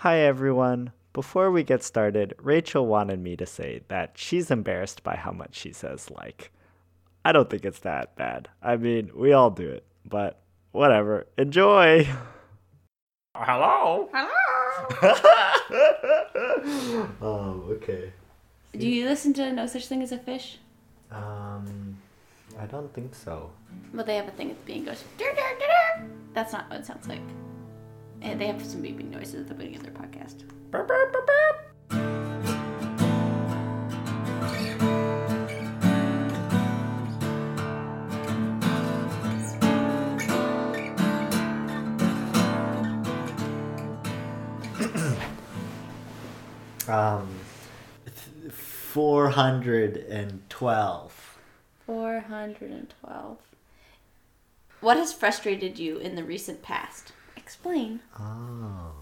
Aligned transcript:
Hi, 0.00 0.20
everyone. 0.20 0.92
Before 1.12 1.50
we 1.50 1.62
get 1.62 1.82
started, 1.82 2.32
Rachel 2.40 2.86
wanted 2.86 3.20
me 3.20 3.36
to 3.36 3.44
say 3.44 3.82
that 3.88 4.12
she's 4.14 4.50
embarrassed 4.50 5.02
by 5.02 5.14
how 5.14 5.30
much 5.30 5.54
she 5.54 5.74
says 5.74 6.10
like. 6.10 6.52
I 7.22 7.32
don't 7.32 7.50
think 7.50 7.66
it's 7.66 7.80
that 7.80 8.16
bad. 8.16 8.48
I 8.62 8.78
mean, 8.78 9.10
we 9.14 9.34
all 9.34 9.50
do 9.50 9.68
it, 9.68 9.84
but 10.06 10.40
whatever. 10.72 11.26
Enjoy! 11.36 12.08
Hello? 13.36 14.08
Hello. 14.14 14.30
um, 17.20 17.64
okay. 17.72 18.10
Do 18.72 18.88
you 18.88 19.04
listen 19.04 19.34
to 19.34 19.52
No 19.52 19.66
Such 19.66 19.86
Thing 19.86 20.02
as 20.02 20.12
a 20.12 20.18
Fish? 20.18 20.60
Um, 21.10 21.98
I 22.58 22.64
don't 22.64 22.90
think 22.94 23.14
so. 23.14 23.50
Well, 23.92 24.06
they 24.06 24.16
have 24.16 24.28
a 24.28 24.30
thing 24.30 24.50
at 24.50 24.56
the 24.60 24.64
beginning 24.64 24.86
goes. 24.86 25.04
"Dur, 25.18 25.30
dur, 25.36 25.58
dur, 25.58 25.66
dur." 25.66 26.06
That's 26.32 26.54
not 26.54 26.70
what 26.70 26.80
it 26.80 26.86
sounds 26.86 27.06
like. 27.06 27.20
And 28.22 28.40
they 28.40 28.46
have 28.46 28.64
some 28.64 28.82
beeping 28.82 29.10
noises 29.10 29.42
at 29.42 29.48
the 29.48 29.54
beginning 29.54 29.76
of 29.76 29.82
their 29.82 29.92
podcast. 29.92 30.44
Um, 46.88 47.28
412. 48.50 51.38
412. 51.86 53.38
What 54.80 54.96
has 54.96 55.12
frustrated 55.12 55.78
you 55.78 55.98
in 55.98 56.16
the 56.16 56.24
recent 56.24 56.62
past? 56.62 57.12
Explain. 57.50 57.98
Oh. 58.16 58.92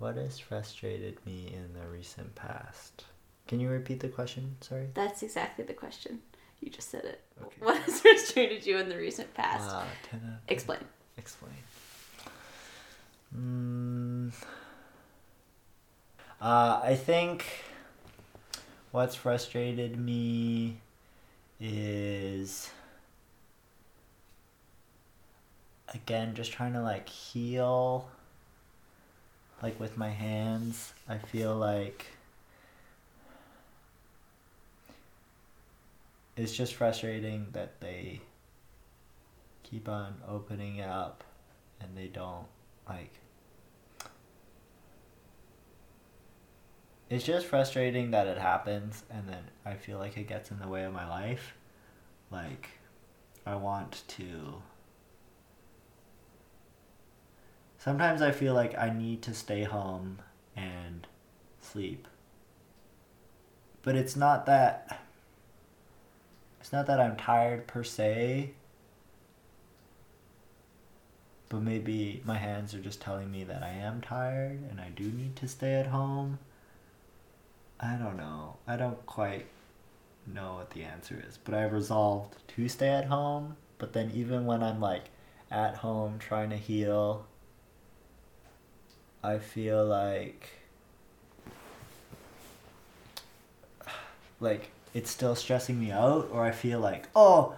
What 0.00 0.16
has 0.16 0.36
frustrated 0.36 1.24
me 1.24 1.54
in 1.54 1.80
the 1.80 1.86
recent 1.86 2.34
past? 2.34 3.04
Can 3.46 3.60
you 3.60 3.68
repeat 3.68 4.00
the 4.00 4.08
question? 4.08 4.56
Sorry. 4.60 4.88
That's 4.94 5.22
exactly 5.22 5.64
the 5.64 5.72
question. 5.72 6.22
You 6.60 6.70
just 6.70 6.90
said 6.90 7.04
it. 7.04 7.20
Okay. 7.40 7.54
What 7.60 7.80
has 7.82 8.00
frustrated 8.02 8.66
you 8.66 8.78
in 8.78 8.88
the 8.88 8.96
recent 8.96 9.32
past? 9.32 9.70
Uh, 9.70 9.84
10 10.10 10.18
out 10.18 10.22
of 10.22 10.22
10. 10.22 10.38
Explain. 10.48 10.80
Explain. 11.18 11.52
Mm, 13.38 14.32
uh, 16.40 16.80
I 16.82 16.96
think 16.96 17.46
what's 18.90 19.14
frustrated 19.14 19.96
me 19.96 20.78
is 21.60 22.70
again 25.94 26.34
just 26.34 26.52
trying 26.52 26.72
to 26.74 26.82
like 26.82 27.08
heal 27.08 28.08
like 29.62 29.78
with 29.80 29.96
my 29.96 30.10
hands. 30.10 30.92
I 31.08 31.18
feel 31.18 31.54
like 31.56 32.06
it's 36.36 36.52
just 36.52 36.74
frustrating 36.74 37.46
that 37.52 37.80
they 37.80 38.20
keep 39.62 39.88
on 39.88 40.14
opening 40.28 40.80
up 40.80 41.24
and 41.80 41.96
they 41.96 42.06
don't 42.06 42.46
like 42.88 43.12
it's 47.08 47.24
just 47.24 47.46
frustrating 47.46 48.10
that 48.10 48.26
it 48.26 48.38
happens 48.38 49.02
and 49.10 49.28
then 49.28 49.42
i 49.64 49.74
feel 49.74 49.98
like 49.98 50.16
it 50.16 50.28
gets 50.28 50.50
in 50.50 50.58
the 50.60 50.68
way 50.68 50.84
of 50.84 50.92
my 50.92 51.08
life 51.08 51.54
like 52.30 52.68
i 53.44 53.56
want 53.56 54.04
to 54.06 54.62
sometimes 57.86 58.20
i 58.20 58.30
feel 58.30 58.52
like 58.52 58.76
i 58.76 58.90
need 58.90 59.22
to 59.22 59.32
stay 59.32 59.62
home 59.62 60.18
and 60.54 61.06
sleep 61.62 62.06
but 63.82 63.96
it's 63.96 64.16
not 64.16 64.44
that 64.44 65.00
it's 66.60 66.72
not 66.72 66.86
that 66.86 67.00
i'm 67.00 67.16
tired 67.16 67.66
per 67.66 67.82
se 67.82 68.50
but 71.48 71.62
maybe 71.62 72.22
my 72.24 72.36
hands 72.36 72.74
are 72.74 72.80
just 72.80 73.00
telling 73.00 73.30
me 73.30 73.44
that 73.44 73.62
I 73.62 73.68
am 73.68 74.00
tired 74.00 74.58
and 74.68 74.80
I 74.80 74.88
do 74.90 75.04
need 75.04 75.36
to 75.36 75.48
stay 75.48 75.74
at 75.74 75.86
home. 75.86 76.38
I 77.78 77.94
don't 77.94 78.16
know. 78.16 78.56
I 78.66 78.76
don't 78.76 79.04
quite 79.06 79.46
know 80.26 80.54
what 80.54 80.70
the 80.70 80.82
answer 80.82 81.22
is, 81.28 81.38
but 81.38 81.54
I've 81.54 81.72
resolved 81.72 82.36
to 82.48 82.68
stay 82.68 82.88
at 82.88 83.04
home. 83.04 83.56
But 83.78 83.92
then, 83.92 84.10
even 84.14 84.46
when 84.46 84.62
I'm 84.62 84.80
like 84.80 85.10
at 85.50 85.76
home 85.76 86.18
trying 86.18 86.50
to 86.50 86.56
heal, 86.56 87.26
I 89.26 89.38
feel 89.40 89.84
like 89.84 90.50
like 94.38 94.70
it's 94.94 95.10
still 95.10 95.34
stressing 95.34 95.80
me 95.80 95.90
out, 95.90 96.28
or 96.30 96.44
I 96.44 96.52
feel 96.52 96.78
like, 96.78 97.08
oh, 97.16 97.56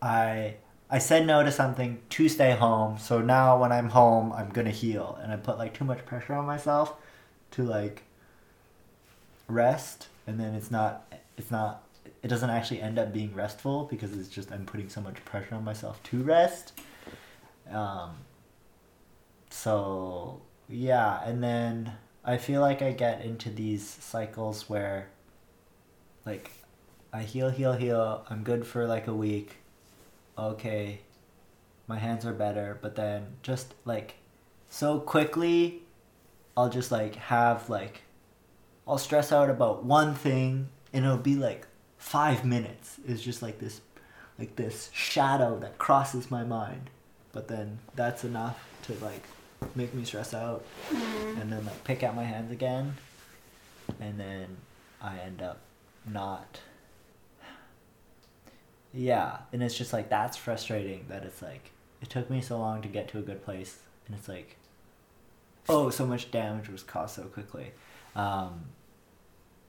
I 0.00 0.54
I 0.88 0.98
said 1.00 1.26
no 1.26 1.42
to 1.42 1.52
something 1.52 1.98
to 2.08 2.28
stay 2.30 2.52
home, 2.52 2.96
so 2.98 3.20
now 3.20 3.60
when 3.60 3.72
I'm 3.72 3.90
home, 3.90 4.32
I'm 4.32 4.48
gonna 4.48 4.70
heal, 4.70 5.18
and 5.22 5.30
I 5.30 5.36
put 5.36 5.58
like 5.58 5.74
too 5.74 5.84
much 5.84 6.06
pressure 6.06 6.32
on 6.32 6.46
myself 6.46 6.94
to 7.50 7.62
like 7.62 8.04
rest, 9.48 10.08
and 10.26 10.40
then 10.40 10.54
it's 10.54 10.70
not 10.70 11.12
it's 11.36 11.50
not 11.50 11.82
it 12.22 12.28
doesn't 12.28 12.48
actually 12.48 12.80
end 12.80 12.98
up 12.98 13.12
being 13.12 13.34
restful 13.34 13.84
because 13.84 14.16
it's 14.16 14.30
just 14.30 14.50
I'm 14.50 14.64
putting 14.64 14.88
so 14.88 15.02
much 15.02 15.22
pressure 15.26 15.56
on 15.56 15.62
myself 15.64 16.02
to 16.04 16.22
rest. 16.22 16.72
Um, 17.70 18.12
so 19.62 20.40
yeah, 20.68 21.22
and 21.24 21.42
then 21.42 21.92
I 22.24 22.36
feel 22.36 22.60
like 22.60 22.82
I 22.82 22.92
get 22.92 23.24
into 23.24 23.50
these 23.50 23.86
cycles 23.86 24.68
where 24.68 25.08
like 26.26 26.50
I 27.12 27.22
heal, 27.22 27.50
heal, 27.50 27.72
heal. 27.72 28.24
I'm 28.28 28.42
good 28.42 28.66
for 28.66 28.86
like 28.86 29.06
a 29.06 29.14
week 29.14 29.56
okay, 30.38 31.00
my 31.86 31.98
hands 31.98 32.24
are 32.24 32.32
better, 32.32 32.78
but 32.80 32.94
then 32.94 33.26
just 33.42 33.74
like 33.84 34.14
so 34.70 35.00
quickly, 35.00 35.82
I'll 36.56 36.70
just 36.70 36.92
like 36.92 37.16
have 37.16 37.68
like, 37.68 38.02
I'll 38.86 38.98
stress 38.98 39.32
out 39.32 39.50
about 39.50 39.84
one 39.84 40.14
thing 40.14 40.68
and 40.92 41.04
it'll 41.04 41.16
be 41.16 41.34
like 41.34 41.66
five 41.96 42.44
minutes. 42.44 42.98
It's 43.06 43.22
just 43.22 43.42
like 43.42 43.58
this, 43.58 43.80
like 44.38 44.56
this 44.56 44.90
shadow 44.92 45.58
that 45.58 45.78
crosses 45.78 46.30
my 46.30 46.44
mind. 46.44 46.90
But 47.32 47.48
then 47.48 47.78
that's 47.94 48.24
enough 48.24 48.64
to 48.84 48.94
like 49.04 49.22
make 49.74 49.94
me 49.94 50.04
stress 50.04 50.34
out 50.34 50.64
and 50.90 51.52
then 51.52 51.64
like 51.64 51.84
pick 51.84 52.02
out 52.02 52.14
my 52.14 52.24
hands 52.24 52.50
again. 52.52 52.94
And 54.00 54.18
then 54.18 54.56
I 55.00 55.18
end 55.18 55.42
up 55.42 55.58
not 56.06 56.60
yeah, 58.92 59.38
and 59.52 59.62
it's 59.62 59.76
just 59.76 59.92
like 59.92 60.08
that's 60.08 60.36
frustrating 60.36 61.04
that 61.08 61.24
it's 61.24 61.42
like 61.42 61.70
it 62.00 62.08
took 62.08 62.30
me 62.30 62.40
so 62.40 62.58
long 62.58 62.82
to 62.82 62.88
get 62.88 63.08
to 63.08 63.18
a 63.18 63.22
good 63.22 63.44
place, 63.44 63.78
and 64.06 64.16
it's 64.16 64.28
like, 64.28 64.56
oh, 65.68 65.90
so 65.90 66.06
much 66.06 66.30
damage 66.30 66.68
was 66.68 66.82
caused 66.82 67.16
so 67.16 67.24
quickly. 67.24 67.72
Um, 68.16 68.66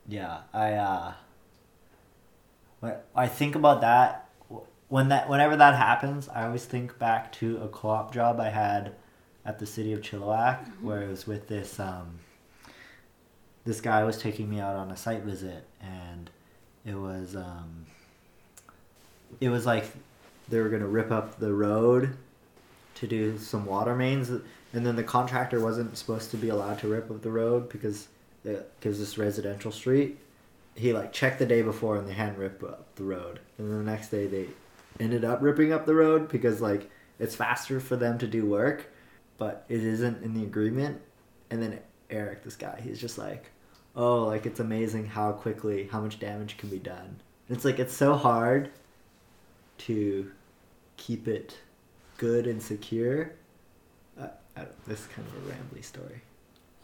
yeah, 0.07 0.39
I 0.53 0.73
uh, 0.73 1.13
when 2.79 2.95
I 3.15 3.27
think 3.27 3.55
about 3.55 3.81
that 3.81 4.29
when 4.87 5.09
that 5.09 5.29
whenever 5.29 5.55
that 5.57 5.75
happens, 5.75 6.29
I 6.29 6.45
always 6.45 6.65
think 6.65 6.97
back 6.97 7.31
to 7.33 7.57
a 7.57 7.67
co-op 7.67 8.13
job 8.13 8.39
I 8.39 8.49
had 8.49 8.93
at 9.45 9.59
the 9.59 9.65
city 9.65 9.93
of 9.93 10.01
Chilliwack, 10.01 10.81
where 10.81 11.01
it 11.01 11.09
was 11.09 11.25
with 11.27 11.47
this 11.47 11.79
um, 11.79 12.19
this 13.65 13.81
guy 13.81 14.03
was 14.03 14.17
taking 14.17 14.49
me 14.49 14.59
out 14.59 14.75
on 14.75 14.91
a 14.91 14.97
site 14.97 15.23
visit, 15.23 15.65
and 15.81 16.29
it 16.85 16.95
was. 16.95 17.35
Um, 17.35 17.85
it 19.39 19.49
was 19.49 19.65
like 19.65 19.85
they 20.49 20.59
were 20.59 20.69
gonna 20.69 20.87
rip 20.87 21.11
up 21.11 21.39
the 21.39 21.53
road 21.53 22.17
to 22.95 23.07
do 23.07 23.37
some 23.37 23.65
water 23.65 23.95
mains, 23.95 24.29
and 24.29 24.43
then 24.85 24.95
the 24.95 25.03
contractor 25.03 25.59
wasn't 25.59 25.97
supposed 25.97 26.31
to 26.31 26.37
be 26.37 26.49
allowed 26.49 26.79
to 26.79 26.87
rip 26.87 27.09
up 27.09 27.21
the 27.21 27.31
road 27.31 27.69
because 27.69 28.07
because 28.43 28.99
this 28.99 29.17
residential 29.17 29.71
street. 29.71 30.17
He 30.75 30.93
like 30.93 31.11
checked 31.11 31.39
the 31.39 31.45
day 31.45 31.61
before 31.61 31.97
and 31.97 32.07
they 32.07 32.13
hadn't 32.13 32.37
ripped 32.37 32.63
up 32.63 32.95
the 32.95 33.03
road, 33.03 33.39
and 33.57 33.69
then 33.69 33.85
the 33.85 33.91
next 33.91 34.09
day 34.09 34.27
they 34.27 34.47
ended 34.99 35.25
up 35.25 35.41
ripping 35.41 35.73
up 35.73 35.85
the 35.85 35.93
road 35.93 36.29
because 36.29 36.61
like 36.61 36.89
it's 37.19 37.35
faster 37.35 37.79
for 37.79 37.97
them 37.97 38.17
to 38.19 38.27
do 38.27 38.45
work, 38.45 38.91
but 39.39 39.65
it 39.69 39.83
isn't 39.83 40.21
in 40.23 40.35
the 40.35 40.43
agreement. 40.43 41.01
And 41.49 41.61
then 41.63 41.79
Eric, 42.11 42.43
this 42.43 42.55
guy, 42.55 42.79
he's 42.83 42.99
just 43.01 43.17
like, 43.17 43.49
oh, 43.95 44.25
like 44.25 44.45
it's 44.45 44.59
amazing 44.59 45.07
how 45.07 45.31
quickly 45.31 45.87
how 45.91 46.01
much 46.01 46.19
damage 46.19 46.57
can 46.57 46.69
be 46.69 46.77
done. 46.77 47.19
It's 47.49 47.65
like 47.65 47.79
it's 47.79 47.95
so 47.95 48.13
hard 48.13 48.69
to 49.79 50.29
keep 50.97 51.27
it 51.27 51.57
good 52.17 52.45
and 52.45 52.61
secure. 52.61 53.31
Uh, 54.19 54.27
this 54.87 54.99
is 54.99 55.07
kind 55.07 55.25
of 55.27 55.35
a 55.47 55.51
rambly 55.53 55.83
story. 55.83 56.21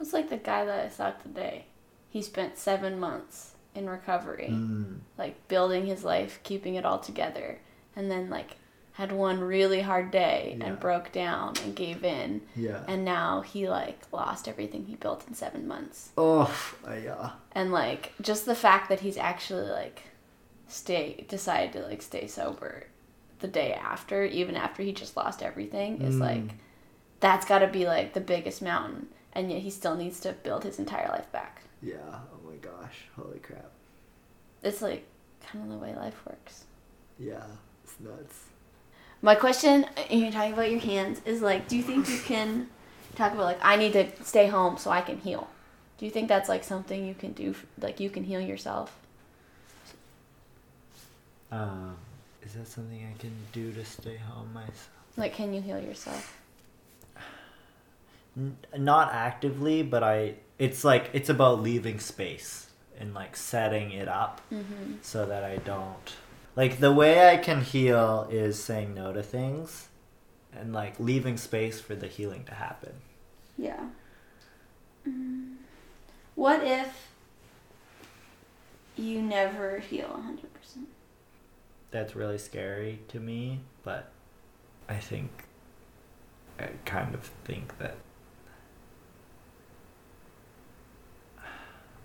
It's 0.00 0.12
like 0.12 0.30
the 0.30 0.38
guy 0.38 0.64
that 0.64 0.86
I 0.86 0.88
saw 0.88 1.10
today. 1.10 1.66
He 2.08 2.22
spent 2.22 2.56
seven 2.58 2.98
months 2.98 3.52
in 3.74 3.88
recovery, 3.90 4.48
Mm. 4.50 5.00
like 5.18 5.46
building 5.48 5.84
his 5.86 6.02
life, 6.04 6.40
keeping 6.42 6.74
it 6.76 6.86
all 6.86 6.98
together, 6.98 7.58
and 7.94 8.10
then 8.10 8.30
like 8.30 8.56
had 8.96 9.12
one 9.12 9.40
really 9.40 9.82
hard 9.82 10.10
day 10.10 10.56
Yeah. 10.58 10.66
and 10.66 10.80
broke 10.80 11.12
down 11.12 11.54
and 11.62 11.76
gave 11.76 12.02
in 12.04 12.40
Yeah. 12.56 12.82
and 12.88 13.04
now 13.04 13.42
he 13.42 13.68
like 13.68 14.00
lost 14.12 14.48
everything 14.48 14.86
he 14.86 14.94
built 14.96 15.26
in 15.28 15.34
7 15.34 15.66
months. 15.68 16.10
oh, 16.16 16.54
yeah. 16.86 17.30
And 17.52 17.72
like 17.72 18.12
just 18.20 18.46
the 18.46 18.54
fact 18.54 18.88
that 18.88 19.00
he's 19.00 19.16
actually 19.18 19.68
like 19.68 20.02
stay 20.68 21.24
decided 21.28 21.72
to 21.74 21.80
like 21.86 22.02
stay 22.02 22.26
sober 22.26 22.86
the 23.40 23.48
day 23.48 23.72
after 23.74 24.24
even 24.24 24.56
after 24.56 24.82
he 24.82 24.92
just 24.92 25.16
lost 25.16 25.42
everything 25.42 26.00
is 26.02 26.16
Mm. 26.16 26.20
like 26.20 26.54
that's 27.20 27.46
got 27.46 27.58
to 27.60 27.66
be 27.68 27.86
like 27.86 28.14
the 28.14 28.20
biggest 28.20 28.60
mountain 28.62 29.08
and 29.32 29.50
yet 29.52 29.60
he 29.60 29.70
still 29.70 29.94
needs 29.94 30.20
to 30.20 30.32
build 30.32 30.64
his 30.64 30.78
entire 30.78 31.08
life 31.08 31.30
back. 31.32 31.62
Yeah. 31.82 31.96
Oh 32.34 32.50
my 32.50 32.56
gosh. 32.56 33.04
Holy 33.14 33.38
crap. 33.40 33.70
It's 34.62 34.80
like 34.80 35.04
kind 35.46 35.64
of 35.64 35.70
the 35.70 35.76
way 35.84 35.94
life 35.94 36.18
works. 36.26 36.64
Yeah. 37.18 37.44
It's 37.84 38.00
nuts. 38.00 38.38
My 39.26 39.34
question, 39.34 39.84
and 40.08 40.20
you're 40.20 40.30
talking 40.30 40.52
about 40.52 40.70
your 40.70 40.78
hands, 40.78 41.20
is 41.24 41.42
like, 41.42 41.66
do 41.66 41.76
you 41.76 41.82
think 41.82 42.08
you 42.08 42.20
can 42.20 42.68
talk 43.16 43.32
about 43.32 43.42
like 43.42 43.58
I 43.60 43.74
need 43.74 43.92
to 43.94 44.06
stay 44.22 44.46
home 44.46 44.78
so 44.78 44.88
I 44.92 45.00
can 45.00 45.18
heal? 45.18 45.48
Do 45.98 46.04
you 46.04 46.12
think 46.12 46.28
that's 46.28 46.48
like 46.48 46.62
something 46.62 47.04
you 47.04 47.12
can 47.14 47.32
do, 47.32 47.56
like 47.80 47.98
you 47.98 48.08
can 48.08 48.22
heal 48.22 48.40
yourself? 48.40 48.96
Um, 51.50 51.96
is 52.44 52.52
that 52.52 52.68
something 52.68 53.04
I 53.04 53.18
can 53.20 53.34
do 53.52 53.72
to 53.72 53.84
stay 53.84 54.16
home 54.16 54.52
myself? 54.54 54.90
Like, 55.16 55.34
can 55.34 55.52
you 55.52 55.60
heal 55.60 55.80
yourself? 55.80 56.38
N- 58.36 58.56
not 58.78 59.12
actively, 59.12 59.82
but 59.82 60.04
I. 60.04 60.34
It's 60.60 60.84
like 60.84 61.10
it's 61.12 61.28
about 61.30 61.60
leaving 61.62 61.98
space 61.98 62.68
and 63.00 63.12
like 63.12 63.34
setting 63.34 63.90
it 63.90 64.06
up 64.06 64.40
Mm-hmm. 64.52 64.98
so 65.02 65.26
that 65.26 65.42
I 65.42 65.56
don't. 65.56 66.12
Like 66.56 66.80
the 66.80 66.92
way 66.92 67.28
I 67.28 67.36
can 67.36 67.60
heal 67.60 68.26
is 68.30 68.62
saying 68.62 68.94
no 68.94 69.12
to 69.12 69.22
things, 69.22 69.88
and 70.52 70.72
like 70.72 70.98
leaving 70.98 71.36
space 71.36 71.80
for 71.80 71.94
the 71.94 72.06
healing 72.06 72.44
to 72.44 72.54
happen. 72.54 72.94
Yeah. 73.58 73.84
Mm. 75.06 75.56
What 76.34 76.64
if 76.64 77.08
you 78.96 79.20
never 79.20 79.78
heal 79.78 80.08
100%? 80.08 80.84
That's 81.90 82.16
really 82.16 82.38
scary 82.38 83.00
to 83.08 83.20
me, 83.20 83.60
but 83.84 84.10
I 84.88 84.96
think 84.96 85.44
I 86.58 86.70
kind 86.86 87.14
of 87.14 87.30
think 87.44 87.78
that 87.78 87.96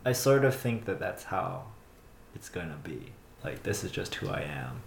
I 0.06 0.12
sort 0.14 0.44
of 0.44 0.56
think 0.56 0.86
that 0.86 1.00
that's 1.00 1.26
how 1.26 1.66
it's 2.36 2.50
going 2.50 2.70
to 2.70 2.76
be. 2.76 3.14
Like 3.44 3.64
this 3.64 3.84
is 3.84 3.92
just 3.92 4.16
who 4.16 4.30
I 4.30 4.42
am. 4.42 4.82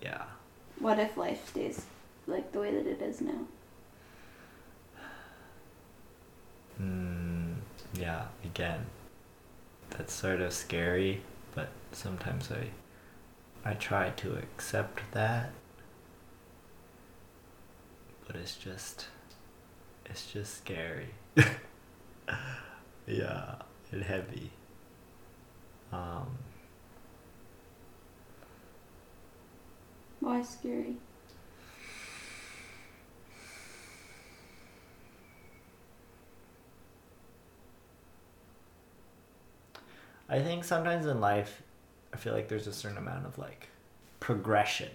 Yeah. 0.00 0.22
What 0.78 0.98
if 0.98 1.16
life 1.16 1.48
stays 1.48 1.84
like 2.26 2.52
the 2.52 2.60
way 2.60 2.72
that 2.74 2.86
it 2.86 3.02
is 3.02 3.20
now? 3.20 3.46
Mm, 6.80 7.56
yeah, 7.94 8.24
again, 8.44 8.86
that's 9.90 10.14
sort 10.14 10.40
of 10.40 10.54
scary, 10.54 11.20
but 11.54 11.68
sometimes 11.92 12.50
I, 12.50 13.70
I 13.70 13.74
try 13.74 14.10
to 14.10 14.36
accept 14.36 15.02
that. 15.12 15.50
But 18.26 18.36
it's 18.36 18.56
just, 18.56 19.08
it's 20.06 20.32
just 20.32 20.56
scary. 20.56 21.08
yeah, 23.06 23.56
and 23.92 24.02
heavy. 24.04 24.52
Um, 25.92 26.26
Why 30.20 30.42
scary? 30.42 30.96
I 40.28 40.38
think 40.38 40.62
sometimes 40.62 41.06
in 41.06 41.20
life, 41.20 41.62
I 42.14 42.16
feel 42.16 42.32
like 42.32 42.48
there's 42.48 42.68
a 42.68 42.72
certain 42.72 42.98
amount 42.98 43.26
of 43.26 43.36
like 43.36 43.68
progression 44.20 44.88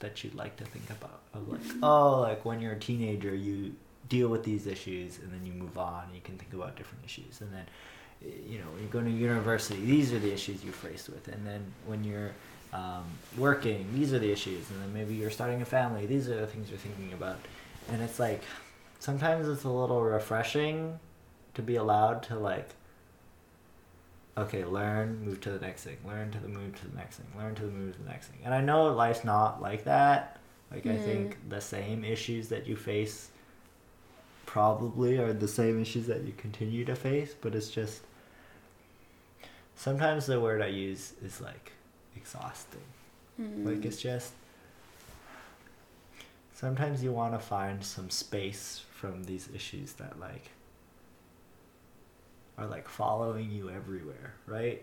that 0.00 0.22
you'd 0.22 0.34
like 0.34 0.56
to 0.56 0.64
think 0.64 0.90
about. 0.90 1.20
Of 1.32 1.48
like, 1.48 1.60
oh, 1.82 2.20
like 2.20 2.44
when 2.44 2.60
you're 2.60 2.72
a 2.72 2.78
teenager, 2.78 3.34
you 3.34 3.74
deal 4.08 4.28
with 4.28 4.44
these 4.44 4.66
issues 4.66 5.18
and 5.18 5.32
then 5.32 5.46
you 5.46 5.52
move 5.54 5.78
on 5.78 6.04
and 6.04 6.14
you 6.14 6.20
can 6.20 6.36
think 6.36 6.52
about 6.52 6.76
different 6.76 7.02
issues. 7.04 7.40
And 7.40 7.50
then, 7.54 7.64
you 8.46 8.58
know, 8.58 8.66
when 8.72 8.82
you 8.82 8.88
go 8.90 9.00
to 9.00 9.10
university, 9.10 9.80
these 9.80 10.12
are 10.12 10.18
the 10.18 10.32
issues 10.32 10.62
you're 10.64 10.72
faced 10.72 11.08
with. 11.08 11.28
And 11.28 11.46
then 11.46 11.64
when 11.86 12.04
you're 12.04 12.32
um, 12.72 13.04
working, 13.36 13.86
these 13.94 14.12
are 14.12 14.18
the 14.18 14.30
issues. 14.30 14.70
And 14.70 14.82
then 14.82 14.92
maybe 14.92 15.14
you're 15.14 15.30
starting 15.30 15.62
a 15.62 15.64
family, 15.64 16.06
these 16.06 16.28
are 16.28 16.40
the 16.40 16.46
things 16.46 16.70
you're 16.70 16.78
thinking 16.78 17.12
about. 17.12 17.38
And 17.90 18.02
it's 18.02 18.18
like, 18.18 18.42
sometimes 18.98 19.48
it's 19.48 19.64
a 19.64 19.68
little 19.68 20.02
refreshing 20.02 20.98
to 21.54 21.62
be 21.62 21.76
allowed 21.76 22.22
to 22.24 22.38
like 22.38 22.70
okay, 24.36 24.64
learn, 24.64 25.22
move 25.24 25.40
to 25.42 25.50
the 25.50 25.58
next 25.58 25.84
thing, 25.84 25.98
learn 26.06 26.30
to 26.30 26.38
the 26.38 26.48
move 26.48 26.74
to 26.80 26.88
the 26.88 26.96
next 26.96 27.16
thing, 27.16 27.26
learn 27.36 27.54
to 27.54 27.62
the 27.62 27.70
move 27.70 27.94
to 27.94 28.02
the 28.02 28.08
next 28.08 28.28
thing. 28.28 28.38
And 28.44 28.54
I 28.54 28.60
know 28.60 28.92
life's 28.92 29.24
not 29.24 29.60
like 29.60 29.84
that. 29.84 30.38
Like 30.70 30.86
I 30.86 30.96
think 30.96 31.36
the 31.50 31.60
same 31.60 32.02
issues 32.02 32.48
that 32.48 32.66
you 32.66 32.76
face 32.76 33.28
probably 34.46 35.18
are 35.18 35.34
the 35.34 35.48
same 35.48 35.80
issues 35.80 36.06
that 36.06 36.22
you 36.22 36.32
continue 36.32 36.84
to 36.86 36.94
face, 36.94 37.34
but 37.38 37.54
it's 37.54 37.68
just 37.68 38.00
sometimes 39.76 40.26
the 40.26 40.40
word 40.40 40.62
I 40.62 40.68
use 40.68 41.14
is 41.24 41.40
like 41.40 41.72
exhausting. 42.16 42.80
Like 43.64 43.84
it's 43.84 44.00
just 44.00 44.32
sometimes 46.54 47.02
you 47.02 47.12
want 47.12 47.32
to 47.34 47.38
find 47.38 47.82
some 47.84 48.08
space 48.10 48.84
from 48.92 49.24
these 49.24 49.48
issues 49.54 49.94
that 49.94 50.20
like 50.20 50.50
are 52.58 52.66
like 52.66 52.88
following 52.88 53.50
you 53.50 53.70
everywhere, 53.70 54.34
right? 54.46 54.82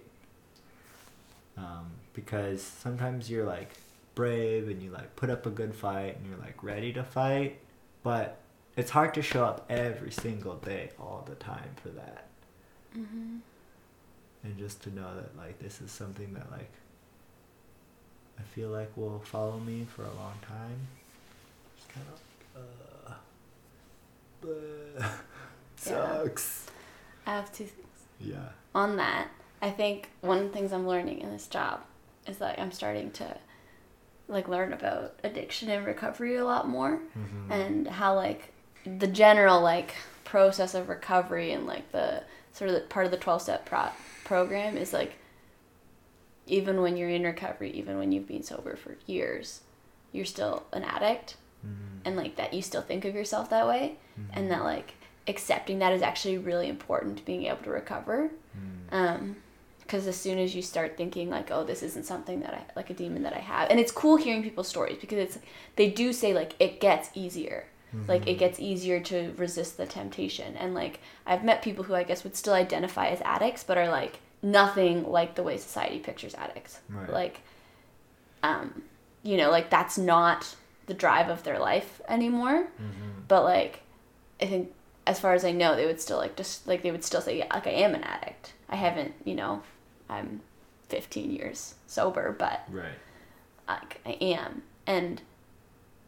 Um, 1.57 1.91
because 2.13 2.61
sometimes 2.61 3.29
you're 3.29 3.45
like 3.45 3.71
brave 4.15 4.67
and 4.69 4.81
you 4.81 4.91
like 4.91 5.15
put 5.15 5.29
up 5.29 5.45
a 5.45 5.49
good 5.49 5.73
fight 5.73 6.17
and 6.17 6.27
you're 6.27 6.39
like 6.39 6.61
ready 6.63 6.91
to 6.93 7.03
fight, 7.03 7.59
but 8.03 8.37
it's 8.75 8.91
hard 8.91 9.13
to 9.13 9.21
show 9.21 9.45
up 9.45 9.65
every 9.69 10.11
single 10.11 10.55
day, 10.55 10.89
all 10.99 11.25
the 11.29 11.35
time 11.35 11.69
for 11.81 11.89
that. 11.89 12.27
Mm-hmm. 12.97 13.37
And 14.43 14.57
just 14.57 14.81
to 14.83 14.89
know 14.95 15.15
that 15.15 15.37
like 15.37 15.59
this 15.59 15.81
is 15.81 15.91
something 15.91 16.33
that 16.33 16.49
like 16.51 16.69
I 18.39 18.41
feel 18.43 18.69
like 18.69 18.95
will 18.95 19.19
follow 19.19 19.59
me 19.59 19.85
for 19.95 20.03
a 20.03 20.13
long 20.13 20.33
time. 20.47 20.87
It's 21.77 21.85
kind 21.93 22.05
of 22.13 22.61
uh, 22.61 23.13
but 24.41 25.03
sucks. 25.75 26.67
I 27.25 27.31
have 27.31 27.51
two 27.53 27.65
things. 27.65 27.87
Yeah. 28.19 28.49
On 28.73 28.95
that, 28.97 29.27
I 29.61 29.69
think 29.71 30.09
one 30.21 30.37
of 30.39 30.43
the 30.45 30.49
things 30.51 30.71
I'm 30.71 30.87
learning 30.87 31.19
in 31.19 31.31
this 31.31 31.47
job 31.47 31.81
is 32.27 32.37
that 32.37 32.59
I'm 32.59 32.71
starting 32.71 33.11
to 33.11 33.37
like 34.27 34.47
learn 34.47 34.71
about 34.73 35.15
addiction 35.23 35.69
and 35.69 35.85
recovery 35.85 36.35
a 36.37 36.45
lot 36.45 36.67
more 36.67 36.99
Mhm. 37.17 37.51
and 37.51 37.87
how 37.87 38.13
like 38.15 38.53
the 38.85 39.07
general 39.07 39.59
like 39.61 39.95
process 40.23 40.75
of 40.75 40.87
recovery 40.87 41.51
and 41.51 41.65
like 41.65 41.91
the 41.91 42.23
sort 42.53 42.69
of 42.69 42.75
the, 42.75 42.81
part 42.81 43.05
of 43.05 43.11
the 43.11 43.17
12 43.17 43.41
step 43.41 43.65
pro- 43.65 43.89
program 44.25 44.75
is 44.77 44.93
like 44.93 45.13
even 46.47 46.81
when 46.81 46.97
you're 46.97 47.09
in 47.09 47.23
recovery 47.23 47.71
even 47.71 47.97
when 47.97 48.11
you've 48.11 48.27
been 48.27 48.43
sober 48.43 48.75
for 48.75 48.97
years 49.05 49.61
you're 50.11 50.25
still 50.25 50.63
an 50.73 50.83
addict. 50.83 51.35
Mhm. 51.65 51.99
and 52.05 52.15
like 52.15 52.35
that 52.37 52.53
you 52.53 52.61
still 52.61 52.81
think 52.81 53.03
of 53.05 53.13
yourself 53.13 53.49
that 53.49 53.67
way. 53.67 53.97
And 54.33 54.49
that 54.49 54.63
like 54.63 54.93
accepting 55.27 55.79
that 55.79 55.91
is 55.93 56.01
actually 56.01 56.37
really 56.37 56.67
important 56.69 57.17
to 57.17 57.25
being 57.25 57.45
able 57.45 57.63
to 57.63 57.69
recover. 57.69 58.31
Mm. 58.57 58.93
um 58.93 59.35
because 59.81 60.05
as 60.07 60.15
soon 60.15 60.37
as 60.37 60.53
you 60.55 60.61
start 60.61 60.95
thinking 60.97 61.29
like 61.31 61.49
oh 61.51 61.63
this 61.63 61.81
isn't 61.83 62.05
something 62.05 62.41
that 62.41 62.53
i 62.53 62.61
like 62.75 62.89
a 62.91 62.93
demon 62.93 63.23
that 63.23 63.33
i 63.33 63.39
have 63.39 63.69
and 63.71 63.79
it's 63.79 63.91
cool 63.91 64.17
hearing 64.17 64.43
people's 64.43 64.67
stories 64.67 64.97
because 65.01 65.17
it's 65.17 65.37
they 65.77 65.89
do 65.89 66.13
say 66.13 66.31
like 66.33 66.53
it 66.59 66.79
gets 66.79 67.09
easier 67.15 67.65
like 68.07 68.27
it 68.27 68.35
gets 68.37 68.59
easier 68.59 68.99
to 68.99 69.33
resist 69.37 69.77
the 69.77 69.85
temptation 69.85 70.55
and 70.57 70.73
like 70.75 70.99
i've 71.25 71.43
met 71.43 71.61
people 71.61 71.83
who 71.83 71.95
i 71.95 72.03
guess 72.03 72.23
would 72.23 72.35
still 72.35 72.53
identify 72.53 73.07
as 73.07 73.19
addicts 73.21 73.63
but 73.63 73.77
are 73.77 73.89
like 73.89 74.19
nothing 74.43 75.03
like 75.09 75.35
the 75.35 75.43
way 75.43 75.57
society 75.57 75.99
pictures 75.99 76.35
addicts 76.35 76.79
Right. 76.89 77.09
like 77.09 77.41
um 78.43 78.83
you 79.23 79.37
know 79.37 79.49
like 79.49 79.69
that's 79.69 79.97
not 79.97 80.55
the 80.85 80.93
drive 80.93 81.29
of 81.29 81.43
their 81.43 81.59
life 81.59 82.01
anymore 82.07 82.67
Mhm. 82.81 83.27
but 83.27 83.43
like 83.43 83.81
i 84.41 84.45
think 84.45 84.71
as 85.05 85.19
far 85.19 85.33
as 85.33 85.43
i 85.43 85.51
know 85.51 85.75
they 85.75 85.85
would 85.85 85.99
still 85.99 86.17
like 86.17 86.35
just 86.35 86.67
like 86.67 86.83
they 86.83 86.91
would 86.91 87.03
still 87.03 87.21
say 87.21 87.37
yeah 87.37 87.47
like 87.53 87.67
i 87.67 87.71
am 87.71 87.95
an 87.95 88.03
addict 88.03 88.53
i 88.69 88.75
haven't 88.75 89.13
you 89.25 89.35
know 89.35 89.61
i'm 90.09 90.41
15 90.89 91.31
years 91.31 91.75
sober 91.87 92.35
but 92.37 92.61
Right. 92.69 92.93
like 93.67 93.99
i 94.05 94.11
am 94.21 94.61
and 94.87 95.21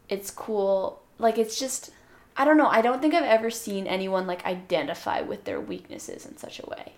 it's 0.08 0.30
cool 0.30 1.01
like 1.22 1.38
it's 1.38 1.58
just 1.58 1.90
i 2.36 2.44
don't 2.44 2.56
know 2.56 2.68
i 2.68 2.82
don't 2.82 3.00
think 3.00 3.14
i've 3.14 3.24
ever 3.24 3.50
seen 3.50 3.86
anyone 3.86 4.26
like 4.26 4.44
identify 4.44 5.20
with 5.20 5.44
their 5.44 5.60
weaknesses 5.60 6.26
in 6.26 6.36
such 6.36 6.58
a 6.60 6.66
way 6.66 6.92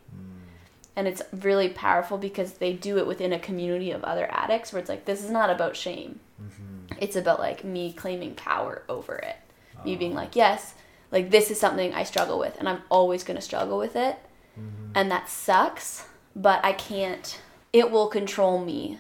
And 0.96 1.08
it's 1.08 1.22
really 1.32 1.70
powerful 1.70 2.18
because 2.18 2.52
they 2.54 2.72
do 2.72 2.98
it 2.98 3.06
within 3.06 3.32
a 3.32 3.38
community 3.38 3.90
of 3.90 4.04
other 4.04 4.28
addicts 4.30 4.72
where 4.72 4.78
it's 4.78 4.88
like, 4.88 5.06
this 5.06 5.24
is 5.24 5.30
not 5.30 5.50
about 5.50 5.74
shame. 5.74 6.20
Mm-hmm. 6.40 6.98
It's 7.00 7.16
about 7.16 7.40
like 7.40 7.64
me 7.64 7.92
claiming 7.92 8.34
power 8.36 8.82
over 8.88 9.16
it. 9.16 9.36
Me 9.84 9.96
being 9.96 10.12
Oh. 10.12 10.22
like, 10.22 10.36
yes, 10.36 10.74
like 11.10 11.30
this 11.30 11.50
is 11.50 11.58
something 11.58 11.92
I 11.92 12.04
struggle 12.04 12.38
with 12.38 12.54
and 12.60 12.68
I'm 12.68 12.82
always 12.90 13.24
going 13.24 13.34
to 13.36 13.42
struggle 13.42 13.76
with 13.76 13.96
it. 13.96 14.16
Mm-hmm. 14.56 14.92
And 14.94 15.10
that 15.10 15.28
sucks, 15.28 16.06
but 16.36 16.64
I 16.64 16.72
can't, 16.74 17.40
it 17.72 17.90
will 17.90 18.06
control 18.06 18.64
me 18.64 18.98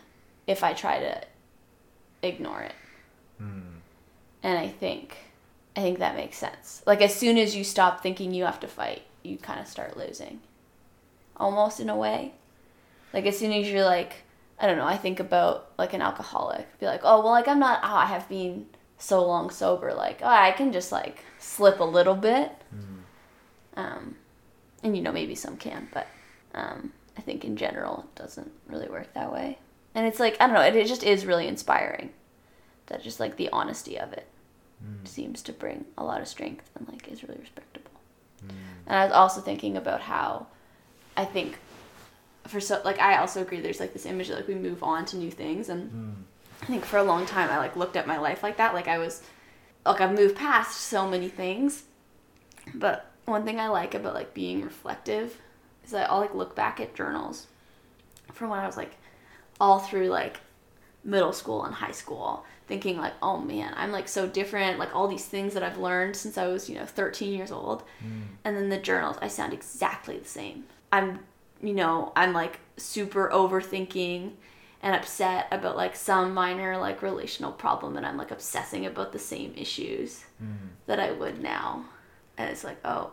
if 0.48 0.64
I 0.64 0.72
try 0.72 0.98
to 0.98 1.22
ignore 2.22 2.62
it. 2.62 2.74
Mm. 3.40 3.73
And 4.44 4.58
I 4.58 4.68
think, 4.68 5.16
I 5.74 5.80
think 5.80 5.98
that 5.98 6.16
makes 6.16 6.36
sense. 6.36 6.82
Like 6.86 7.00
as 7.00 7.14
soon 7.14 7.38
as 7.38 7.56
you 7.56 7.64
stop 7.64 8.02
thinking 8.02 8.34
you 8.34 8.44
have 8.44 8.60
to 8.60 8.68
fight, 8.68 9.02
you 9.22 9.38
kind 9.38 9.58
of 9.58 9.66
start 9.66 9.96
losing. 9.96 10.40
Almost 11.38 11.80
in 11.80 11.88
a 11.88 11.96
way. 11.96 12.34
Like 13.14 13.24
as 13.24 13.38
soon 13.38 13.52
as 13.52 13.68
you're 13.68 13.86
like, 13.86 14.16
I 14.60 14.66
don't 14.66 14.76
know, 14.76 14.86
I 14.86 14.98
think 14.98 15.18
about 15.18 15.70
like 15.78 15.94
an 15.94 16.02
alcoholic. 16.02 16.78
Be 16.78 16.84
like, 16.84 17.00
oh, 17.04 17.22
well, 17.22 17.30
like 17.30 17.48
I'm 17.48 17.58
not, 17.58 17.80
oh, 17.82 17.96
I 17.96 18.04
have 18.04 18.28
been 18.28 18.66
so 18.98 19.26
long 19.26 19.48
sober. 19.48 19.94
Like, 19.94 20.20
oh, 20.22 20.28
I 20.28 20.52
can 20.52 20.72
just 20.72 20.92
like 20.92 21.24
slip 21.38 21.80
a 21.80 21.84
little 21.84 22.14
bit. 22.14 22.52
Mm. 22.74 23.78
Um, 23.78 24.16
and 24.82 24.94
you 24.94 25.02
know, 25.02 25.10
maybe 25.10 25.34
some 25.34 25.56
can, 25.56 25.88
but 25.94 26.06
um, 26.54 26.92
I 27.16 27.22
think 27.22 27.46
in 27.46 27.56
general 27.56 28.00
it 28.00 28.20
doesn't 28.20 28.52
really 28.68 28.90
work 28.90 29.14
that 29.14 29.32
way. 29.32 29.58
And 29.94 30.06
it's 30.06 30.20
like, 30.20 30.36
I 30.38 30.46
don't 30.46 30.54
know, 30.54 30.60
it, 30.60 30.76
it 30.76 30.86
just 30.86 31.02
is 31.02 31.24
really 31.24 31.48
inspiring. 31.48 32.10
That 32.88 33.02
just 33.02 33.18
like 33.18 33.36
the 33.38 33.48
honesty 33.48 33.98
of 33.98 34.12
it 34.12 34.28
Mm. 34.84 35.08
seems 35.08 35.42
to 35.42 35.52
bring 35.52 35.84
a 35.96 36.04
lot 36.04 36.20
of 36.20 36.28
strength 36.28 36.70
and 36.76 36.86
like 36.88 37.08
is 37.08 37.22
really 37.22 37.40
respectable. 37.40 37.90
Mm. 38.44 38.50
And 38.86 38.96
I 38.96 39.04
was 39.04 39.12
also 39.14 39.40
thinking 39.40 39.76
about 39.76 40.00
how 40.02 40.46
I 41.16 41.24
think 41.24 41.58
for 42.46 42.60
so 42.60 42.80
like 42.84 43.00
I 43.00 43.16
also 43.18 43.40
agree 43.40 43.60
there's 43.60 43.80
like 43.80 43.92
this 43.94 44.04
image 44.06 44.28
that 44.28 44.36
like 44.36 44.48
we 44.48 44.54
move 44.54 44.82
on 44.82 45.04
to 45.06 45.16
new 45.16 45.30
things 45.30 45.68
and 45.68 45.90
Mm. 45.90 46.14
I 46.62 46.66
think 46.66 46.84
for 46.84 46.98
a 46.98 47.02
long 47.02 47.26
time 47.26 47.50
I 47.50 47.58
like 47.58 47.76
looked 47.76 47.96
at 47.96 48.06
my 48.06 48.18
life 48.18 48.42
like 48.42 48.56
that 48.58 48.74
like 48.74 48.88
I 48.88 48.98
was 48.98 49.22
like 49.86 50.00
I've 50.00 50.14
moved 50.16 50.36
past 50.36 50.80
so 50.80 51.06
many 51.08 51.28
things. 51.28 51.84
But 52.74 53.10
one 53.26 53.44
thing 53.44 53.60
I 53.60 53.68
like 53.68 53.94
about 53.94 54.14
like 54.14 54.32
being 54.34 54.62
reflective 54.62 55.38
is 55.84 55.90
that 55.90 56.10
I'll 56.10 56.20
like 56.20 56.34
look 56.34 56.54
back 56.56 56.80
at 56.80 56.94
journals 56.94 57.46
from 58.32 58.50
when 58.50 58.58
I 58.60 58.66
was 58.66 58.76
like 58.76 58.96
all 59.60 59.78
through 59.78 60.08
like 60.08 60.40
middle 61.04 61.32
school 61.32 61.64
and 61.64 61.74
high 61.74 61.92
school 61.92 62.44
thinking 62.66 62.96
like 62.96 63.12
oh 63.22 63.38
man 63.38 63.72
i'm 63.76 63.92
like 63.92 64.08
so 64.08 64.26
different 64.26 64.78
like 64.78 64.94
all 64.94 65.06
these 65.08 65.24
things 65.26 65.54
that 65.54 65.62
i've 65.62 65.78
learned 65.78 66.16
since 66.16 66.38
i 66.38 66.46
was 66.46 66.68
you 66.68 66.74
know 66.76 66.86
13 66.86 67.32
years 67.32 67.52
old 67.52 67.82
Mm. 68.04 68.22
and 68.44 68.56
then 68.56 68.68
the 68.70 68.78
journals 68.78 69.16
i 69.22 69.28
sound 69.28 69.52
exactly 69.52 70.18
the 70.18 70.28
same 70.28 70.64
i'm 70.92 71.20
you 71.62 71.74
know 71.74 72.12
i'm 72.16 72.32
like 72.32 72.60
super 72.76 73.28
overthinking 73.32 74.32
and 74.82 74.94
upset 74.94 75.46
about 75.50 75.76
like 75.76 75.96
some 75.96 76.34
minor 76.34 76.76
like 76.78 77.02
relational 77.02 77.52
problem 77.52 77.96
and 77.96 78.06
i'm 78.06 78.16
like 78.16 78.30
obsessing 78.30 78.84
about 78.86 79.12
the 79.12 79.18
same 79.18 79.52
issues 79.56 80.24
Mm. 80.42 80.70
that 80.86 80.98
i 81.00 81.10
would 81.12 81.40
now 81.42 81.84
and 82.36 82.50
it's 82.50 82.64
like 82.64 82.78
oh 82.84 83.12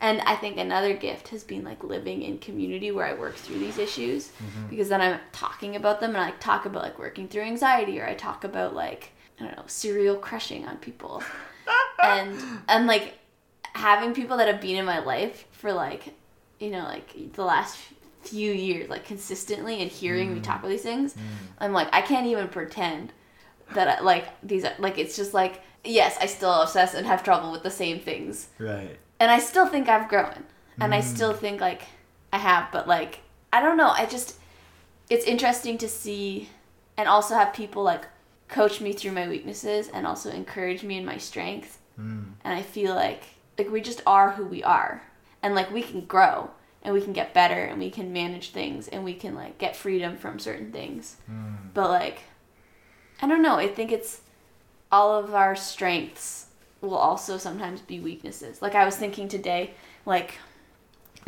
and 0.00 0.20
i 0.22 0.34
think 0.36 0.56
another 0.58 0.94
gift 0.94 1.28
has 1.28 1.42
been 1.44 1.64
like 1.64 1.82
living 1.84 2.22
in 2.22 2.38
community 2.38 2.90
where 2.90 3.06
i 3.06 3.14
work 3.14 3.34
through 3.36 3.58
these 3.58 3.78
issues 3.78 4.30
Mhm. 4.40 4.68
because 4.70 4.88
then 4.88 5.00
i'm 5.00 5.18
talking 5.32 5.76
about 5.76 6.00
them 6.00 6.10
and 6.10 6.18
i 6.24 6.30
talk 6.32 6.66
about 6.66 6.82
like 6.82 6.98
working 6.98 7.28
through 7.28 7.42
anxiety 7.42 7.98
or 8.00 8.06
i 8.06 8.14
talk 8.14 8.44
about 8.44 8.74
like 8.74 9.12
i 9.40 9.44
don't 9.44 9.56
know 9.56 9.64
serial 9.66 10.16
crushing 10.16 10.66
on 10.66 10.76
people 10.78 11.22
and 12.02 12.38
and 12.68 12.86
like 12.86 13.18
having 13.74 14.14
people 14.14 14.36
that 14.38 14.48
have 14.48 14.60
been 14.60 14.76
in 14.76 14.84
my 14.84 14.98
life 15.00 15.44
for 15.52 15.72
like 15.72 16.14
you 16.58 16.70
know 16.70 16.84
like 16.84 17.32
the 17.34 17.44
last 17.44 17.78
few 18.22 18.50
years 18.52 18.88
like 18.88 19.04
consistently 19.04 19.80
and 19.82 19.90
hearing 19.90 20.32
me 20.34 20.40
Mm. 20.40 20.42
talk 20.42 20.58
about 20.60 20.68
these 20.70 20.82
things 20.82 21.14
Mm. 21.14 21.20
i'm 21.58 21.72
like 21.72 21.88
i 21.92 22.00
can't 22.02 22.26
even 22.26 22.48
pretend 22.48 23.12
that 23.74 23.88
I, 23.88 24.00
like 24.00 24.26
these 24.42 24.64
are 24.64 24.72
like 24.78 24.98
it's 24.98 25.16
just 25.16 25.32
like 25.34 25.60
yes 25.84 26.16
i 26.20 26.26
still 26.26 26.50
obsess 26.50 26.94
and 26.94 27.06
have 27.06 27.22
trouble 27.22 27.52
with 27.52 27.62
the 27.62 27.70
same 27.70 28.00
things 28.00 28.48
Right. 28.58 28.98
And 29.20 29.30
I 29.30 29.38
still 29.38 29.66
think 29.66 29.88
I've 29.88 30.08
grown, 30.08 30.44
and 30.80 30.94
I 30.94 31.00
Mm. 31.00 31.14
still 31.14 31.32
think 31.32 31.60
like 31.60 31.82
I 32.32 32.38
have, 32.38 32.70
but 32.72 32.86
like 32.88 33.20
I 33.52 33.60
don't 33.62 33.76
know. 33.76 33.90
I 33.90 34.06
just 34.06 34.36
it's 35.08 35.24
interesting 35.24 35.78
to 35.78 35.88
see, 35.88 36.48
and 36.96 37.08
also 37.08 37.34
have 37.34 37.52
people 37.52 37.82
like 37.82 38.04
coach 38.48 38.80
me 38.80 38.92
through 38.92 39.12
my 39.12 39.26
weaknesses 39.28 39.88
and 39.88 40.06
also 40.06 40.30
encourage 40.30 40.82
me 40.82 40.98
in 40.98 41.04
my 41.04 41.18
strengths, 41.18 41.78
Mm. 41.98 42.32
and 42.44 42.54
I 42.54 42.62
feel 42.62 42.94
like 42.94 43.22
like 43.58 43.70
we 43.70 43.80
just 43.80 44.02
are 44.06 44.32
who 44.32 44.44
we 44.44 44.62
are, 44.62 45.02
and 45.42 45.54
like 45.54 45.70
we 45.72 45.82
can 45.82 46.02
grow 46.06 46.50
and 46.82 46.92
we 46.94 47.00
can 47.00 47.12
get 47.12 47.32
better 47.34 47.64
and 47.64 47.78
we 47.80 47.90
can 47.90 48.12
manage 48.12 48.50
things 48.50 48.86
and 48.86 49.02
we 49.04 49.14
can 49.14 49.34
like 49.34 49.58
get 49.58 49.74
freedom 49.74 50.16
from 50.16 50.38
certain 50.38 50.70
things, 50.72 51.16
Mm. 51.30 51.72
but 51.74 51.88
like 51.90 52.20
I 53.22 53.26
don't 53.26 53.40
know. 53.42 53.56
I 53.56 53.68
think 53.68 53.90
it's 53.92 54.20
all 54.92 55.14
of 55.18 55.34
our 55.34 55.56
strengths 55.56 56.45
will 56.86 56.96
also 56.96 57.38
sometimes 57.38 57.80
be 57.80 58.00
weaknesses. 58.00 58.62
Like 58.62 58.74
I 58.74 58.84
was 58.84 58.96
thinking 58.96 59.28
today, 59.28 59.72
like 60.04 60.38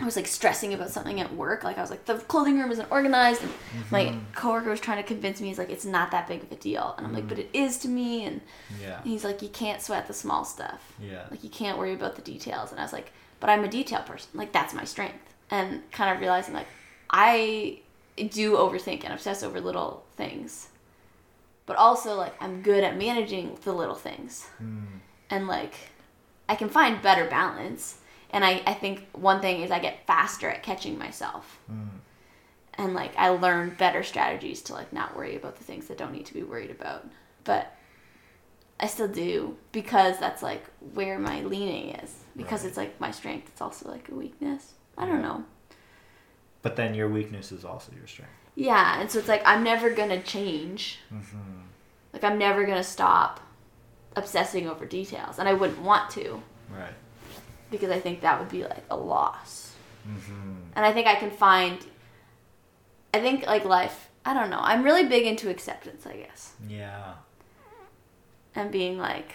I 0.00 0.04
was 0.04 0.14
like 0.14 0.28
stressing 0.28 0.72
about 0.74 0.90
something 0.90 1.20
at 1.20 1.34
work. 1.34 1.64
Like 1.64 1.76
I 1.76 1.80
was 1.80 1.90
like 1.90 2.04
the 2.04 2.14
clothing 2.18 2.58
room 2.58 2.70
isn't 2.70 2.90
organized, 2.90 3.42
and 3.42 3.52
my 3.90 4.04
Mhm. 4.06 4.20
coworker 4.34 4.70
was 4.70 4.78
trying 4.80 4.98
to 4.98 5.02
convince 5.02 5.40
me 5.40 5.48
he's 5.48 5.58
like 5.58 5.70
it's 5.70 5.84
not 5.84 6.12
that 6.12 6.28
big 6.28 6.42
of 6.44 6.52
a 6.52 6.56
deal, 6.56 6.94
and 6.96 7.06
I'm 7.06 7.12
like 7.12 7.24
Mm. 7.24 7.28
but 7.30 7.38
it 7.40 7.50
is 7.52 7.78
to 7.78 7.88
me, 7.88 8.24
and 8.24 8.40
Yeah. 8.80 9.00
he's 9.02 9.24
like 9.24 9.42
you 9.42 9.48
can't 9.48 9.82
sweat 9.82 10.06
the 10.06 10.14
small 10.14 10.44
stuff. 10.44 10.92
Yeah. 11.00 11.24
Like 11.30 11.42
you 11.42 11.50
can't 11.50 11.78
worry 11.78 11.94
about 11.94 12.14
the 12.16 12.22
details. 12.22 12.70
And 12.70 12.78
I 12.80 12.84
was 12.84 12.92
like, 12.92 13.10
but 13.40 13.50
I'm 13.50 13.64
a 13.64 13.68
detail 13.68 14.02
person. 14.02 14.30
Like 14.34 14.52
that's 14.52 14.72
my 14.72 14.84
strength. 14.84 15.34
And 15.50 15.82
kind 15.90 16.14
of 16.14 16.20
realizing 16.20 16.54
like 16.54 16.68
I 17.10 17.80
do 18.16 18.52
overthink 18.56 19.02
and 19.04 19.12
obsess 19.12 19.42
over 19.42 19.60
little 19.60 20.04
things. 20.16 20.68
But 21.66 21.76
also 21.76 22.14
like 22.16 22.34
I'm 22.40 22.62
good 22.62 22.84
at 22.84 22.96
managing 22.96 23.58
the 23.64 23.72
little 23.72 23.94
things. 23.96 24.46
Mm. 24.62 25.00
And 25.30 25.46
like 25.46 25.74
I 26.48 26.54
can 26.54 26.68
find 26.68 27.02
better 27.02 27.26
balance. 27.26 27.98
And 28.30 28.44
I, 28.44 28.62
I 28.66 28.74
think 28.74 29.06
one 29.12 29.40
thing 29.40 29.62
is 29.62 29.70
I 29.70 29.78
get 29.78 30.06
faster 30.06 30.48
at 30.50 30.62
catching 30.62 30.98
myself. 30.98 31.58
Mm. 31.70 31.88
And 32.74 32.94
like 32.94 33.12
I 33.16 33.30
learn 33.30 33.74
better 33.78 34.02
strategies 34.02 34.62
to 34.62 34.72
like 34.74 34.92
not 34.92 35.16
worry 35.16 35.36
about 35.36 35.56
the 35.56 35.64
things 35.64 35.88
that 35.88 35.98
don't 35.98 36.12
need 36.12 36.26
to 36.26 36.34
be 36.34 36.42
worried 36.42 36.70
about. 36.70 37.06
But 37.44 37.74
I 38.80 38.86
still 38.86 39.08
do 39.08 39.56
because 39.72 40.18
that's 40.18 40.42
like 40.42 40.64
where 40.94 41.18
my 41.18 41.42
leaning 41.42 41.94
is. 41.96 42.14
Because 42.36 42.62
Right. 42.62 42.68
it's 42.68 42.76
like 42.76 43.00
my 43.00 43.10
strength, 43.10 43.48
it's 43.48 43.60
also 43.60 43.90
like 43.90 44.08
a 44.08 44.14
weakness. 44.14 44.74
I 44.96 45.06
don't 45.06 45.22
know. 45.22 45.44
But 46.62 46.76
then 46.76 46.94
your 46.94 47.08
weakness 47.08 47.50
is 47.50 47.64
also 47.64 47.92
your 47.96 48.06
strength. 48.06 48.32
Yeah, 48.54 49.00
and 49.00 49.10
so 49.10 49.18
it's 49.20 49.28
like 49.28 49.42
I'm 49.46 49.62
never 49.64 49.90
gonna 49.90 50.22
change. 50.22 50.98
Mm-hmm. 51.12 51.60
Like 52.12 52.24
I'm 52.24 52.38
never 52.38 52.64
gonna 52.64 52.84
stop 52.84 53.40
obsessing 54.18 54.68
over 54.68 54.84
details, 54.84 55.38
and 55.38 55.48
I 55.48 55.54
wouldn't 55.54 55.80
want 55.80 56.10
to 56.10 56.42
Right. 56.70 56.92
because 57.70 57.90
I 57.90 58.00
think 58.00 58.20
that 58.20 58.38
would 58.38 58.48
be 58.50 58.64
like 58.64 58.84
a 58.90 58.96
loss. 58.96 59.74
Mm-hmm. 60.06 60.52
And 60.76 60.84
I 60.86 60.92
think 60.92 61.06
I 61.06 61.14
can 61.14 61.30
find. 61.30 61.78
I 63.14 63.20
think 63.20 63.46
like 63.46 63.64
life. 63.64 64.10
I 64.24 64.34
don't 64.34 64.50
know. 64.50 64.60
I'm 64.60 64.82
really 64.82 65.04
big 65.08 65.26
into 65.26 65.48
acceptance, 65.48 66.06
I 66.06 66.16
guess, 66.16 66.52
Yeah. 66.68 67.14
and 68.54 68.70
being 68.70 68.98
like 68.98 69.32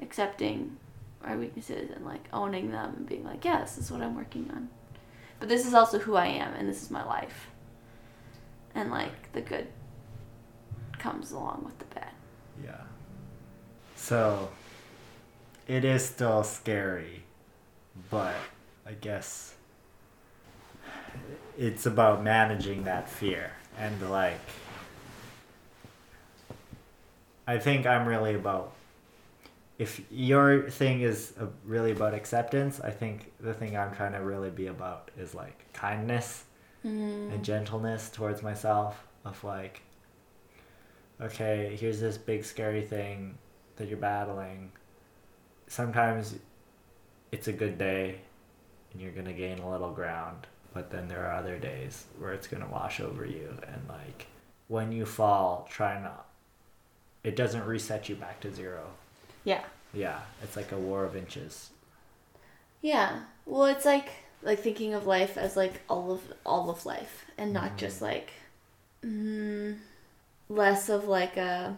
accepting 0.00 0.76
our 1.24 1.36
weaknesses 1.36 1.90
and 1.94 2.04
like 2.04 2.24
owning 2.32 2.72
them 2.72 2.94
and 2.96 3.06
being 3.08 3.24
like, 3.24 3.44
yeah, 3.44 3.60
this 3.60 3.78
is 3.78 3.90
what 3.92 4.00
I'm 4.02 4.16
working 4.16 4.50
on. 4.52 4.68
But 5.38 5.48
this 5.48 5.64
is 5.66 5.74
also 5.74 5.98
who 6.00 6.16
I 6.16 6.26
am, 6.26 6.54
and 6.54 6.68
this 6.68 6.82
is 6.82 6.90
my 6.90 7.04
life. 7.04 7.48
And 8.74 8.90
like 8.90 9.32
the 9.32 9.40
good 9.40 9.68
comes 10.98 11.30
along 11.32 11.62
with 11.64 11.78
the 11.78 11.84
bad. 11.94 12.12
Yeah. 12.64 12.80
So, 14.02 14.48
it 15.68 15.84
is 15.84 16.04
still 16.04 16.42
scary, 16.42 17.22
but 18.10 18.34
I 18.84 18.94
guess 18.94 19.54
it's 21.56 21.86
about 21.86 22.24
managing 22.24 22.82
that 22.82 23.08
fear 23.08 23.52
and 23.78 24.10
like. 24.10 24.40
I 27.46 27.58
think 27.58 27.86
I'm 27.86 28.08
really 28.08 28.34
about. 28.34 28.72
If 29.78 30.00
your 30.10 30.68
thing 30.68 31.02
is 31.02 31.32
really 31.64 31.92
about 31.92 32.12
acceptance, 32.12 32.80
I 32.80 32.90
think 32.90 33.30
the 33.38 33.54
thing 33.54 33.76
I'm 33.76 33.94
trying 33.94 34.14
to 34.14 34.18
really 34.18 34.50
be 34.50 34.66
about 34.66 35.12
is 35.16 35.32
like 35.32 35.72
kindness 35.72 36.42
Mm. 36.84 37.32
and 37.32 37.44
gentleness 37.44 38.10
towards 38.10 38.42
myself 38.42 39.06
of 39.24 39.44
like 39.44 39.82
okay 41.20 41.76
here's 41.78 42.00
this 42.00 42.18
big 42.18 42.44
scary 42.44 42.82
thing 42.82 43.38
that 43.82 43.90
you're 43.90 43.98
battling 43.98 44.72
sometimes 45.66 46.36
it's 47.32 47.48
a 47.48 47.52
good 47.52 47.78
day 47.78 48.20
and 48.92 49.02
you're 49.02 49.12
gonna 49.12 49.32
gain 49.32 49.58
a 49.58 49.70
little 49.70 49.90
ground 49.90 50.46
but 50.74 50.90
then 50.90 51.08
there 51.08 51.26
are 51.26 51.34
other 51.36 51.58
days 51.58 52.04
where 52.18 52.32
it's 52.32 52.46
gonna 52.46 52.68
wash 52.68 53.00
over 53.00 53.24
you 53.26 53.48
and 53.66 53.82
like 53.88 54.26
when 54.68 54.92
you 54.92 55.04
fall 55.06 55.68
try 55.70 56.00
not 56.00 56.26
it 57.24 57.36
doesn't 57.36 57.64
reset 57.66 58.08
you 58.08 58.14
back 58.14 58.40
to 58.40 58.52
zero 58.52 58.84
Yeah. 59.44 59.62
yeah 59.92 60.20
it's 60.42 60.56
like 60.56 60.72
a 60.72 60.78
war 60.78 61.04
of 61.04 61.16
inches 61.16 61.70
Yeah. 62.80 63.20
Well, 63.46 63.64
it's 63.66 63.84
like 63.84 64.08
like 64.42 64.60
thinking 64.60 64.94
of 64.94 65.06
life 65.06 65.38
as 65.38 65.56
like 65.56 65.82
all 65.88 66.12
of 66.12 66.20
all 66.44 66.70
of 66.70 66.84
life 66.86 67.26
and 67.38 67.52
not 67.52 67.76
just 67.78 68.02
like 68.02 68.32
mm, 69.04 69.78
less 70.48 70.88
of 70.88 71.06
like 71.08 71.36
a 71.36 71.76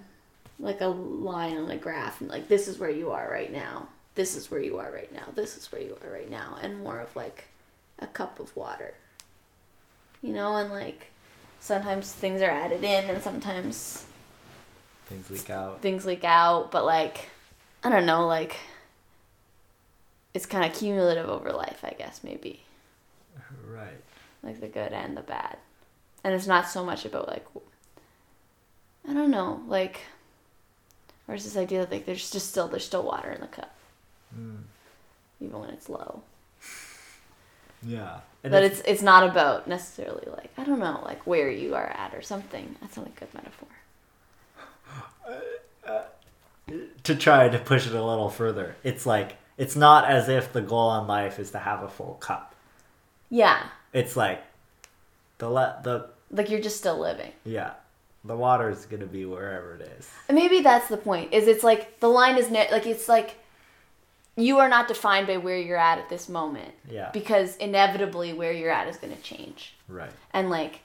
like 0.58 0.80
a 0.80 0.86
line 0.86 1.56
on 1.56 1.70
a 1.70 1.76
graph 1.76 2.20
and 2.20 2.30
like 2.30 2.48
this 2.48 2.68
is 2.68 2.78
where 2.78 2.90
you 2.90 3.10
are 3.10 3.28
right 3.30 3.52
now. 3.52 3.88
This 4.14 4.36
is 4.36 4.50
where 4.50 4.60
you 4.60 4.78
are 4.78 4.92
right 4.92 5.12
now. 5.12 5.26
This 5.34 5.56
is 5.56 5.70
where 5.72 5.82
you 5.82 5.96
are 6.04 6.12
right 6.12 6.30
now. 6.30 6.56
And 6.62 6.78
more 6.80 7.00
of 7.00 7.14
like 7.16 7.44
a 7.98 8.06
cup 8.06 8.38
of 8.38 8.54
water. 8.56 8.94
You 10.22 10.32
know 10.32 10.56
and 10.56 10.70
like 10.70 11.08
sometimes 11.60 12.12
things 12.12 12.40
are 12.40 12.50
added 12.50 12.84
in 12.84 13.10
and 13.10 13.22
sometimes 13.22 14.06
Things 15.06 15.28
leak 15.30 15.50
out. 15.50 15.82
things 15.82 16.06
leak 16.06 16.24
out. 16.24 16.70
But 16.70 16.84
like 16.84 17.28
i 17.82 17.90
don't 17.90 18.06
know 18.06 18.26
like 18.26 18.56
it's 20.32 20.46
kind 20.46 20.64
of 20.64 20.76
cumulative 20.78 21.28
over 21.28 21.52
life 21.52 21.80
i 21.84 21.90
guess 21.90 22.20
maybe. 22.24 22.62
Right. 23.70 24.00
like 24.42 24.60
the 24.60 24.68
good 24.68 24.92
and 24.92 25.16
the 25.16 25.20
bad. 25.22 25.58
And 26.22 26.32
it's 26.34 26.46
not 26.46 26.68
so 26.68 26.84
much 26.84 27.04
about 27.04 27.28
like 27.28 27.44
i 29.08 29.12
don't 29.12 29.30
know 29.30 29.60
like 29.68 30.00
or 31.28 31.34
it's 31.34 31.44
this 31.44 31.56
idea 31.56 31.80
that 31.80 31.90
like 31.92 32.06
there's 32.06 32.30
just 32.30 32.50
still 32.50 32.68
there's 32.68 32.84
still 32.86 33.02
water 33.02 33.30
in 33.30 33.40
the 33.40 33.46
cup 33.46 33.70
Mm. 34.36 34.62
even 35.40 35.60
when 35.60 35.70
it's 35.70 35.88
low 35.88 36.22
Yeah. 37.82 38.18
but 38.42 38.64
it's 38.64 38.80
it's 38.84 39.02
not 39.02 39.28
about 39.28 39.68
necessarily 39.68 40.26
like 40.28 40.50
i 40.58 40.64
don't 40.64 40.80
know 40.80 41.00
like 41.04 41.24
where 41.26 41.48
you 41.50 41.74
are 41.76 41.86
at 41.86 42.12
or 42.14 42.22
something 42.22 42.74
that's 42.80 42.96
not 42.96 43.06
a 43.06 43.10
good 43.10 43.28
metaphor 43.32 43.68
to 47.04 47.14
try 47.14 47.48
to 47.48 47.58
push 47.58 47.86
it 47.86 47.92
a 47.94 48.02
little 48.02 48.30
further. 48.30 48.74
It's 48.82 49.04
like 49.04 49.36
it's 49.58 49.76
not 49.76 50.06
as 50.10 50.28
if 50.28 50.52
the 50.52 50.62
goal 50.62 50.98
in 50.98 51.06
life 51.06 51.38
is 51.38 51.50
to 51.52 51.58
have 51.58 51.82
a 51.82 51.88
full 51.88 52.14
cup. 52.14 52.54
yeah 53.30 53.66
It's 53.92 54.16
like 54.16 54.42
the 55.38 55.48
le- 55.50 55.78
the 55.84 56.08
like 56.30 56.50
you're 56.50 56.60
just 56.62 56.78
still 56.78 56.98
living 56.98 57.32
yeah, 57.44 57.74
the 58.24 58.36
water 58.36 58.70
is 58.70 58.86
gonna 58.86 59.06
be 59.06 59.24
wherever 59.24 59.74
it 59.74 59.82
is. 59.98 60.10
Maybe 60.30 60.60
that's 60.60 60.88
the 60.88 60.96
point 60.96 61.32
is 61.32 61.46
it's 61.46 61.64
like 61.64 62.00
the 62.00 62.08
line 62.08 62.36
is 62.36 62.50
ne- 62.50 62.70
like 62.72 62.86
it's 62.86 63.08
like 63.08 63.36
you 64.36 64.58
are 64.58 64.68
not 64.68 64.88
defined 64.88 65.26
by 65.26 65.36
where 65.36 65.58
you're 65.58 65.76
at 65.78 65.98
at 65.98 66.08
this 66.08 66.28
moment 66.28 66.74
Yeah. 66.90 67.10
because 67.12 67.56
inevitably 67.56 68.32
where 68.32 68.52
you're 68.52 68.70
at 68.72 68.88
is 68.88 68.96
going 68.96 69.14
to 69.14 69.22
change 69.22 69.74
Right. 69.88 70.10
and 70.32 70.50
like 70.50 70.80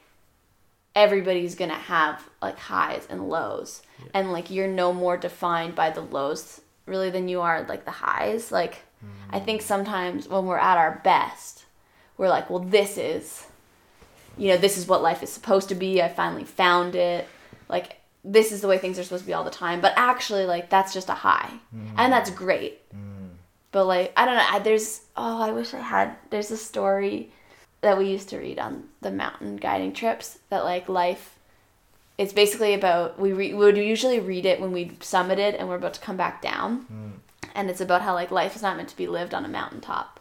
everybody's 0.96 1.56
going 1.56 1.70
to 1.72 1.76
have 1.76 2.28
like 2.42 2.58
highs 2.58 3.08
and 3.10 3.30
lows 3.30 3.82
and 4.14 4.32
like 4.32 4.50
you're 4.52 4.68
no 4.68 4.92
more 4.94 5.18
defined 5.18 5.76
by 5.76 5.90
the 5.92 6.02
lows 6.02 6.62
really 6.86 7.10
than 7.10 7.28
you 7.28 7.42
are 7.42 7.64
like 7.64 7.86
the 7.86 7.92
highs 7.92 8.52
like 8.52 8.80
i 9.32 9.40
think 9.40 9.62
mm. 9.62 9.64
sometimes 9.64 10.28
when 10.28 10.46
we're 10.46 10.58
at 10.58 10.78
our 10.78 11.00
best 11.04 11.64
we're 12.18 12.28
like 12.28 12.50
well 12.50 12.60
this 12.60 12.98
is 12.98 13.46
you 14.40 14.48
know 14.48 14.58
this 14.58 14.78
is 14.78 14.88
what 14.88 15.02
life 15.02 15.22
is 15.22 15.32
supposed 15.32 15.70
to 15.70 15.76
be. 15.76 16.02
I 16.02 16.10
finally 16.10 16.46
found 16.46 16.96
it. 16.96 17.28
Like 17.68 17.98
this 18.24 18.52
is 18.52 18.62
the 18.62 18.68
way 18.68 18.78
things 18.78 18.98
are 18.98 19.04
supposed 19.04 19.24
to 19.24 19.28
be 19.28 19.34
all 19.34 19.44
the 19.44 19.52
time. 19.52 19.82
But 19.82 19.94
actually 19.96 20.46
like 20.46 20.70
that's 20.70 20.94
just 20.94 21.10
a 21.10 21.14
high. 21.14 21.52
Mm. 21.76 21.92
And 21.98 22.14
that's 22.14 22.30
great. 22.30 22.90
Mm. 22.96 23.30
But 23.72 23.86
like 23.86 24.14
i 24.18 24.26
don't 24.26 24.38
know. 24.38 24.48
I, 24.50 24.60
there's 24.60 25.02
oh 25.16 25.42
i 25.42 25.52
wish 25.52 25.74
i 25.74 25.80
had 25.80 26.16
there's 26.32 26.50
a 26.50 26.58
story 26.58 27.32
that 27.82 27.98
we 27.98 28.10
used 28.10 28.30
to 28.30 28.38
read 28.38 28.60
on 28.60 28.86
the 29.02 29.12
mountain 29.12 29.58
guiding 29.58 29.94
trips 29.94 30.40
that 30.50 30.64
like 30.64 30.90
life 30.90 31.38
it's 32.18 32.34
basically 32.34 32.74
about 32.74 33.18
we, 33.18 33.32
re, 33.32 33.54
we 33.54 33.60
would 33.60 33.78
usually 33.78 34.20
read 34.20 34.46
it 34.46 34.60
when 34.60 34.72
we 34.74 34.88
summited 35.00 35.56
and 35.58 35.70
we're 35.70 35.76
about 35.76 35.94
to 35.94 36.02
come 36.02 36.18
back 36.18 36.42
down. 36.42 36.86
Mm. 36.92 37.12
And 37.56 37.70
it's 37.70 37.80
about 37.80 38.02
how 38.02 38.14
like 38.14 38.32
life 38.32 38.56
is 38.56 38.62
not 38.62 38.76
meant 38.76 38.90
to 38.90 38.98
be 38.98 39.08
lived 39.08 39.34
on 39.34 39.46
a 39.46 39.48
mountaintop. 39.48 40.20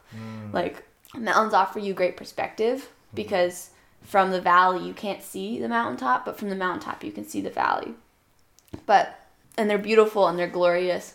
Like 0.53 0.85
mountains 1.15 1.55
offer 1.55 1.79
you 1.79 1.95
great 1.95 2.17
perspective 2.17 2.83
mm-hmm. 2.83 3.17
because 3.17 3.71
from 4.03 4.31
the 4.31 4.41
valley 4.41 4.87
you 4.87 4.95
can't 4.95 5.23
see 5.23 5.59
the 5.61 5.69
mountaintop 5.69 6.25
but 6.25 6.39
from 6.39 6.49
the 6.49 6.57
mountaintop 6.57 7.05
you 7.05 7.13
can 7.13 7.25
see 7.27 7.41
the 7.41 7.51
valley. 7.51 7.95
But 8.87 9.19
and 9.57 9.69
they're 9.69 9.79
beautiful 9.79 10.27
and 10.29 10.39
they're 10.39 10.49
glorious 10.49 11.15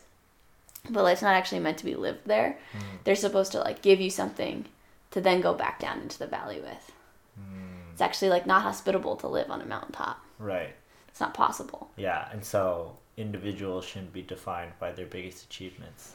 but 0.90 1.04
life's 1.04 1.22
not 1.22 1.34
actually 1.36 1.60
meant 1.62 1.78
to 1.78 1.86
be 1.86 1.96
lived 1.96 2.26
there. 2.26 2.58
Mm. 2.74 2.82
They're 3.04 3.16
supposed 3.16 3.52
to 3.54 3.60
like 3.60 3.82
give 3.82 4.02
you 4.02 4.10
something 4.10 4.66
to 5.12 5.22
then 5.22 5.40
go 5.42 5.54
back 5.54 5.80
down 5.80 6.02
into 6.02 6.20
the 6.20 6.28
valley 6.28 6.60
with. 6.60 6.92
Mm. 7.40 7.92
It's 7.94 8.02
actually 8.02 8.30
like 8.30 8.46
not 8.46 8.64
hospitable 8.64 9.16
to 9.18 9.28
live 9.28 9.50
on 9.50 9.62
a 9.62 9.66
mountaintop. 9.66 10.24
Right. 10.40 10.76
it's 11.08 11.22
not 11.22 11.34
possible. 11.34 11.90
Yeah, 11.96 12.28
and 12.34 12.44
so 12.44 12.98
individuals 13.16 13.86
shouldn't 13.86 14.12
be 14.12 14.24
defined 14.24 14.72
by 14.80 14.92
their 14.92 15.06
biggest 15.06 15.46
achievements, 15.46 16.14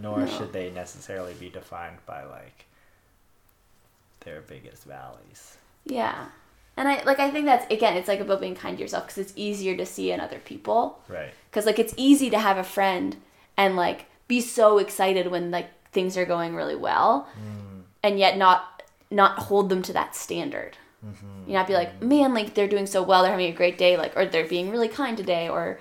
nor 0.00 0.20
No. 0.20 0.26
should 0.26 0.52
they 0.54 0.70
necessarily 0.70 1.34
be 1.34 1.50
defined 1.50 1.98
by 2.06 2.24
like 2.24 2.64
their 4.20 4.40
biggest 4.40 4.84
valleys. 4.84 5.58
Yeah. 5.88 6.26
And 6.76 6.86
i 6.86 7.02
like 7.02 7.18
i 7.18 7.28
think 7.28 7.44
that's 7.44 7.70
again 7.72 7.96
it's 7.96 8.06
like 8.06 8.20
about 8.20 8.40
being 8.40 8.54
kind 8.54 8.76
to 8.76 8.82
yourself 8.82 9.06
because 9.06 9.18
it's 9.18 9.32
easier 9.34 9.76
to 9.76 9.84
see 9.84 10.12
in 10.12 10.20
other 10.20 10.38
people. 10.38 11.00
Right. 11.08 11.30
because 11.50 11.66
like 11.66 11.78
it's 11.78 11.94
easy 11.96 12.30
to 12.30 12.38
have 12.38 12.56
a 12.56 12.62
friend 12.62 13.16
and 13.56 13.74
like 13.74 14.06
be 14.28 14.40
so 14.40 14.78
excited 14.78 15.26
when 15.26 15.50
like 15.50 15.68
things 15.90 16.16
are 16.16 16.24
going 16.24 16.54
really 16.54 16.76
well 16.76 17.28
mm. 17.34 17.82
and 18.02 18.18
yet 18.18 18.38
not 18.38 18.82
not 19.10 19.38
hold 19.38 19.70
them 19.70 19.82
to 19.82 19.92
that 19.94 20.14
standard. 20.14 20.76
Mm-hmm. 21.04 21.48
You 21.48 21.54
not 21.54 21.66
be 21.66 21.74
like 21.74 21.94
mm-hmm. 21.94 22.08
man 22.08 22.34
like 22.34 22.54
they're 22.54 22.68
doing 22.68 22.86
so 22.86 23.02
well 23.02 23.22
they're 23.22 23.30
having 23.30 23.52
a 23.52 23.56
great 23.56 23.78
day 23.78 23.96
like 23.96 24.16
or 24.16 24.26
they're 24.26 24.46
being 24.46 24.70
really 24.70 24.88
kind 24.88 25.16
today 25.16 25.48
or 25.48 25.78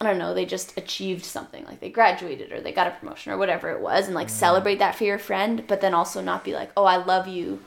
i 0.00 0.04
don't 0.04 0.18
know 0.18 0.34
they 0.34 0.46
just 0.46 0.78
achieved 0.78 1.24
something 1.24 1.64
like 1.64 1.80
they 1.80 1.90
graduated 1.90 2.52
or 2.52 2.60
they 2.60 2.70
got 2.70 2.86
a 2.86 2.92
promotion 2.92 3.32
or 3.32 3.38
whatever 3.38 3.70
it 3.70 3.80
was 3.80 4.06
and 4.06 4.14
like 4.14 4.28
mm. 4.28 4.30
celebrate 4.30 4.78
that 4.78 4.94
for 4.94 5.02
your 5.02 5.18
friend 5.18 5.64
but 5.66 5.80
then 5.80 5.94
also 5.94 6.22
not 6.22 6.44
be 6.44 6.52
like 6.52 6.70
oh 6.76 6.84
i 6.84 6.96
love 6.96 7.26
you 7.26 7.60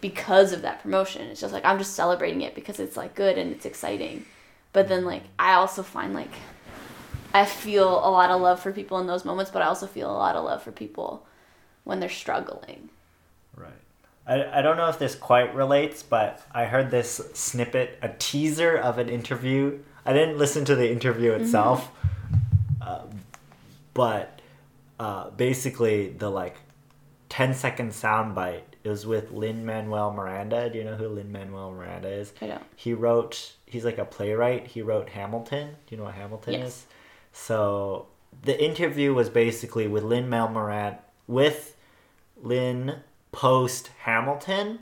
because 0.00 0.52
of 0.52 0.62
that 0.62 0.82
promotion 0.82 1.22
it's 1.22 1.40
just 1.40 1.52
like 1.52 1.64
i'm 1.64 1.78
just 1.78 1.94
celebrating 1.94 2.42
it 2.42 2.54
because 2.54 2.78
it's 2.78 2.96
like 2.96 3.14
good 3.14 3.38
and 3.38 3.52
it's 3.52 3.66
exciting 3.66 4.24
but 4.72 4.88
then 4.88 5.04
like 5.04 5.22
i 5.38 5.54
also 5.54 5.82
find 5.82 6.14
like 6.14 6.30
I 7.36 7.44
feel 7.44 7.86
a 7.86 8.08
lot 8.08 8.30
of 8.30 8.40
love 8.40 8.60
for 8.60 8.72
people 8.72 8.98
in 8.98 9.06
those 9.06 9.26
moments, 9.26 9.50
but 9.50 9.60
I 9.60 9.66
also 9.66 9.86
feel 9.86 10.10
a 10.10 10.16
lot 10.16 10.36
of 10.36 10.44
love 10.44 10.62
for 10.62 10.72
people 10.72 11.26
when 11.84 12.00
they're 12.00 12.08
struggling. 12.08 12.88
Right. 13.54 13.68
I, 14.26 14.58
I 14.58 14.62
don't 14.62 14.78
know 14.78 14.88
if 14.88 14.98
this 14.98 15.14
quite 15.14 15.54
relates, 15.54 16.02
but 16.02 16.40
I 16.54 16.64
heard 16.64 16.90
this 16.90 17.20
snippet, 17.34 17.98
a 18.00 18.08
teaser 18.18 18.74
of 18.74 18.96
an 18.96 19.10
interview. 19.10 19.80
I 20.06 20.14
didn't 20.14 20.38
listen 20.38 20.64
to 20.64 20.74
the 20.74 20.90
interview 20.90 21.32
itself, 21.32 21.90
uh, 22.80 23.02
but 23.92 24.40
uh, 24.98 25.28
basically 25.28 26.08
the 26.08 26.30
like 26.30 26.56
10 27.28 27.52
second 27.52 27.90
soundbite 27.90 28.62
it 28.86 28.90
was 28.90 29.04
with 29.04 29.32
Lin 29.32 29.66
Manuel 29.66 30.12
Miranda. 30.12 30.70
Do 30.70 30.78
you 30.78 30.84
know 30.84 30.94
who 30.94 31.08
Lin 31.08 31.32
Manuel 31.32 31.72
Miranda 31.72 32.08
is? 32.08 32.32
I 32.40 32.46
don't. 32.46 32.62
He 32.76 32.94
wrote. 32.94 33.52
He's 33.66 33.84
like 33.84 33.98
a 33.98 34.04
playwright. 34.04 34.68
He 34.68 34.80
wrote 34.80 35.08
Hamilton. 35.08 35.70
Do 35.70 35.94
you 35.94 35.96
know 35.96 36.04
what 36.04 36.14
Hamilton 36.14 36.54
Yes. 36.54 36.68
is? 36.68 36.86
So 37.32 38.06
the 38.42 38.62
interview 38.64 39.12
was 39.12 39.28
basically 39.28 39.88
with 39.88 40.04
Lin 40.04 40.28
Manuel 40.28 40.52
Miranda 40.52 41.00
with 41.26 41.76
Lin 42.40 43.00
post 43.32 43.90
Hamilton, 44.02 44.78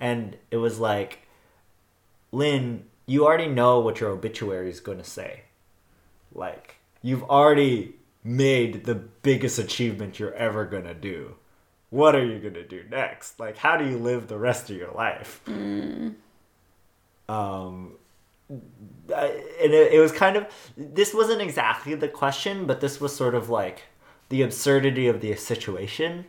and 0.00 0.38
it 0.50 0.56
was 0.56 0.78
like, 0.80 1.18
Lin, 2.32 2.84
you 3.04 3.26
already 3.26 3.48
know 3.48 3.78
what 3.78 4.00
your 4.00 4.08
obituary 4.08 4.70
is 4.70 4.80
going 4.80 4.96
to 4.98 5.04
say. 5.04 5.42
Like 6.34 6.76
you've 7.02 7.24
already 7.24 7.96
made 8.24 8.86
the 8.86 8.94
biggest 8.94 9.58
achievement 9.58 10.18
you're 10.18 10.32
ever 10.32 10.64
going 10.64 10.84
to 10.84 10.94
do. 10.94 11.34
What 11.94 12.14
are 12.16 12.24
you 12.24 12.38
going 12.40 12.54
to 12.54 12.66
do 12.66 12.82
next? 12.90 13.38
Like 13.38 13.56
how 13.56 13.76
do 13.76 13.84
you 13.88 13.98
live 13.98 14.26
the 14.28 14.38
rest 14.38 14.68
of 14.70 14.76
your 14.76 14.90
life? 14.92 15.40
um 17.28 17.92
I- 19.14 19.42
and 19.62 19.72
it, 19.72 19.92
it 19.94 20.00
was 20.00 20.12
kind 20.12 20.36
of 20.36 20.46
this 20.76 21.14
wasn't 21.14 21.40
exactly 21.40 21.94
the 21.94 22.08
question 22.08 22.66
but 22.66 22.80
this 22.80 23.00
was 23.00 23.14
sort 23.16 23.34
of 23.34 23.48
like 23.48 23.84
the 24.28 24.42
absurdity 24.42 25.06
of 25.08 25.20
the 25.20 25.34
situation 25.36 26.26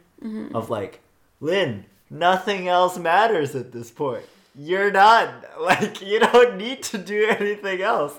of 0.53 0.69
like 0.69 1.01
Lin 1.41 1.85
nothing 2.09 2.67
else 2.67 2.97
matters 2.97 3.53
at 3.55 3.71
this 3.73 3.91
point. 3.91 4.25
You're 4.57 4.91
done. 4.91 5.33
Like 5.59 6.01
you 6.01 6.19
don't 6.19 6.57
need 6.57 6.83
to 6.83 6.97
do 6.97 7.27
anything 7.27 7.81
else. 7.81 8.13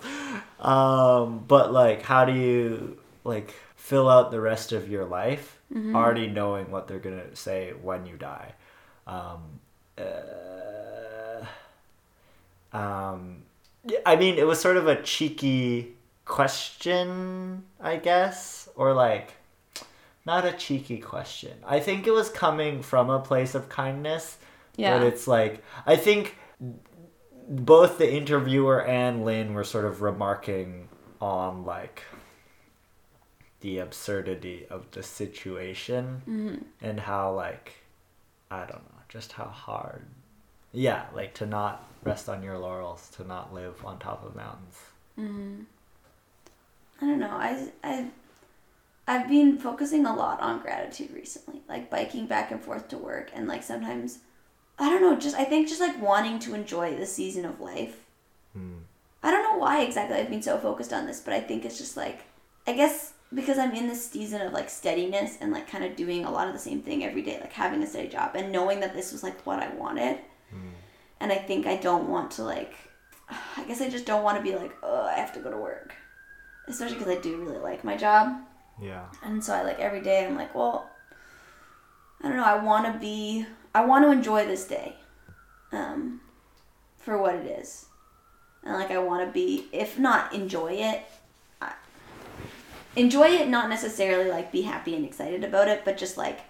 Um 0.60 1.44
but 1.48 1.72
like 1.72 2.02
how 2.02 2.24
do 2.24 2.32
you 2.32 2.98
like 3.24 3.54
fill 3.76 4.08
out 4.08 4.30
the 4.30 4.40
rest 4.40 4.72
of 4.72 4.88
your 4.90 5.04
life 5.04 5.55
already 5.74 6.26
knowing 6.28 6.70
what 6.70 6.86
they're 6.88 6.98
gonna 6.98 7.34
say 7.34 7.72
when 7.82 8.06
you 8.06 8.16
die 8.16 8.54
um 9.06 9.42
uh, 9.98 11.44
um, 12.72 13.42
I 14.04 14.16
mean, 14.16 14.36
it 14.36 14.46
was 14.46 14.60
sort 14.60 14.76
of 14.76 14.86
a 14.88 15.00
cheeky 15.02 15.94
question, 16.24 17.64
I 17.80 17.96
guess, 17.96 18.68
or 18.76 18.92
like 18.92 19.34
not 20.26 20.44
a 20.44 20.52
cheeky 20.52 20.98
question. 20.98 21.52
I 21.64 21.80
think 21.80 22.06
it 22.06 22.10
was 22.12 22.28
coming 22.28 22.82
from 22.82 23.08
a 23.10 23.20
place 23.20 23.54
of 23.54 23.68
kindness, 23.68 24.38
Yeah. 24.76 24.98
but 24.98 25.06
it's 25.06 25.26
like 25.26 25.62
I 25.86 25.96
think 25.96 26.36
both 27.48 27.98
the 27.98 28.12
interviewer 28.12 28.84
and 28.84 29.24
Lin 29.24 29.54
were 29.54 29.64
sort 29.64 29.84
of 29.84 30.02
remarking 30.02 30.88
on 31.20 31.64
like 31.64 32.02
the 33.66 33.78
absurdity 33.80 34.64
of 34.70 34.88
the 34.92 35.02
situation 35.02 36.62
and 36.80 37.00
how 37.00 37.32
like 37.34 37.72
I 38.48 38.60
don't 38.60 38.84
know, 38.84 39.00
just 39.08 39.32
how 39.32 39.46
hard. 39.46 40.02
Yeah, 40.70 41.06
like 41.12 41.34
to 41.34 41.46
not 41.46 41.84
rest 42.04 42.28
on 42.28 42.44
your 42.44 42.58
laurels, 42.58 43.10
to 43.16 43.24
not 43.24 43.52
live 43.52 43.84
on 43.84 43.98
top 43.98 44.24
of 44.24 44.36
mountains. 44.36 44.76
Mm-hmm. 45.18 45.62
I 47.02 47.06
don't 47.06 47.18
know. 47.18 47.26
I 47.26 47.68
I 47.82 48.06
I've 49.08 49.28
been 49.28 49.58
focusing 49.58 50.06
a 50.06 50.14
lot 50.14 50.40
on 50.40 50.60
gratitude 50.60 51.10
recently, 51.12 51.62
like 51.68 51.90
biking 51.90 52.28
back 52.28 52.52
and 52.52 52.62
forth 52.62 52.86
to 52.90 52.98
work, 52.98 53.32
and 53.34 53.48
like 53.48 53.64
sometimes, 53.64 54.20
I 54.78 54.88
don't 54.88 55.02
know. 55.02 55.16
Just 55.16 55.34
I 55.34 55.42
think 55.42 55.66
just 55.66 55.80
like 55.80 56.00
wanting 56.00 56.38
to 56.38 56.54
enjoy 56.54 56.94
the 56.94 57.06
season 57.06 57.44
of 57.44 57.60
life. 57.60 58.04
Mm. 58.56 58.82
I 59.24 59.32
don't 59.32 59.42
know 59.42 59.58
why 59.58 59.82
exactly 59.82 60.16
I've 60.16 60.30
been 60.30 60.40
so 60.40 60.56
focused 60.56 60.92
on 60.92 61.08
this, 61.08 61.18
but 61.18 61.34
I 61.34 61.40
think 61.40 61.64
it's 61.64 61.78
just 61.78 61.96
like 61.96 62.20
I 62.64 62.72
guess 62.72 63.14
because 63.34 63.58
I'm 63.58 63.74
in 63.74 63.88
this 63.88 64.08
season 64.10 64.40
of 64.40 64.52
like 64.52 64.70
steadiness 64.70 65.38
and 65.40 65.52
like 65.52 65.68
kind 65.68 65.84
of 65.84 65.96
doing 65.96 66.24
a 66.24 66.30
lot 66.30 66.46
of 66.46 66.52
the 66.52 66.58
same 66.60 66.82
thing 66.82 67.04
every 67.04 67.22
day, 67.22 67.38
like 67.40 67.52
having 67.52 67.82
a 67.82 67.86
steady 67.86 68.08
job 68.08 68.32
and 68.34 68.52
knowing 68.52 68.80
that 68.80 68.94
this 68.94 69.12
was 69.12 69.22
like 69.22 69.44
what 69.44 69.58
I 69.58 69.68
wanted. 69.74 70.18
Mm. 70.54 70.72
And 71.20 71.32
I 71.32 71.36
think 71.36 71.66
I 71.66 71.76
don't 71.76 72.08
want 72.08 72.30
to 72.32 72.44
like 72.44 72.74
I 73.28 73.64
guess 73.66 73.80
I 73.80 73.88
just 73.88 74.06
don't 74.06 74.22
want 74.22 74.36
to 74.36 74.42
be 74.42 74.54
like, 74.54 74.72
"Oh, 74.82 75.02
I 75.02 75.14
have 75.14 75.32
to 75.34 75.40
go 75.40 75.50
to 75.50 75.56
work." 75.56 75.94
Especially 76.68 76.98
cuz 76.98 77.08
I 77.08 77.16
do 77.20 77.36
really 77.36 77.58
like 77.58 77.82
my 77.82 77.96
job. 77.96 78.40
Yeah. 78.80 79.06
And 79.22 79.42
so 79.42 79.54
I 79.54 79.62
like 79.62 79.80
every 79.80 80.02
day 80.02 80.26
I'm 80.26 80.36
like, 80.36 80.54
well, 80.54 80.90
I 82.22 82.28
don't 82.28 82.36
know, 82.36 82.44
I 82.44 82.56
want 82.56 82.92
to 82.92 82.98
be 82.98 83.46
I 83.74 83.84
want 83.84 84.04
to 84.04 84.10
enjoy 84.10 84.46
this 84.46 84.64
day. 84.64 84.96
Um 85.72 86.20
for 86.98 87.18
what 87.18 87.34
it 87.34 87.46
is. 87.46 87.86
And 88.62 88.74
like 88.74 88.90
I 88.90 88.98
want 88.98 89.26
to 89.26 89.32
be 89.32 89.68
if 89.72 89.98
not 89.98 90.32
enjoy 90.32 90.72
it, 90.72 91.04
enjoy 92.96 93.28
it 93.28 93.48
not 93.48 93.68
necessarily 93.68 94.30
like 94.30 94.50
be 94.50 94.62
happy 94.62 94.94
and 94.94 95.04
excited 95.04 95.44
about 95.44 95.68
it, 95.68 95.84
but 95.84 95.96
just 95.96 96.16
like 96.16 96.40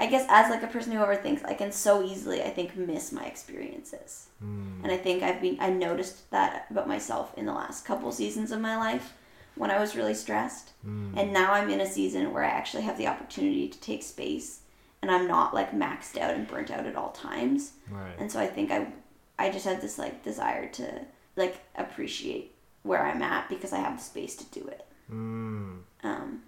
I 0.00 0.06
guess 0.08 0.26
as 0.28 0.50
like 0.50 0.62
a 0.62 0.66
person 0.66 0.92
who 0.92 0.98
overthinks, 0.98 1.44
I 1.44 1.54
can 1.54 1.72
so 1.72 2.02
easily 2.02 2.42
I 2.42 2.50
think 2.50 2.76
miss 2.76 3.12
my 3.12 3.24
experiences. 3.24 4.28
Mm. 4.44 4.82
And 4.82 4.92
I 4.92 4.96
think 4.96 5.22
I've 5.22 5.40
been 5.40 5.58
I 5.60 5.70
noticed 5.70 6.30
that 6.30 6.66
about 6.70 6.88
myself 6.88 7.36
in 7.36 7.46
the 7.46 7.52
last 7.52 7.84
couple 7.84 8.10
seasons 8.12 8.50
of 8.50 8.60
my 8.60 8.76
life 8.76 9.14
when 9.54 9.70
I 9.70 9.78
was 9.78 9.96
really 9.96 10.14
stressed. 10.14 10.72
Mm. 10.86 11.16
And 11.16 11.32
now 11.32 11.52
I'm 11.52 11.70
in 11.70 11.80
a 11.80 11.86
season 11.86 12.32
where 12.32 12.44
I 12.44 12.48
actually 12.48 12.82
have 12.84 12.98
the 12.98 13.06
opportunity 13.06 13.68
to 13.68 13.80
take 13.80 14.02
space 14.02 14.60
and 15.02 15.10
I'm 15.10 15.26
not 15.26 15.54
like 15.54 15.72
maxed 15.72 16.18
out 16.18 16.34
and 16.34 16.46
burnt 16.46 16.70
out 16.70 16.86
at 16.86 16.96
all 16.96 17.12
times. 17.12 17.72
Right. 17.90 18.14
And 18.18 18.30
so 18.30 18.40
I 18.40 18.46
think 18.46 18.70
I 18.70 18.92
I 19.38 19.50
just 19.50 19.64
have 19.64 19.80
this 19.80 19.98
like 19.98 20.22
desire 20.22 20.68
to 20.68 21.02
like 21.36 21.60
appreciate 21.76 22.54
where 22.82 23.02
I'm 23.04 23.22
at 23.22 23.48
because 23.48 23.72
I 23.72 23.78
have 23.78 23.96
the 23.98 24.02
space 24.02 24.36
to 24.36 24.44
do 24.60 24.66
it. 24.68 24.86
Mm. 25.12 25.80
Um 26.02 26.42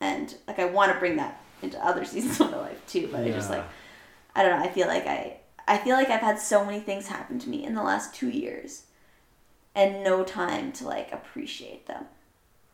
and 0.00 0.34
like 0.46 0.58
I 0.58 0.64
want 0.66 0.92
to 0.92 0.98
bring 0.98 1.16
that 1.16 1.40
into 1.62 1.84
other 1.84 2.04
seasons 2.12 2.40
of 2.40 2.50
my 2.50 2.58
life 2.58 2.80
too, 2.86 3.08
but 3.10 3.20
I 3.22 3.30
just 3.30 3.50
like 3.50 3.64
I 4.34 4.42
don't 4.42 4.58
know, 4.58 4.64
I 4.64 4.68
feel 4.70 4.86
like 4.88 5.06
I 5.06 5.36
I 5.66 5.78
feel 5.78 5.96
like 5.96 6.08
I've 6.08 6.20
had 6.22 6.38
so 6.38 6.64
many 6.64 6.80
things 6.80 7.08
happen 7.08 7.38
to 7.40 7.48
me 7.48 7.64
in 7.64 7.74
the 7.74 7.82
last 7.82 8.14
2 8.14 8.28
years 8.30 8.84
and 9.74 10.02
no 10.02 10.24
time 10.24 10.72
to 10.72 10.86
like 10.86 11.12
appreciate 11.12 11.86
them 11.86 12.06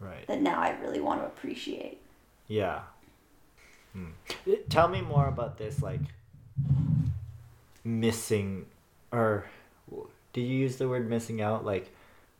Right. 0.00 0.26
that 0.26 0.40
now 0.42 0.60
I 0.60 0.70
really 0.80 1.00
want 1.00 1.20
to 1.22 1.26
appreciate. 1.26 2.00
Yeah. 2.46 2.80
Uh, 3.96 4.52
Tell 4.68 4.88
me 4.88 5.00
more 5.00 5.26
about 5.28 5.56
this, 5.56 5.80
like 5.82 6.00
missing, 7.84 8.66
or 9.12 9.46
do 10.32 10.40
you 10.40 10.56
use 10.58 10.76
the 10.76 10.88
word 10.88 11.08
missing 11.08 11.40
out? 11.40 11.64
Like 11.64 11.93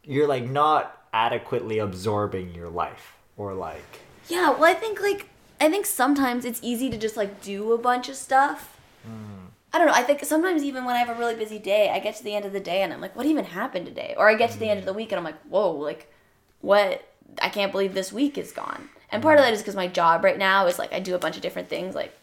you're 0.04 0.28
like 0.28 0.48
not 0.48 1.06
adequately 1.12 1.78
absorbing 1.78 2.54
your 2.54 2.68
life, 2.68 3.16
or 3.36 3.54
like 3.54 4.00
Yeah, 4.28 4.50
well, 4.50 4.64
I 4.64 4.74
think 4.74 5.00
like 5.00 5.28
I 5.60 5.70
think 5.70 5.86
sometimes 5.86 6.44
it's 6.44 6.60
easy 6.62 6.90
to 6.90 6.98
just 6.98 7.16
like 7.16 7.42
do 7.42 7.72
a 7.72 7.78
bunch 7.78 8.08
of 8.08 8.16
stuff. 8.16 8.78
Hmm. 9.04 9.46
I 9.72 9.78
don't 9.78 9.88
know. 9.88 9.94
I 9.94 10.02
think 10.02 10.24
sometimes 10.24 10.62
even 10.62 10.84
when 10.84 10.94
I 10.94 11.00
have 11.00 11.08
a 11.08 11.18
really 11.18 11.34
busy 11.34 11.58
day, 11.58 11.90
I 11.90 11.98
get 11.98 12.14
to 12.16 12.24
the 12.24 12.34
end 12.34 12.44
of 12.44 12.52
the 12.52 12.60
day 12.60 12.82
and 12.82 12.92
I'm 12.92 13.00
like, 13.00 13.16
what 13.16 13.26
even 13.26 13.44
happened 13.44 13.86
today? 13.86 14.14
Or 14.16 14.28
I 14.28 14.34
get 14.34 14.52
to 14.52 14.58
the 14.58 14.68
end 14.68 14.78
of 14.78 14.84
hmm. 14.84 14.90
the 14.90 14.92
week 14.94 15.10
and 15.12 15.18
I'm 15.18 15.24
like, 15.24 15.40
whoa, 15.42 15.72
like 15.72 16.12
what? 16.60 17.08
I 17.40 17.48
can't 17.48 17.72
believe 17.72 17.94
this 17.94 18.12
week 18.12 18.38
is 18.38 18.52
gone. 18.52 18.88
And 19.10 19.22
part 19.22 19.38
of 19.38 19.44
hmm. 19.44 19.48
that 19.48 19.54
is 19.54 19.60
because 19.60 19.76
my 19.76 19.88
job 19.88 20.24
right 20.24 20.38
now 20.38 20.66
is 20.66 20.78
like 20.78 20.92
I 20.92 21.00
do 21.00 21.14
a 21.14 21.18
bunch 21.18 21.36
of 21.36 21.42
different 21.42 21.68
things 21.68 21.94
like 21.94 22.16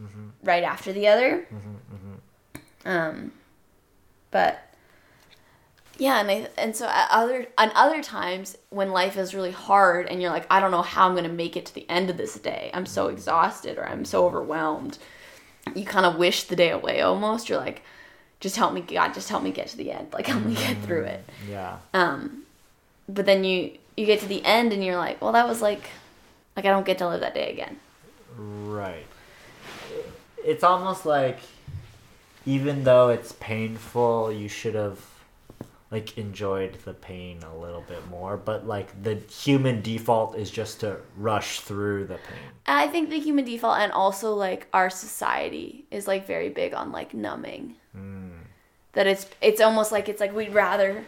mm-hmm. 0.00 0.28
right 0.42 0.62
after 0.62 0.92
the 0.92 1.08
other. 1.08 1.46
Mm-hmm, 1.52 1.74
mm-hmm. 1.94 2.88
Um, 2.88 3.32
but 4.30 4.67
yeah, 5.98 6.20
and 6.20 6.30
I, 6.30 6.48
and 6.56 6.74
so 6.76 6.86
at 6.86 7.08
other 7.10 7.46
on 7.58 7.70
other 7.74 8.02
times 8.02 8.56
when 8.70 8.90
life 8.92 9.16
is 9.18 9.34
really 9.34 9.50
hard 9.50 10.06
and 10.06 10.22
you're 10.22 10.30
like, 10.30 10.46
I 10.50 10.60
don't 10.60 10.70
know 10.70 10.82
how 10.82 11.08
I'm 11.08 11.14
gonna 11.14 11.28
make 11.28 11.56
it 11.56 11.66
to 11.66 11.74
the 11.74 11.88
end 11.90 12.08
of 12.08 12.16
this 12.16 12.34
day. 12.38 12.70
I'm 12.72 12.86
so 12.86 13.08
exhausted 13.08 13.78
or 13.78 13.86
I'm 13.86 14.04
so 14.04 14.24
overwhelmed. 14.26 14.98
You 15.74 15.84
kind 15.84 16.06
of 16.06 16.16
wish 16.16 16.44
the 16.44 16.56
day 16.56 16.70
away 16.70 17.00
almost. 17.02 17.48
You're 17.48 17.58
like, 17.58 17.82
just 18.40 18.56
help 18.56 18.72
me, 18.72 18.80
God, 18.80 19.12
just 19.12 19.28
help 19.28 19.42
me 19.42 19.50
get 19.50 19.66
to 19.68 19.76
the 19.76 19.90
end. 19.92 20.12
Like 20.12 20.26
help 20.26 20.44
me 20.44 20.54
get 20.54 20.78
through 20.82 21.04
it. 21.04 21.24
yeah, 21.48 21.78
Um, 21.92 22.44
but 23.08 23.26
then 23.26 23.44
you 23.44 23.72
you 23.96 24.06
get 24.06 24.20
to 24.20 24.26
the 24.26 24.44
end 24.44 24.72
and 24.72 24.84
you're 24.84 24.96
like, 24.96 25.20
well, 25.20 25.32
that 25.32 25.48
was 25.48 25.60
like, 25.60 25.82
like 26.56 26.64
I 26.64 26.70
don't 26.70 26.86
get 26.86 26.98
to 26.98 27.08
live 27.08 27.20
that 27.20 27.34
day 27.34 27.50
again. 27.52 27.78
right. 28.36 29.06
It's 30.44 30.62
almost 30.62 31.04
like 31.04 31.40
even 32.46 32.84
though 32.84 33.08
it's 33.10 33.32
painful, 33.32 34.32
you 34.32 34.48
should 34.48 34.74
have 34.76 35.04
like 35.90 36.18
enjoyed 36.18 36.74
the 36.84 36.92
pain 36.92 37.42
a 37.42 37.56
little 37.56 37.80
bit 37.80 38.06
more. 38.08 38.36
But 38.36 38.66
like 38.66 39.02
the 39.02 39.14
human 39.14 39.80
default 39.80 40.36
is 40.36 40.50
just 40.50 40.80
to 40.80 40.98
rush 41.16 41.60
through 41.60 42.06
the 42.06 42.16
pain. 42.16 42.50
I 42.66 42.88
think 42.88 43.08
the 43.10 43.18
human 43.18 43.44
default 43.44 43.78
and 43.78 43.90
also 43.92 44.34
like 44.34 44.66
our 44.72 44.90
society 44.90 45.86
is 45.90 46.06
like 46.06 46.26
very 46.26 46.50
big 46.50 46.74
on 46.74 46.92
like 46.92 47.14
numbing. 47.14 47.76
That 48.92 49.06
it's 49.06 49.26
it's 49.40 49.60
almost 49.60 49.92
like 49.92 50.08
it's 50.08 50.20
like 50.20 50.34
we'd 50.34 50.52
rather 50.54 51.04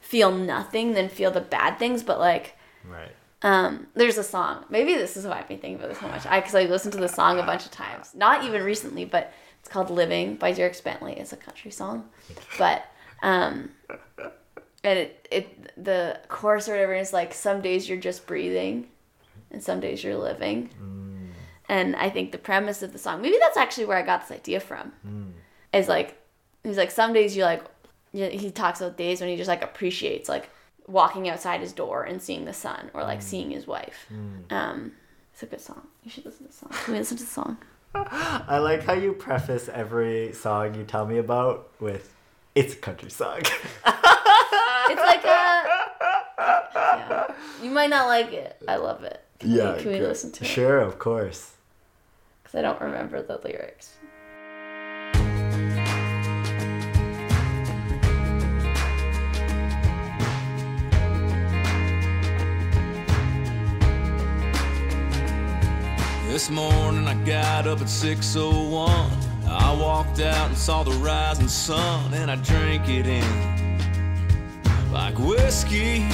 feel 0.00 0.30
nothing 0.32 0.94
than 0.94 1.08
feel 1.08 1.30
the 1.30 1.40
bad 1.40 1.78
things, 1.78 2.02
but 2.02 2.18
like 2.18 2.56
Right. 2.88 3.10
um 3.42 3.86
there's 3.94 4.18
a 4.18 4.24
song. 4.24 4.64
Maybe 4.70 4.94
this 4.94 5.16
is 5.16 5.26
why 5.26 5.38
I've 5.38 5.48
been 5.48 5.58
thinking 5.58 5.76
about 5.76 5.90
this 5.90 6.00
so 6.00 6.08
much. 6.08 6.26
I 6.26 6.40
cuz 6.40 6.54
I 6.54 6.64
listened 6.64 6.92
to 6.94 6.98
the 7.00 7.08
song 7.08 7.38
a 7.38 7.42
bunch 7.44 7.64
of 7.66 7.70
times. 7.70 8.12
Not 8.14 8.44
even 8.44 8.62
recently, 8.64 9.04
but 9.04 9.32
it's 9.60 9.68
called 9.68 9.90
Living 9.90 10.36
by 10.36 10.52
Dierks 10.52 10.82
Bentley. 10.82 11.14
It's 11.18 11.32
a 11.32 11.36
country 11.36 11.70
song. 11.70 12.08
But 12.58 12.84
um 13.22 13.70
and 14.82 14.98
it, 14.98 15.28
it 15.30 15.84
the 15.84 16.18
chorus 16.28 16.68
or 16.68 16.72
whatever 16.72 16.94
is 16.94 17.12
like 17.12 17.34
some 17.34 17.60
days 17.60 17.88
you're 17.88 17.98
just 17.98 18.26
breathing 18.26 18.88
and 19.50 19.62
some 19.62 19.80
days 19.80 20.02
you're 20.02 20.16
living. 20.16 20.70
And 21.68 21.94
I 21.96 22.10
think 22.10 22.32
the 22.32 22.38
premise 22.38 22.82
of 22.82 22.92
the 22.92 22.98
song, 22.98 23.22
maybe 23.22 23.36
that's 23.40 23.56
actually 23.56 23.84
where 23.84 23.96
I 23.96 24.02
got 24.02 24.22
this 24.22 24.36
idea 24.36 24.58
from. 24.60 24.92
Is 25.72 25.88
like, 25.88 26.16
he's 26.64 26.76
like, 26.76 26.90
some 26.90 27.12
days 27.12 27.36
you 27.36 27.44
like, 27.44 27.64
he 28.12 28.50
talks 28.50 28.80
about 28.80 28.96
days 28.96 29.20
when 29.20 29.30
he 29.30 29.36
just 29.36 29.48
like 29.48 29.62
appreciates 29.62 30.28
like 30.28 30.50
walking 30.88 31.28
outside 31.28 31.60
his 31.60 31.72
door 31.72 32.02
and 32.02 32.20
seeing 32.20 32.44
the 32.44 32.52
sun 32.52 32.90
or 32.92 33.02
like 33.02 33.22
seeing 33.22 33.50
his 33.50 33.66
wife. 33.66 34.06
Um, 34.50 34.92
it's 35.32 35.42
a 35.42 35.46
good 35.46 35.60
song. 35.60 35.86
You 36.04 36.10
should 36.10 36.24
listen 36.24 36.46
to 36.46 36.52
the 36.52 36.56
song. 36.58 36.70
Can 36.72 36.94
we 36.94 36.98
listen 36.98 37.16
to 37.18 37.24
the 37.24 37.30
song? 37.30 37.58
I 37.94 38.58
like 38.58 38.82
how 38.82 38.94
you 38.94 39.12
preface 39.12 39.68
every 39.68 40.32
song 40.32 40.74
you 40.74 40.84
tell 40.84 41.06
me 41.06 41.18
about 41.18 41.70
with 41.80 42.12
"It's 42.60 42.74
a 42.74 42.76
country 42.76 43.10
song." 43.10 43.40
It's 44.92 45.00
like 45.00 45.24
a. 45.24 45.64
Yeah. 46.74 47.34
You 47.62 47.70
might 47.70 47.90
not 47.90 48.08
like 48.08 48.32
it. 48.32 48.56
I 48.66 48.76
love 48.76 49.04
it. 49.04 49.22
Can 49.38 49.52
we, 49.52 49.82
can 49.82 49.92
we 49.92 50.00
listen 50.00 50.32
to 50.32 50.44
it? 50.44 50.48
Sure, 50.48 50.80
of 50.80 50.98
course. 50.98 51.52
Because 52.42 52.58
I 52.58 52.62
don't 52.62 52.80
remember 52.80 53.22
the 53.22 53.38
lyrics. 53.44 53.94
This 66.26 66.50
morning 66.50 67.06
I 67.06 67.14
got 67.24 67.66
up 67.68 67.80
at 67.80 67.86
6:01. 67.86 69.29
I 69.70 69.72
walked 69.72 70.18
out 70.18 70.48
and 70.48 70.58
saw 70.58 70.82
the 70.82 70.90
rising 70.90 71.46
sun, 71.46 72.12
and 72.12 72.28
I 72.28 72.34
drank 72.34 72.88
it 72.88 73.06
in 73.06 73.22
like 74.90 75.16
whiskey. 75.16 76.04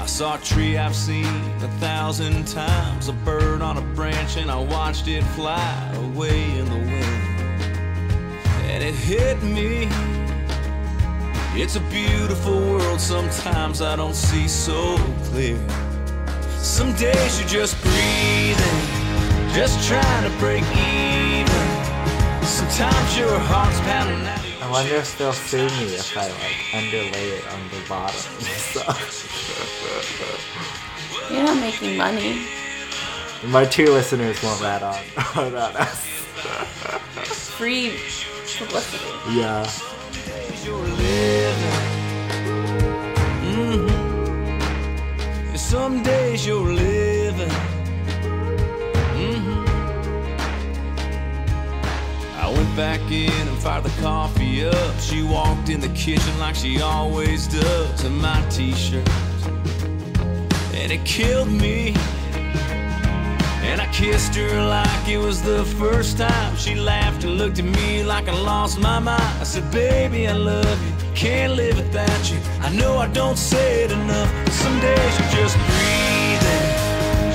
I 0.00 0.04
saw 0.04 0.34
a 0.34 0.38
tree 0.38 0.76
I've 0.76 0.96
seen 0.96 1.24
a 1.62 1.68
thousand 1.78 2.48
times, 2.48 3.06
a 3.06 3.12
bird 3.12 3.62
on 3.62 3.78
a 3.78 3.80
branch, 3.94 4.36
and 4.36 4.50
I 4.50 4.60
watched 4.60 5.06
it 5.06 5.22
fly 5.36 5.92
away 5.94 6.58
in 6.58 6.64
the 6.64 6.78
wind. 6.78 7.62
And 8.72 8.82
it 8.82 8.96
hit 8.96 9.40
me. 9.44 9.86
It's 11.54 11.76
a 11.76 11.84
beautiful 11.90 12.58
world, 12.72 13.00
sometimes 13.00 13.82
I 13.82 13.94
don't 13.94 14.16
see 14.16 14.48
so 14.48 14.96
clear. 15.26 15.60
Some 16.58 16.92
days 16.96 17.38
you're 17.38 17.48
just 17.48 17.80
breathing, 17.82 18.80
just 19.54 19.88
trying 19.88 20.28
to 20.28 20.38
break 20.40 20.64
even. 20.72 21.13
Sometimes 22.44 23.16
your 23.16 23.38
heart's 23.38 23.80
pounding 23.80 24.26
out. 24.26 24.40
I 24.62 24.70
wonder 24.70 24.94
if 24.96 25.16
they'll 25.18 25.32
sue 25.32 25.64
me 25.64 25.94
if 25.94 26.14
I 26.16 26.26
like 26.28 26.74
underlay 26.74 27.30
it 27.38 27.46
on 27.52 27.60
the 27.70 27.80
bottom 27.88 28.20
and 28.36 28.46
stuff. 28.46 29.00
You're 31.32 31.44
not 31.44 31.58
making 31.60 31.96
money. 31.96 32.42
My 33.46 33.64
two 33.64 33.86
listeners 33.86 34.42
won't 34.42 34.60
rat 34.60 34.82
on 34.82 34.98
about 35.48 35.74
us. 35.76 36.04
Free 37.56 37.98
publicity. 38.58 39.04
Yeah. 39.32 39.66
you're 40.64 40.76
living. 40.76 41.80
Mhm. 43.54 43.88
Some 45.58 46.02
days 46.02 46.46
you're 46.46 46.72
living. 46.72 47.50
Went 52.56 52.76
back 52.76 53.00
in 53.10 53.48
and 53.48 53.58
fired 53.58 53.84
the 53.84 54.02
coffee 54.02 54.66
up. 54.66 55.00
She 55.00 55.22
walked 55.22 55.68
in 55.68 55.80
the 55.80 55.88
kitchen 55.88 56.38
like 56.38 56.54
she 56.54 56.80
always 56.80 57.46
does 57.46 58.04
in 58.04 58.16
my 58.18 58.40
t-shirt. 58.50 59.08
And 60.74 60.92
it 60.92 61.04
killed 61.04 61.50
me. 61.50 61.94
And 63.62 63.80
I 63.80 63.86
kissed 63.92 64.34
her 64.34 64.62
like 64.62 65.08
it 65.08 65.18
was 65.18 65.42
the 65.42 65.64
first 65.64 66.18
time. 66.18 66.56
She 66.56 66.74
laughed 66.74 67.24
and 67.24 67.38
looked 67.38 67.58
at 67.58 67.64
me 67.64 68.04
like 68.04 68.28
I 68.28 68.34
lost 68.40 68.78
my 68.78 68.98
mind. 68.98 69.40
I 69.40 69.44
said, 69.44 69.70
Baby, 69.72 70.28
I 70.28 70.32
love 70.32 70.78
you. 70.86 70.92
Can't 71.14 71.54
live 71.54 71.76
without 71.76 72.30
you. 72.30 72.38
I 72.60 72.70
know 72.74 72.98
I 72.98 73.08
don't 73.08 73.38
say 73.38 73.84
it 73.84 73.92
enough. 73.92 74.30
But 74.44 74.52
some 74.52 74.78
days 74.80 75.18
you're 75.18 75.34
just 75.42 75.56
breathing, 75.68 76.66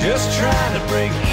just 0.00 0.38
trying 0.38 0.72
to 0.78 0.86
break. 0.88 1.29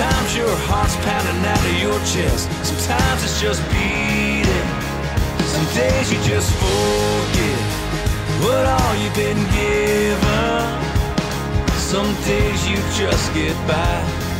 Sometimes 0.00 0.34
your 0.34 0.56
heart's 0.64 0.96
pounding 1.04 1.44
out 1.44 1.60
of 1.60 1.76
your 1.76 1.98
chest. 2.08 2.48
Sometimes 2.64 3.20
it's 3.22 3.38
just 3.38 3.60
beating. 3.68 4.68
Some 5.44 5.68
days 5.76 6.08
you 6.08 6.16
just 6.24 6.48
forget 6.56 7.60
what 8.40 8.64
all 8.64 8.94
you've 8.96 9.12
been 9.12 9.44
given. 9.52 10.64
Some 11.76 12.08
days 12.24 12.64
you 12.64 12.80
just 12.96 13.28
get 13.36 13.52
by. 13.68 13.92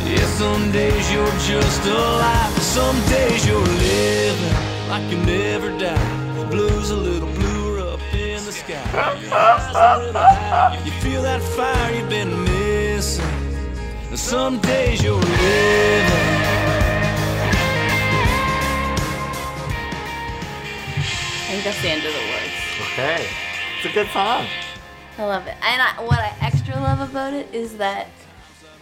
Yeah, 0.09 0.25
some 0.41 0.71
days 0.71 1.05
you're 1.13 1.37
just 1.45 1.85
alive. 1.85 2.57
Some 2.57 2.97
days 3.05 3.45
you're 3.45 3.61
living 3.61 4.57
like 4.89 5.05
you 5.13 5.17
never 5.29 5.69
die. 5.77 6.49
Blues 6.49 6.89
a 6.89 6.97
little 6.97 7.29
bluer 7.37 7.93
up 7.93 8.01
in 8.15 8.43
the 8.45 8.51
sky. 8.51 8.81
You 10.85 10.91
feel 11.05 11.21
that 11.21 11.41
fire 11.53 11.93
you've 11.93 12.09
been 12.09 12.33
missing. 12.45 13.40
And 14.11 14.19
some 14.19 14.59
days 14.59 15.01
you're 15.01 15.13
living. 15.13 15.31
I 21.39 21.53
think 21.53 21.63
that's 21.63 21.81
the 21.81 21.89
end 21.89 22.05
of 22.05 22.11
the 22.11 22.19
words. 22.19 22.53
Okay. 22.91 23.25
It's 23.77 23.85
a 23.85 23.93
good 23.93 24.09
song. 24.09 24.45
I 25.17 25.23
love 25.25 25.47
it. 25.47 25.55
And 25.63 25.81
I, 25.81 26.03
what 26.03 26.19
I 26.19 26.35
extra 26.41 26.75
love 26.75 27.09
about 27.09 27.33
it 27.33 27.53
is 27.53 27.77
that 27.77 28.07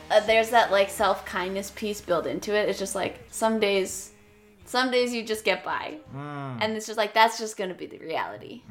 uh, 0.09 0.19
there's 0.21 0.49
that 0.49 0.71
like 0.71 0.89
self 0.89 1.23
kindness 1.25 1.69
piece 1.75 2.01
built 2.01 2.25
into 2.25 2.55
it. 2.55 2.67
It's 2.67 2.79
just 2.79 2.95
like 2.95 3.19
some 3.29 3.59
days, 3.59 4.11
some 4.65 4.89
days 4.89 5.13
you 5.13 5.23
just 5.23 5.45
get 5.45 5.63
by, 5.63 5.97
and 6.15 6.73
it's 6.75 6.87
just 6.87 6.97
like 6.97 7.13
that's 7.13 7.37
just 7.37 7.55
gonna 7.55 7.75
be 7.75 7.85
the 7.85 7.99
reality. 7.99 8.63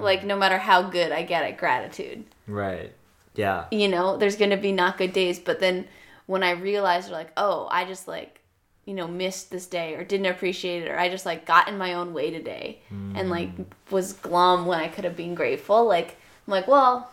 Like 0.00 0.24
no 0.24 0.36
matter 0.38 0.56
how 0.56 0.80
good 0.82 1.12
I 1.12 1.22
get 1.22 1.44
at 1.44 1.58
gratitude, 1.58 2.24
Right. 2.46 2.92
Yeah. 3.38 3.66
you 3.70 3.86
know, 3.86 4.16
there's 4.16 4.34
gonna 4.34 4.56
be 4.56 4.72
not 4.72 4.98
good 4.98 5.12
days. 5.12 5.38
But 5.38 5.60
then 5.60 5.86
when 6.26 6.42
I 6.42 6.50
realized, 6.50 7.10
like, 7.10 7.30
oh, 7.36 7.68
I 7.70 7.84
just 7.84 8.08
like, 8.08 8.40
you 8.84 8.94
know, 8.94 9.06
missed 9.06 9.50
this 9.50 9.66
day 9.66 9.94
or 9.94 10.02
didn't 10.02 10.26
appreciate 10.26 10.82
it, 10.82 10.88
or 10.88 10.98
I 10.98 11.08
just 11.08 11.24
like 11.24 11.46
got 11.46 11.68
in 11.68 11.78
my 11.78 11.94
own 11.94 12.12
way 12.12 12.30
today 12.32 12.80
and 12.90 13.16
hmm. 13.16 13.30
like 13.30 13.50
was 13.90 14.12
glum 14.12 14.66
when 14.66 14.80
I 14.80 14.88
could 14.88 15.04
have 15.04 15.16
been 15.16 15.36
grateful. 15.36 15.86
Like, 15.86 16.16
I'm 16.46 16.50
like, 16.50 16.66
well, 16.66 17.10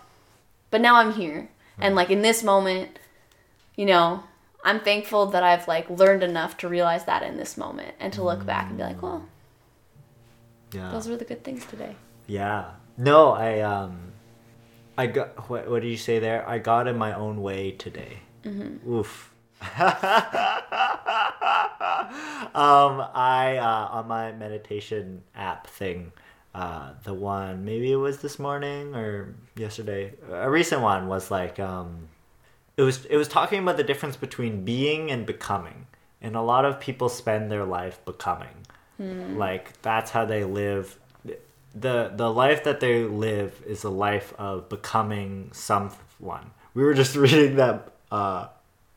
but 0.72 0.82
now 0.82 0.96
I'm 0.96 1.14
here, 1.14 1.50
and 1.78 1.92
hmm. 1.92 1.98
like 1.98 2.10
in 2.10 2.24
this 2.24 2.44
moment, 2.44 2.98
you 3.76 3.86
know, 3.86 4.24
I'm 4.64 4.80
thankful 4.80 5.28
that 5.28 5.44
I've 5.44 5.68
like 5.68 5.88
learned 5.92 6.24
enough 6.24 6.58
to 6.58 6.68
realize 6.68 7.06
that 7.06 7.22
in 7.22 7.38
this 7.38 7.56
moment 7.56 7.94
and 8.00 8.12
to 8.14 8.24
look 8.24 8.46
back 8.48 8.70
and 8.70 8.78
be 8.78 8.84
like, 8.84 9.02
well, 9.02 9.20
hmm. 9.20 10.78
Yeah. 10.78 10.92
those 10.92 11.08
were 11.08 11.18
the 11.18 11.26
good 11.26 11.44
things 11.44 11.66
today. 11.66 11.96
Yeah. 12.26 12.72
No, 12.98 13.32
I 13.32 13.60
um, 13.60 14.05
I 14.98 15.08
got 15.08 15.50
what? 15.50 15.70
What 15.70 15.82
did 15.82 15.90
you 15.90 15.98
say 15.98 16.20
there? 16.20 16.48
I 16.48 16.60
got 16.60 16.88
in 16.88 16.98
my 16.98 17.14
own 17.14 17.42
way 17.42 17.72
today. 17.72 18.20
Oof. 18.88 19.32
um, 19.62 19.72
I 23.14 23.58
uh, 23.58 23.88
on 23.92 24.08
my 24.08 24.32
meditation 24.34 25.24
app 25.36 25.68
thing, 25.68 26.12
uh, 26.54 26.92
the 27.04 27.14
one 27.14 27.66
maybe 27.66 27.92
it 27.92 27.98
was 27.98 28.20
this 28.20 28.38
morning 28.40 28.96
or 28.96 29.34
yesterday. 29.56 30.14
A 30.32 30.50
recent 30.50 30.82
one 30.82 31.08
was 31.08 31.32
like 31.32 31.60
um, 31.60 32.10
it 32.78 32.84
was 32.84 33.06
it 33.06 33.18
was 33.18 33.28
talking 33.28 33.62
about 33.64 33.78
the 33.78 33.84
difference 33.84 34.16
between 34.16 34.64
being 34.64 35.12
and 35.12 35.26
becoming, 35.26 35.88
and 36.22 36.36
a 36.36 36.42
lot 36.42 36.64
of 36.66 36.80
people 36.80 37.10
spend 37.10 37.52
their 37.52 37.66
life 37.66 38.04
becoming. 38.06 38.66
Like 39.38 39.82
that's 39.82 40.12
how 40.12 40.24
they 40.26 40.44
live 40.46 40.98
the 41.76 42.12
the 42.16 42.32
life 42.32 42.64
that 42.64 42.80
they 42.80 43.04
live 43.04 43.62
is 43.66 43.84
a 43.84 43.90
life 43.90 44.34
of 44.38 44.70
becoming 44.70 45.50
someone. 45.54 46.52
We 46.74 46.84
were 46.84 46.94
just 46.94 47.16
reading 47.26 47.56
that 47.58 47.92
uh, 48.12 48.48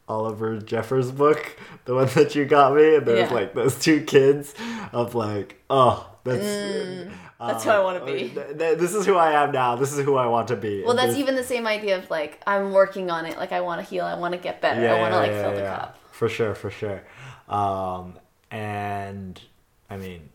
Oliver 0.09 0.59
Jeffers 0.59 1.11
book, 1.11 1.57
the 1.85 1.95
one 1.95 2.09
that 2.15 2.35
you 2.35 2.45
got 2.45 2.75
me, 2.75 2.97
and 2.97 3.07
there's 3.07 3.31
Yeah. 3.31 3.35
like 3.35 3.55
those 3.55 3.79
two 3.79 4.03
kids 4.05 4.55
of 4.93 5.15
like, 5.15 5.61
oh, 5.69 6.09
that's 6.25 7.11
That's 7.39 7.65
who 7.65 7.71
I 7.71 7.81
wanna 7.81 8.05
be. 8.05 8.31
th- 8.31 8.59
th- 8.59 8.79
this 8.79 8.95
is 8.95 9.07
who 9.07 9.17
I 9.17 9.33
am 9.43 9.53
now. 9.53 9.77
This 9.77 9.93
is 9.93 10.05
who 10.05 10.17
I 10.17 10.27
want 10.27 10.49
to 10.49 10.57
be. 10.57 10.83
Well, 10.83 10.91
And 10.91 10.99
that's 10.99 11.17
even 11.19 11.35
the 11.37 11.45
same 11.45 11.67
idea 11.67 11.99
of 11.99 12.11
like 12.11 12.41
I'm 12.47 12.73
working 12.73 13.11
on 13.11 13.27
it. 13.27 13.37
Like 13.39 13.53
I 13.53 13.61
want 13.61 13.83
to 13.83 13.89
heal. 13.89 14.05
I 14.05 14.15
want 14.15 14.33
to 14.35 14.39
get 14.39 14.61
better. 14.61 14.89
I 14.89 15.01
want 15.01 15.13
to 15.15 15.19
like 15.19 15.33
fill 15.33 15.55
the 15.55 15.63
cup. 15.63 15.99
For 16.13 16.29
sure, 16.29 16.55
for 16.55 16.71
sure. 16.71 17.03
Um, 17.49 18.15
and 18.51 19.41
I 19.89 19.97
mean, 19.97 20.29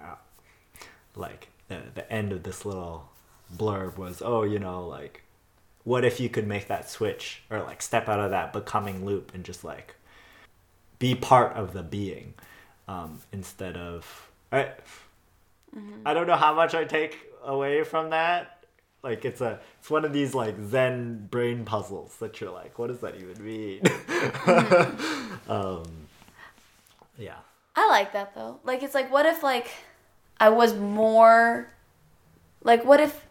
uh, 0.00 0.14
like 1.16 1.48
the 1.68 1.82
the 1.94 2.10
end 2.12 2.32
of 2.32 2.42
this 2.42 2.64
little 2.64 3.10
blurb 3.54 3.96
was, 3.96 4.22
oh, 4.24 4.42
you 4.42 4.58
know, 4.58 4.86
like, 4.86 5.22
what 5.84 6.04
if 6.04 6.18
you 6.18 6.28
could 6.28 6.46
make 6.46 6.66
that 6.68 6.90
switch 6.90 7.42
or 7.50 7.62
like 7.62 7.80
step 7.80 8.08
out 8.08 8.18
of 8.18 8.30
that 8.30 8.52
becoming 8.52 9.04
loop 9.04 9.32
and 9.34 9.44
just 9.44 9.62
like 9.62 9.94
be 10.98 11.14
part 11.14 11.52
of 11.54 11.72
the 11.72 11.82
being 11.82 12.34
um, 12.88 13.20
instead 13.32 13.76
of 13.76 14.30
I, 14.50 14.70
I 16.04 16.14
don't 16.14 16.26
know 16.26 16.36
how 16.36 16.54
much 16.54 16.74
I 16.74 16.84
take 16.84 17.18
away 17.44 17.84
from 17.84 18.10
that. 18.10 18.64
Like 19.02 19.24
it's 19.24 19.40
a 19.40 19.60
it's 19.78 19.88
one 19.88 20.04
of 20.04 20.12
these 20.12 20.34
like 20.34 20.56
Zen 20.68 21.28
brain 21.30 21.64
puzzles 21.64 22.16
that 22.16 22.40
you're 22.40 22.50
like, 22.50 22.78
what 22.78 22.88
does 22.88 23.00
that 23.00 23.14
even 23.16 23.44
mean? 23.44 23.82
um, 25.48 25.84
yeah. 27.16 27.36
I 27.76 27.88
like 27.88 28.12
that 28.14 28.34
though. 28.34 28.58
Like 28.64 28.82
it's 28.82 28.94
like 28.94 29.12
what 29.12 29.26
if 29.26 29.42
like 29.42 29.70
I 30.38 30.48
was 30.50 30.74
more 30.74 31.68
like 32.62 32.84
what 32.84 33.00
if 33.00 33.24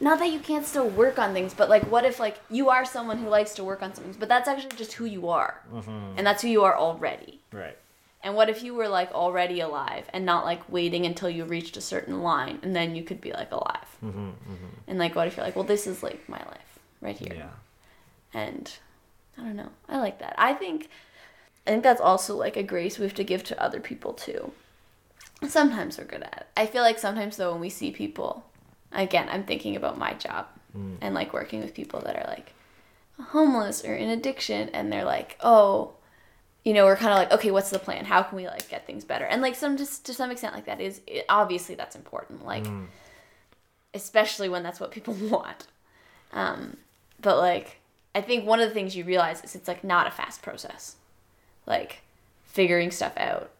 not 0.00 0.18
that 0.18 0.30
you 0.32 0.40
can't 0.40 0.66
still 0.66 0.88
work 0.88 1.18
on 1.18 1.32
things, 1.32 1.54
but 1.54 1.68
like 1.68 1.84
what 1.90 2.04
if 2.04 2.18
like 2.18 2.38
you 2.50 2.68
are 2.68 2.84
someone 2.84 3.18
who 3.18 3.28
likes 3.28 3.54
to 3.54 3.64
work 3.64 3.82
on 3.82 3.94
some 3.94 4.04
things, 4.04 4.16
but 4.16 4.28
that's 4.28 4.48
actually 4.48 4.76
just 4.76 4.94
who 4.94 5.04
you 5.04 5.28
are. 5.28 5.60
And 6.16 6.26
that's 6.26 6.42
who 6.42 6.48
you 6.48 6.64
are 6.64 6.76
already. 6.76 7.40
Right. 7.52 7.76
And 8.22 8.34
what 8.34 8.48
if 8.48 8.62
you 8.62 8.74
were 8.74 8.88
like 8.88 9.12
already 9.12 9.60
alive 9.60 10.06
and 10.12 10.24
not 10.24 10.44
like 10.46 10.62
waiting 10.70 11.04
until 11.06 11.28
you 11.28 11.44
reached 11.44 11.76
a 11.76 11.80
certain 11.82 12.22
line 12.22 12.58
and 12.62 12.74
then 12.74 12.94
you 12.96 13.02
could 13.02 13.20
be 13.20 13.32
like 13.32 13.52
alive? 13.52 13.96
Mm-hmm. 14.02 14.30
And 14.88 14.98
like 14.98 15.14
what 15.14 15.26
if 15.28 15.36
you're 15.36 15.44
like, 15.44 15.56
well, 15.56 15.64
this 15.64 15.86
is 15.86 16.02
like 16.02 16.26
my 16.28 16.38
life 16.38 16.78
right 17.02 17.16
here. 17.18 17.34
Yeah. 17.36 17.50
and 18.32 18.72
I 19.38 19.42
don't 19.42 19.56
know. 19.56 19.70
I 19.88 19.98
like 19.98 20.18
that. 20.20 20.34
I 20.38 20.54
think 20.54 20.88
I 21.66 21.70
think 21.70 21.82
that's 21.82 22.00
also 22.00 22.36
like 22.36 22.56
a 22.56 22.62
grace 22.62 22.98
we 22.98 23.04
have 23.04 23.14
to 23.14 23.24
give 23.24 23.44
to 23.44 23.62
other 23.62 23.80
people 23.80 24.12
too. 24.14 24.52
Sometimes 25.48 25.98
we're 25.98 26.04
good 26.04 26.22
at 26.22 26.36
it. 26.38 26.46
I 26.56 26.66
feel 26.66 26.82
like 26.82 26.98
sometimes 26.98 27.36
though 27.36 27.52
when 27.52 27.60
we 27.60 27.70
see 27.70 27.90
people, 27.90 28.44
again, 28.92 29.28
I'm 29.30 29.44
thinking 29.44 29.76
about 29.76 29.98
my 29.98 30.14
job 30.14 30.46
and 31.00 31.14
like 31.14 31.32
working 31.32 31.60
with 31.60 31.74
people 31.74 32.00
that 32.00 32.16
are 32.16 32.26
like 32.28 32.52
homeless 33.20 33.84
or 33.84 33.94
in 33.94 34.10
addiction 34.10 34.68
and 34.70 34.92
they're 34.92 35.04
like, 35.04 35.36
"Oh, 35.40 35.92
you 36.64 36.72
know, 36.72 36.84
we're 36.84 36.96
kind 36.96 37.12
of 37.12 37.18
like, 37.18 37.32
okay, 37.32 37.50
what's 37.52 37.70
the 37.70 37.78
plan? 37.78 38.04
How 38.04 38.22
can 38.22 38.36
we 38.36 38.46
like 38.46 38.68
get 38.68 38.86
things 38.86 39.04
better?" 39.04 39.24
And 39.24 39.40
like 39.40 39.54
some 39.54 39.76
just 39.76 40.04
to 40.06 40.14
some 40.14 40.30
extent 40.30 40.54
like 40.54 40.66
that 40.66 40.80
is 40.80 41.00
it, 41.06 41.24
obviously 41.28 41.74
that's 41.76 41.94
important. 41.96 42.44
Like 42.44 42.66
especially 43.94 44.48
when 44.48 44.62
that's 44.62 44.80
what 44.80 44.90
people 44.90 45.14
want. 45.30 45.66
Um, 46.32 46.76
but 47.20 47.38
like, 47.38 47.78
I 48.14 48.20
think 48.20 48.44
one 48.44 48.60
of 48.60 48.68
the 48.68 48.74
things 48.74 48.96
you 48.96 49.04
realize 49.04 49.42
is 49.44 49.54
it's 49.54 49.68
like 49.68 49.84
not 49.84 50.06
a 50.06 50.10
fast 50.10 50.42
process. 50.42 50.96
Like 51.66 52.02
figuring 52.44 52.90
stuff 52.90 53.12
out 53.16 53.50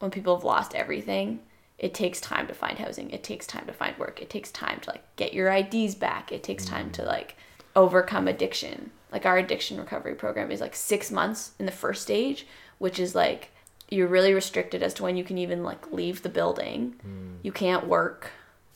when 0.00 0.10
people 0.10 0.34
have 0.34 0.44
lost 0.44 0.74
everything, 0.74 1.40
it 1.78 1.94
takes 1.94 2.20
time 2.20 2.46
to 2.48 2.54
find 2.54 2.78
housing. 2.78 3.10
It 3.10 3.22
takes 3.22 3.46
time 3.46 3.66
to 3.66 3.72
find 3.72 3.96
work. 3.96 4.20
It 4.20 4.28
takes 4.28 4.50
time 4.50 4.80
to 4.80 4.90
like 4.90 5.04
get 5.16 5.32
your 5.32 5.50
IDs 5.50 5.94
back. 5.94 6.32
It 6.32 6.42
takes 6.42 6.64
time 6.64 6.90
to 6.92 7.02
mm. 7.02 7.06
like 7.06 7.36
overcome 7.74 8.28
addiction. 8.28 8.90
Like 9.12 9.24
our 9.24 9.38
addiction 9.38 9.78
recovery 9.78 10.14
program 10.14 10.50
is 10.50 10.60
like 10.60 10.76
six 10.76 11.10
months 11.10 11.52
in 11.58 11.66
the 11.66 11.72
first 11.72 12.02
stage, 12.02 12.46
which 12.78 12.98
is 12.98 13.14
like 13.14 13.50
you're 13.88 14.06
really 14.06 14.34
restricted 14.34 14.82
as 14.82 14.94
to 14.94 15.02
when 15.02 15.16
you 15.16 15.24
can 15.24 15.38
even 15.38 15.62
like 15.62 15.90
leave 15.90 16.22
the 16.22 16.28
building. 16.28 16.96
Mm. 17.06 17.38
You 17.42 17.52
can't 17.52 17.86
work. 17.86 18.30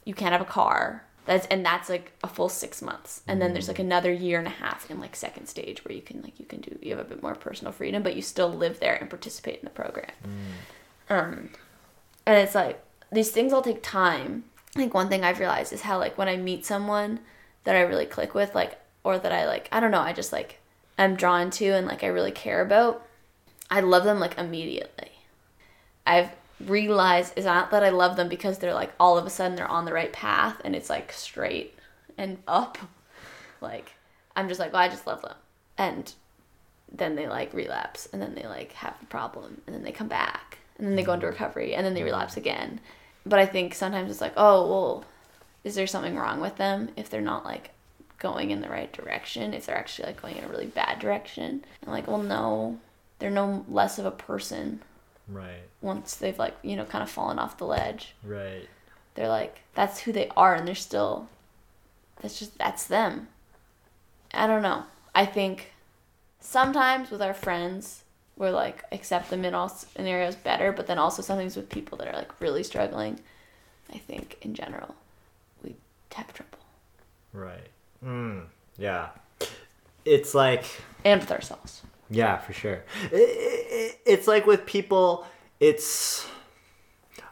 You 0.05 0.15
can't 0.15 0.33
have 0.33 0.41
a 0.41 0.47
car. 0.47 1.05
That's 1.27 1.47
and 1.47 1.65
that's 1.65 1.89
like 1.89 2.13
a 2.23 2.29
full 2.29 2.51
six 2.51 2.83
months, 2.83 3.23
and 3.27 3.41
then 3.41 3.55
there's 3.55 3.69
like 3.69 3.79
mm. 3.79 3.85
another 3.85 4.13
year 4.13 4.39
and 4.39 4.47
a 4.47 4.51
half 4.51 4.91
in 4.91 5.01
like 5.01 5.17
second 5.17 5.47
stage 5.47 5.83
where 5.85 5.95
you 5.95 6.03
can 6.03 6.21
like 6.21 6.39
you 6.39 6.45
can 6.45 6.61
do 6.61 6.79
you 6.83 6.95
have 6.95 7.05
a 7.05 7.09
bit 7.09 7.23
more 7.23 7.35
personal 7.35 7.73
freedom, 7.73 8.03
but 8.03 8.15
you 8.15 8.21
still 8.21 8.49
live 8.49 8.79
there 8.79 8.95
and 8.95 9.09
participate 9.09 9.59
in 9.61 9.65
the 9.65 9.71
program. 9.71 10.11
Um, 11.09 11.51
and 12.27 12.39
it's 12.39 12.55
like 12.55 12.83
these 13.13 13.31
things 13.31 13.53
all 13.53 13.63
take 13.63 13.83
time. 13.83 14.45
I 14.75 14.79
think 14.79 14.95
one 14.95 15.09
thing 15.09 15.25
I've 15.25 15.39
realized 15.39 15.73
is 15.73 15.83
how 15.83 15.99
like 15.99 16.19
when 16.19 16.29
I 16.29 16.37
meet 16.37 16.65
someone 16.65 17.21
that 17.65 17.77
I 17.77 17.81
really 17.81 18.07
click 18.07 18.35
with, 18.35 18.55
like 18.55 18.81
or 19.05 19.19
that 19.19 19.33
I 19.33 19.47
like, 19.47 19.69
I 19.71 19.81
don't 19.81 19.91
know, 19.91 20.01
I 20.01 20.13
just 20.13 20.33
like 20.33 20.61
I'm 20.99 21.15
drawn 21.15 21.51
to 21.53 21.67
and 21.67 21.87
like 21.87 22.03
I 22.03 22.09
really 22.09 22.33
care 22.33 22.61
about, 22.61 23.07
I 23.71 23.81
love 23.81 24.05
them 24.05 24.21
like 24.21 24.39
immediately. 24.39 25.11
I've 26.07 26.31
realized 26.61 27.35
it's 27.37 27.47
not 27.47 27.71
that 27.71 27.83
I 27.83 27.91
love 27.91 28.17
them 28.17 28.29
because 28.29 28.59
they're 28.59 28.75
like 28.75 28.93
all 28.99 29.19
of 29.19 29.27
a 29.27 29.31
sudden 29.31 29.57
they're 29.57 29.67
on 29.67 29.85
the 29.85 29.93
right 29.93 30.13
path 30.13 30.61
and 30.65 30.75
it's 30.75 30.91
like 30.91 31.13
straight 31.13 31.79
and 32.17 32.39
up. 32.49 32.79
Like 33.61 33.93
I'm 34.37 34.47
just 34.49 34.61
like, 34.61 34.75
well, 34.75 34.83
I 34.83 34.89
just 34.89 35.07
love 35.07 35.23
them. 35.23 35.37
And 35.79 36.13
then 36.93 37.15
they 37.15 37.27
like 37.27 37.55
relapse 37.55 38.07
and 38.13 38.21
then 38.21 38.35
they 38.35 38.47
like 38.47 38.73
have 38.73 38.99
the 39.01 39.07
problem 39.07 39.63
and 39.67 39.75
then 39.75 39.83
they 39.83 39.93
come 39.93 40.09
back 40.09 40.54
and 40.79 40.87
then 40.87 40.97
they 40.97 41.03
go 41.03 41.13
into 41.15 41.27
recovery 41.27 41.75
and 41.75 41.85
then 41.87 41.95
they 41.95 42.03
relapse 42.03 42.37
again. 42.37 42.81
But 43.27 43.39
I 43.39 43.47
think 43.47 43.75
sometimes 43.75 44.11
it's 44.11 44.21
like, 44.21 44.35
oh, 44.37 44.69
well, 44.69 45.05
is 45.63 45.75
there 45.75 45.87
something 45.87 46.17
wrong 46.17 46.41
with 46.41 46.57
them 46.57 46.91
if 46.97 47.09
they're 47.09 47.21
not 47.21 47.45
like 47.45 47.71
going 48.19 48.51
in 48.51 48.61
the 48.61 48.69
right 48.69 48.93
direction? 48.93 49.55
If 49.55 49.67
they're 49.67 49.79
actually 49.79 50.07
like 50.09 50.21
going 50.21 50.37
in 50.37 50.45
a 50.45 50.49
really 50.49 50.67
bad 50.67 50.99
direction? 50.99 51.65
And 51.83 51.91
like, 51.91 52.07
well, 52.07 52.23
no, 52.23 52.79
they're 53.19 53.31
no 53.31 53.65
less 53.69 53.99
of 53.99 54.07
a 54.07 54.11
person 54.11 54.83
Right. 55.27 55.63
once 55.81 56.17
they've 56.17 56.39
like, 56.39 56.55
you 56.63 56.77
know, 56.77 56.85
kind 56.85 57.03
of 57.03 57.09
fallen 57.11 57.39
off 57.39 57.57
the 57.57 57.65
ledge. 57.67 58.15
Right. 58.23 58.69
They're 59.15 59.29
like, 59.29 59.61
that's 59.75 60.01
who 60.01 60.13
they 60.13 60.29
are 60.37 60.55
and 60.55 60.67
they're 60.69 60.75
still, 60.75 61.29
that's 62.21 62.39
just, 62.39 62.59
that's 62.59 62.87
them. 62.87 63.29
I 64.35 64.47
don't 64.47 64.63
know. 64.63 64.85
I 65.15 65.25
think 65.25 65.73
sometimes 66.41 67.11
with 67.11 67.23
our 67.23 67.33
friends, 67.33 68.04
we're 68.37 68.51
like 68.51 68.83
accept 68.93 69.31
them 69.31 69.45
in 69.45 69.55
all 69.55 69.69
scenarios 69.69 70.35
better, 70.37 70.73
but 70.73 70.87
then 70.87 70.99
also 70.99 71.23
sometimes 71.23 71.57
with 71.57 71.69
people 71.69 71.97
that 71.99 72.09
are 72.09 72.17
like 72.17 72.41
really 72.41 72.63
struggling, 72.63 73.21
I 73.93 73.99
think 73.99 74.39
in 74.43 74.55
general, 74.55 74.95
we 75.63 75.77
have 76.15 76.33
trouble. 76.33 76.59
Right. 77.33 77.69
Mm, 78.05 78.45
yeah. 78.79 79.09
It's 80.05 80.35
like 80.35 80.65
And 81.05 81.21
with 81.21 81.31
ourselves. 81.33 81.83
Yeah, 82.11 82.39
for 82.39 82.53
sure. 82.53 82.83
I- 83.13 83.17
I- 83.17 83.75
I- 83.77 83.97
It's 84.07 84.27
like 84.29 84.47
with 84.47 84.67
people, 84.67 85.27
it's. 85.61 86.27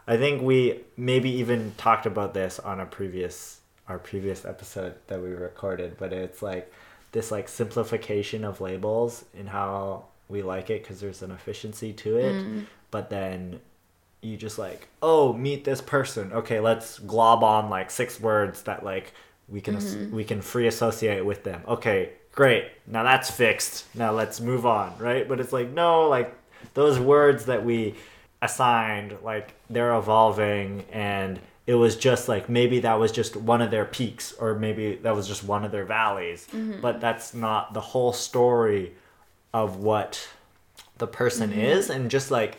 I 0.07 0.17
think 0.17 0.41
we 0.41 0.81
maybe 0.97 1.29
even 1.29 1.73
talked 1.77 2.05
about 2.05 2.33
this 2.33 2.59
on 2.59 2.79
a 2.79 2.85
previous 2.85 3.59
our 3.87 3.99
previous 3.99 4.45
episode 4.45 4.95
that 5.07 5.21
we 5.21 5.29
recorded, 5.31 5.97
but 5.97 6.11
it's 6.13 6.41
like 6.41 6.71
this 7.11 7.31
like 7.31 7.47
simplification 7.49 8.43
of 8.45 8.59
labels 8.61 9.25
and 9.37 9.49
how 9.49 10.05
we 10.33 10.41
like 10.41 10.69
it 10.69 10.81
because 10.81 10.99
there's 10.99 11.21
an 11.21 11.31
efficiency 11.31 11.93
to 11.93 12.17
it, 12.17 12.33
mm-hmm. 12.33 12.61
but 12.91 13.09
then 13.09 13.61
you 14.21 14.35
just 14.35 14.57
like 14.57 14.87
oh 15.01 15.31
meet 15.33 15.63
this 15.63 15.79
person. 15.79 16.33
Okay 16.33 16.59
let's 16.59 16.99
glob 16.99 17.43
on 17.43 17.69
like 17.69 17.91
six 17.91 18.19
words 18.19 18.63
that 18.63 18.83
like 18.83 19.13
we 19.47 19.61
can 19.61 19.75
mm-hmm. 19.75 20.13
we 20.13 20.23
can 20.23 20.41
free 20.41 20.67
associate 20.67 21.23
with 21.25 21.43
them. 21.43 21.61
Okay 21.67 22.13
great. 22.31 22.65
Now 22.87 23.03
that's 23.03 23.29
fixed. 23.29 23.85
Now 23.95 24.11
let's 24.11 24.41
move 24.41 24.65
on 24.65 24.97
right? 24.97 25.27
But 25.27 25.39
it's 25.39 25.53
like 25.53 25.69
no 25.69 26.09
like 26.09 26.35
those 26.73 26.99
words 26.99 27.45
that 27.45 27.63
we 27.63 27.95
assigned 28.41 29.15
like 29.23 29.53
they're 29.69 29.95
evolving 29.95 30.83
and 30.91 31.39
it 31.65 31.75
was 31.75 31.95
just 31.95 32.27
like 32.27 32.49
maybe 32.49 32.79
that 32.79 32.99
was 32.99 33.11
just 33.11 33.37
one 33.37 33.61
of 33.61 33.71
their 33.71 33.85
peaks 33.85 34.33
or 34.33 34.55
maybe 34.55 34.95
that 34.97 35.15
was 35.15 35.27
just 35.27 35.43
one 35.43 35.63
of 35.63 35.71
their 35.71 35.85
valleys. 35.85 36.47
Mm-hmm. 36.51 36.81
But 36.81 36.99
that's 36.99 37.33
not 37.33 37.73
the 37.73 37.81
whole 37.81 38.13
story 38.13 38.93
of 39.53 39.77
what 39.77 40.29
the 40.97 41.07
person 41.07 41.51
mm-hmm. 41.51 41.59
is 41.59 41.89
and 41.89 42.09
just 42.09 42.31
like 42.31 42.57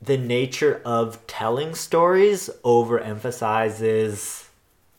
the 0.00 0.16
nature 0.16 0.80
of 0.84 1.24
telling 1.26 1.74
stories 1.74 2.48
overemphasizes 2.64 4.46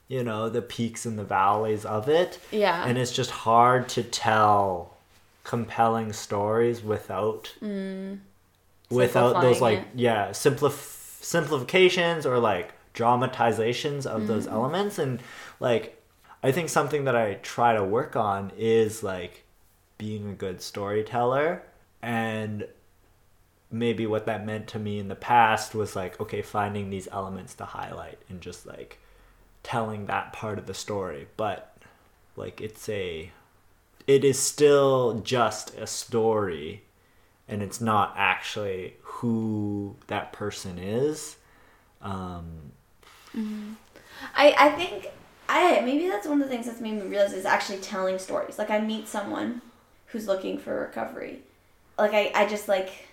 you 0.08 0.24
know 0.24 0.50
the 0.50 0.62
peaks 0.62 1.06
and 1.06 1.18
the 1.18 1.24
valleys 1.24 1.86
of 1.86 2.10
it. 2.10 2.40
Yeah. 2.52 2.86
and 2.86 2.98
it's 2.98 3.12
just 3.12 3.32
hard 3.32 3.88
to 3.90 4.04
tell 4.04 4.98
compelling 5.44 6.14
stories 6.14 6.84
without 6.84 7.54
mm. 7.62 8.20
without 8.90 9.42
those 9.42 9.62
like 9.62 9.80
Simplifying 9.80 10.00
yeah 10.00 10.30
simplif- 10.30 11.24
simplifications 11.24 12.26
or 12.26 12.40
like 12.40 12.74
dramatizations 12.94 14.06
of 14.06 14.28
those 14.28 14.46
mm-hmm. 14.46 14.56
elements. 14.56 15.00
And 15.00 15.22
like 15.60 16.02
i 16.44 16.52
think 16.52 16.70
something 16.70 17.06
that 17.06 17.16
i 17.16 17.36
try 17.36 17.74
to 17.74 17.84
work 17.84 18.16
on 18.16 18.52
is 18.58 19.04
like 19.04 19.46
being 20.00 20.30
a 20.30 20.34
good 20.34 20.64
storyteller. 20.64 21.62
And 22.02 22.66
maybe 23.70 24.08
what 24.08 24.26
that 24.26 24.44
meant 24.44 24.68
to 24.70 24.80
me 24.80 24.98
in 24.98 25.10
the 25.10 25.16
past 25.16 25.76
was 25.76 25.96
like 25.96 26.20
okay 26.20 26.42
finding 26.42 26.90
these 26.90 27.08
elements 27.12 27.54
to 27.54 27.66
highlight 27.66 28.18
and 28.28 28.42
just 28.42 28.66
like 28.66 28.98
telling 29.62 30.08
that 30.08 30.34
part 30.34 30.58
of 30.58 30.66
the 30.66 30.74
story. 30.74 31.28
But 31.38 31.78
like 32.36 32.60
it's 32.62 32.90
a 32.90 33.32
it 34.08 34.24
is 34.24 34.40
still 34.40 35.22
just 35.24 35.76
a 35.78 35.86
story 35.86 36.82
and 37.48 37.62
it's 37.62 37.80
not 37.80 38.14
actually 38.18 38.96
who 39.02 39.96
that 40.08 40.34
person 40.34 40.80
is. 40.80 41.38
Um 42.02 42.72
I, 44.36 44.56
I 44.58 44.70
think 44.72 45.10
I 45.48 45.82
maybe 45.82 46.08
that's 46.08 46.28
one 46.28 46.42
of 46.42 46.48
the 46.48 46.54
things 46.54 46.66
that's 46.66 46.82
made 46.82 46.94
me 46.94 47.08
realize 47.08 47.34
is 47.34 47.46
actually 47.46 47.80
telling 47.80 48.18
stories. 48.18 48.58
Like 48.58 48.72
I 48.72 48.80
meet 48.80 49.08
someone 49.08 49.62
who's 50.12 50.28
looking 50.28 50.58
for 50.58 50.82
recovery. 50.82 51.42
Like 51.98 52.14
I, 52.14 52.32
I 52.36 52.48
just 52.48 52.68
like 52.68 53.08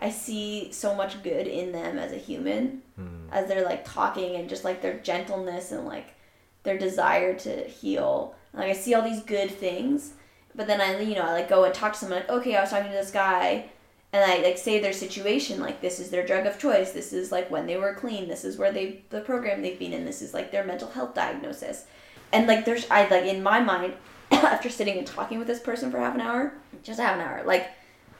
I 0.00 0.10
see 0.10 0.72
so 0.72 0.94
much 0.94 1.22
good 1.22 1.46
in 1.46 1.72
them 1.72 1.98
as 1.98 2.12
a 2.12 2.16
human 2.16 2.82
hmm. 2.96 3.28
as 3.32 3.48
they're 3.48 3.64
like 3.64 3.84
talking 3.84 4.36
and 4.36 4.48
just 4.48 4.64
like 4.64 4.80
their 4.82 4.98
gentleness 4.98 5.72
and 5.72 5.86
like 5.86 6.14
their 6.62 6.78
desire 6.78 7.34
to 7.34 7.64
heal. 7.64 8.34
Like 8.52 8.70
I 8.70 8.72
see 8.72 8.94
all 8.94 9.02
these 9.02 9.22
good 9.22 9.50
things, 9.50 10.14
but 10.54 10.66
then 10.66 10.80
I 10.80 11.00
you 11.00 11.14
know 11.14 11.22
I 11.22 11.32
like 11.32 11.48
go 11.48 11.64
and 11.64 11.74
talk 11.74 11.92
to 11.92 11.98
someone 11.98 12.20
like 12.20 12.30
okay 12.30 12.56
I 12.56 12.62
was 12.62 12.70
talking 12.70 12.90
to 12.90 12.96
this 12.96 13.10
guy 13.10 13.66
and 14.12 14.24
I 14.24 14.38
like 14.42 14.58
say 14.58 14.80
their 14.80 14.92
situation 14.92 15.60
like 15.60 15.80
this 15.80 16.00
is 16.00 16.10
their 16.10 16.26
drug 16.26 16.46
of 16.46 16.58
choice. 16.58 16.92
This 16.92 17.12
is 17.12 17.30
like 17.30 17.50
when 17.50 17.66
they 17.66 17.76
were 17.76 17.94
clean. 17.94 18.28
This 18.28 18.44
is 18.44 18.56
where 18.56 18.72
they 18.72 19.02
the 19.10 19.20
program 19.20 19.60
they've 19.60 19.78
been 19.78 19.92
in. 19.92 20.04
This 20.04 20.22
is 20.22 20.34
like 20.34 20.50
their 20.50 20.64
mental 20.64 20.90
health 20.90 21.14
diagnosis. 21.14 21.84
And 22.32 22.46
like 22.46 22.64
there's 22.64 22.90
I 22.90 23.08
like 23.08 23.24
in 23.24 23.42
my 23.42 23.60
mind 23.60 23.94
after 24.44 24.68
sitting 24.70 24.98
and 24.98 25.06
talking 25.06 25.38
with 25.38 25.46
this 25.46 25.60
person 25.60 25.90
for 25.90 25.98
half 25.98 26.14
an 26.14 26.20
hour? 26.20 26.52
Just 26.82 27.00
half 27.00 27.14
an 27.14 27.20
hour. 27.20 27.42
Like 27.44 27.70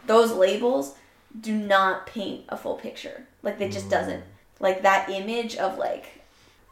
those 0.07 0.33
labels 0.33 0.95
do 1.41 1.55
not 1.55 2.07
paint 2.07 2.45
a 2.49 2.57
full 2.57 2.77
picture. 2.77 3.27
Like 3.43 3.59
they 3.59 3.69
just 3.69 3.89
doesn't. 3.89 4.21
Mm. 4.21 4.61
Like 4.61 4.83
that 4.83 5.09
image 5.09 5.57
of 5.57 5.79
like 5.79 6.07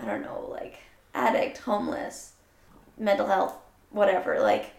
I 0.00 0.04
don't 0.04 0.22
know 0.22 0.46
like 0.50 0.78
addict 1.14 1.58
homeless 1.58 2.32
mental 2.98 3.26
health 3.26 3.54
whatever 3.90 4.40
like 4.40 4.74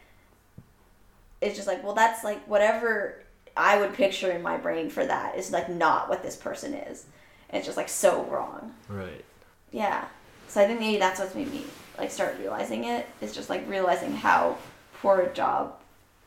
it's 1.41 1.55
just 1.55 1.67
like 1.67 1.83
well 1.83 1.93
that's 1.93 2.23
like 2.23 2.45
whatever 2.47 3.23
i 3.57 3.79
would 3.79 3.93
picture 3.93 4.31
in 4.31 4.41
my 4.41 4.57
brain 4.57 4.89
for 4.89 5.05
that 5.05 5.37
is 5.37 5.51
like 5.51 5.69
not 5.69 6.09
what 6.09 6.23
this 6.23 6.35
person 6.35 6.73
is. 6.73 7.05
And 7.49 7.57
it's 7.57 7.65
just 7.65 7.77
like 7.77 7.89
so 7.89 8.25
wrong. 8.25 8.73
Right. 8.87 9.25
Yeah. 9.71 10.05
So 10.47 10.61
i 10.61 10.67
think 10.67 10.79
maybe 10.79 10.97
that's 10.97 11.19
what's 11.19 11.35
made 11.35 11.51
me 11.51 11.65
like 11.99 12.11
start 12.11 12.37
realizing 12.39 12.85
it 12.85 13.05
is 13.21 13.33
just 13.33 13.49
like 13.49 13.67
realizing 13.69 14.11
how 14.13 14.57
poor 15.01 15.21
a 15.21 15.33
job 15.33 15.75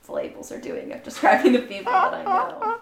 the 0.06 0.12
labels 0.12 0.50
are 0.52 0.60
doing 0.60 0.92
of 0.92 1.02
describing 1.02 1.52
the 1.52 1.60
people 1.60 1.92
that 1.92 2.14
i 2.14 2.22
know 2.24 2.80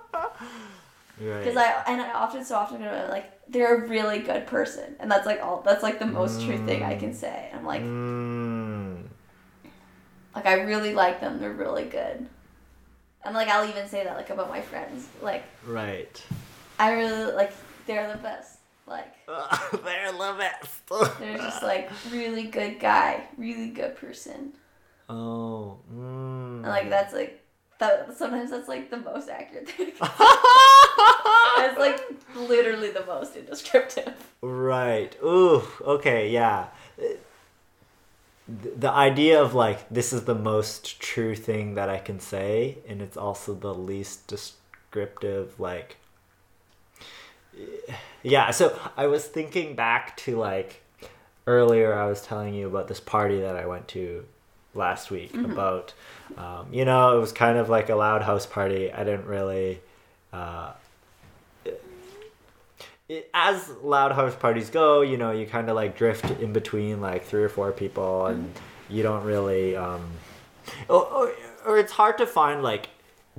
right 1.21 1.45
because 1.45 1.57
i 1.57 1.83
and 1.87 2.01
i 2.01 2.11
often 2.13 2.45
so 2.45 2.55
often 2.57 2.81
go 2.81 3.07
like 3.11 3.31
they're 3.49 3.85
a 3.85 3.89
really 3.89 4.21
good 4.21 4.47
person 4.47 4.95
and 5.01 5.11
that's 5.11 5.27
like 5.27 5.41
all 5.43 5.61
that's 5.63 5.83
like 5.83 5.99
the 5.99 6.07
most 6.07 6.41
true 6.45 6.59
thing 6.67 6.83
i 6.83 6.95
can 6.97 7.13
say 7.13 7.51
i'm 7.55 7.65
like 7.65 7.83
mm, 7.83 9.03
Like 10.35 10.47
I 10.47 10.55
really 10.63 10.95
like 10.95 11.21
them. 11.21 11.41
They're 11.41 11.53
really 11.53 11.85
good. 11.85 12.27
And 13.25 13.35
like 13.35 13.49
I'll 13.49 13.69
even 13.69 13.89
say 13.89 14.05
that 14.05 14.17
like 14.17 14.31
about 14.31 14.49
my 14.49 14.61
friends. 14.61 15.09
Like 15.21 15.43
right 15.67 16.23
I 16.79 16.93
really 16.93 17.33
like 17.33 17.53
they're 17.87 18.11
the 18.11 18.19
best. 18.23 18.50
Like 18.91 19.15
they're 19.85 20.11
the 20.11 20.35
best 20.37 21.21
they're 21.21 21.39
just 21.39 21.63
like 21.63 21.91
really 22.11 22.45
good 22.45 22.81
guy, 22.81 23.29
really 23.39 23.69
good 23.71 23.97
person. 23.97 24.53
oh 25.09 25.79
mm. 25.95 26.57
And 26.57 26.67
like 26.67 26.91
that's 26.91 27.15
like 27.15 27.41
that 27.79 28.17
sometimes 28.17 28.51
that's 28.51 28.69
like 28.69 28.91
the 28.91 28.99
most 28.99 29.29
accurate 29.29 29.69
thing. 29.69 29.93
it's 29.99 30.01
like 31.79 32.01
literally 32.37 32.91
the 32.91 33.07
most 33.07 33.37
indescriptive. 33.37 34.15
Right. 34.43 35.17
Ooh. 35.23 35.63
Okay. 35.81 36.31
Yeah. 36.31 36.67
The 38.49 38.91
idea 38.91 39.41
of 39.41 39.55
like 39.55 39.89
this 39.89 40.13
is 40.13 40.25
the 40.25 40.35
most 40.35 41.01
true 41.01 41.37
thing 41.37 41.75
that 41.77 41.89
I 41.89 41.99
can 41.99 42.19
say, 42.19 42.79
and 42.89 43.01
it's 43.01 43.17
also 43.17 43.55
the 43.55 43.73
least 43.73 44.27
descriptive. 44.27 45.59
Like, 45.61 45.97
yeah. 48.23 48.51
So 48.51 48.79
I 48.97 49.07
was 49.07 49.27
thinking 49.27 49.75
back 49.75 50.17
to 50.19 50.37
like 50.37 50.83
earlier 51.47 51.95
I 51.95 52.07
was 52.07 52.23
telling 52.23 52.55
you 52.55 52.67
about 52.69 52.89
this 52.89 53.01
party 53.01 53.41
that 53.41 53.57
I 53.57 53.67
went 53.67 53.89
to 53.89 54.25
last 54.75 55.11
week 55.11 55.35
about 55.35 55.95
um, 56.37 56.73
you 56.73 56.85
know 56.85 57.17
it 57.17 57.21
was 57.21 57.33
kind 57.33 57.59
of 57.59 57.69
like 57.69 57.89
a 57.89 57.97
loud 57.97 58.23
house 58.23 58.47
party. 58.47 58.93
I 58.93 59.05
didn't 59.05 59.27
really. 59.27 59.81
Uh, 60.33 60.73
it, 63.11 63.29
as 63.35 63.69
loud 63.83 64.13
house 64.13 64.37
parties 64.37 64.71
go, 64.71 65.01
you 65.01 65.17
know, 65.17 65.33
you 65.33 65.45
kind 65.45 65.69
of 65.69 65.75
like 65.75 65.97
drift 65.97 66.31
in 66.41 66.53
between 66.53 67.01
like 67.01 67.25
three 67.25 67.43
or 67.43 67.49
four 67.49 67.73
people, 67.73 68.27
and 68.27 68.53
you 68.89 69.03
don't 69.03 69.25
really, 69.25 69.77
um, 69.77 70.09
or, 70.89 71.05
or, 71.07 71.33
or 71.67 71.79
it's 71.79 71.91
hard 71.91 72.19
to 72.19 72.27
find 72.27 72.63
like 72.63 72.89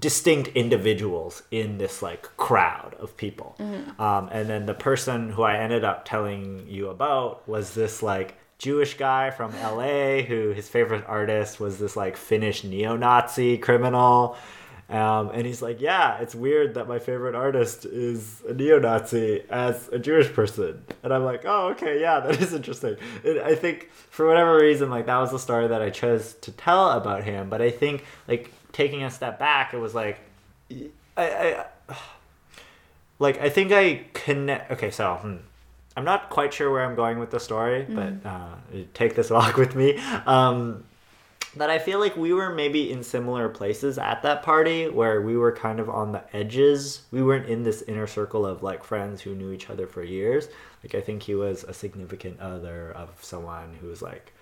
distinct 0.01 0.49
individuals 0.49 1.43
in 1.51 1.77
this 1.77 2.01
like 2.01 2.23
crowd 2.35 2.95
of 2.99 3.15
people. 3.15 3.55
Um, 3.99 4.29
and 4.31 4.49
then 4.49 4.65
the 4.65 4.73
person 4.73 5.29
who 5.29 5.43
I 5.43 5.57
ended 5.57 5.85
up 5.85 6.03
telling 6.05 6.65
you 6.67 6.89
about 6.89 7.47
was 7.47 7.73
this 7.75 8.03
like 8.03 8.35
Jewish 8.57 8.97
guy 8.97 9.29
from 9.29 9.53
LA 9.53 10.21
who 10.23 10.49
his 10.49 10.67
favorite 10.67 11.05
artist 11.07 11.59
was 11.59 11.77
this 11.77 11.95
like 11.95 12.17
Finnish 12.17 12.63
neo-Nazi 12.63 13.59
criminal. 13.59 14.35
Um, 14.89 15.29
and 15.33 15.47
he's 15.47 15.61
like, 15.61 15.79
yeah, 15.79 16.17
it's 16.19 16.35
weird 16.35 16.73
that 16.73 16.87
my 16.87 16.99
favorite 16.99 17.33
artist 17.33 17.85
is 17.85 18.41
a 18.47 18.53
neo-Nazi 18.53 19.43
as 19.49 19.87
a 19.87 19.99
Jewish 19.99 20.33
person. 20.33 20.83
And 21.01 21.13
I'm 21.13 21.23
like, 21.23 21.43
oh, 21.45 21.69
okay, 21.69 22.01
yeah, 22.01 22.19
that 22.19 22.41
is 22.41 22.53
interesting. 22.53 22.97
And 23.23 23.39
I 23.39 23.55
think 23.55 23.89
for 24.09 24.27
whatever 24.27 24.57
reason, 24.57 24.89
like 24.89 25.05
that 25.05 25.17
was 25.17 25.31
the 25.31 25.39
story 25.39 25.67
that 25.67 25.81
I 25.81 25.91
chose 25.91 26.33
to 26.41 26.51
tell 26.51 26.91
about 26.91 27.23
him. 27.23 27.49
But 27.49 27.61
I 27.61 27.71
think 27.71 28.03
like 28.27 28.51
taking 28.71 29.03
a 29.03 29.11
step 29.11 29.39
back, 29.39 29.73
it 29.73 29.77
was 29.77 29.93
like, 29.95 30.19
I, 30.69 30.85
I 31.17 31.65
like 33.19 33.39
I 33.39 33.49
think 33.49 33.71
I 33.71 34.05
connect. 34.13 34.71
Okay, 34.71 34.91
so 34.91 35.15
hmm, 35.15 35.35
I'm 35.95 36.05
not 36.05 36.29
quite 36.29 36.53
sure 36.53 36.71
where 36.71 36.83
I'm 36.83 36.95
going 36.95 37.19
with 37.19 37.31
the 37.31 37.39
story, 37.39 37.85
but 37.87 38.13
uh, 38.25 38.55
take 38.93 39.15
this 39.15 39.29
walk 39.31 39.57
with 39.57 39.75
me. 39.75 39.97
Um, 40.25 40.83
that 41.57 41.69
I 41.69 41.79
feel 41.79 41.99
like 41.99 42.15
we 42.15 42.31
were 42.31 42.49
maybe 42.49 42.91
in 42.91 43.03
similar 43.03 43.49
places 43.49 43.97
at 43.97 44.23
that 44.23 44.41
party 44.41 44.87
where 44.87 45.21
we 45.21 45.35
were 45.35 45.51
kind 45.51 45.79
of 45.81 45.89
on 45.89 46.13
the 46.13 46.23
edges. 46.35 47.01
We 47.11 47.21
weren't 47.21 47.47
in 47.47 47.63
this 47.63 47.81
inner 47.83 48.07
circle 48.07 48.45
of 48.45 48.63
like 48.63 48.83
friends 48.83 49.21
who 49.21 49.35
knew 49.35 49.51
each 49.51 49.69
other 49.69 49.85
for 49.85 50.01
years. 50.01 50.47
Like 50.83 50.95
I 50.95 51.01
think 51.01 51.23
he 51.23 51.35
was 51.35 51.65
a 51.65 51.73
significant 51.73 52.39
other 52.39 52.93
of 52.93 53.09
someone 53.21 53.75
who 53.81 53.87
was 53.87 54.01
like 54.01 54.33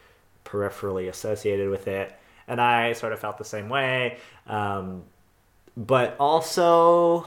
peripherally 0.46 1.10
associated 1.10 1.70
with 1.70 1.88
it, 1.88 2.16
and 2.50 2.60
I 2.60 2.94
sort 2.94 3.14
of 3.14 3.20
felt 3.20 3.38
the 3.38 3.46
same 3.46 3.70
way. 3.70 4.18
Um, 4.48 5.04
but 5.78 6.18
also 6.20 7.26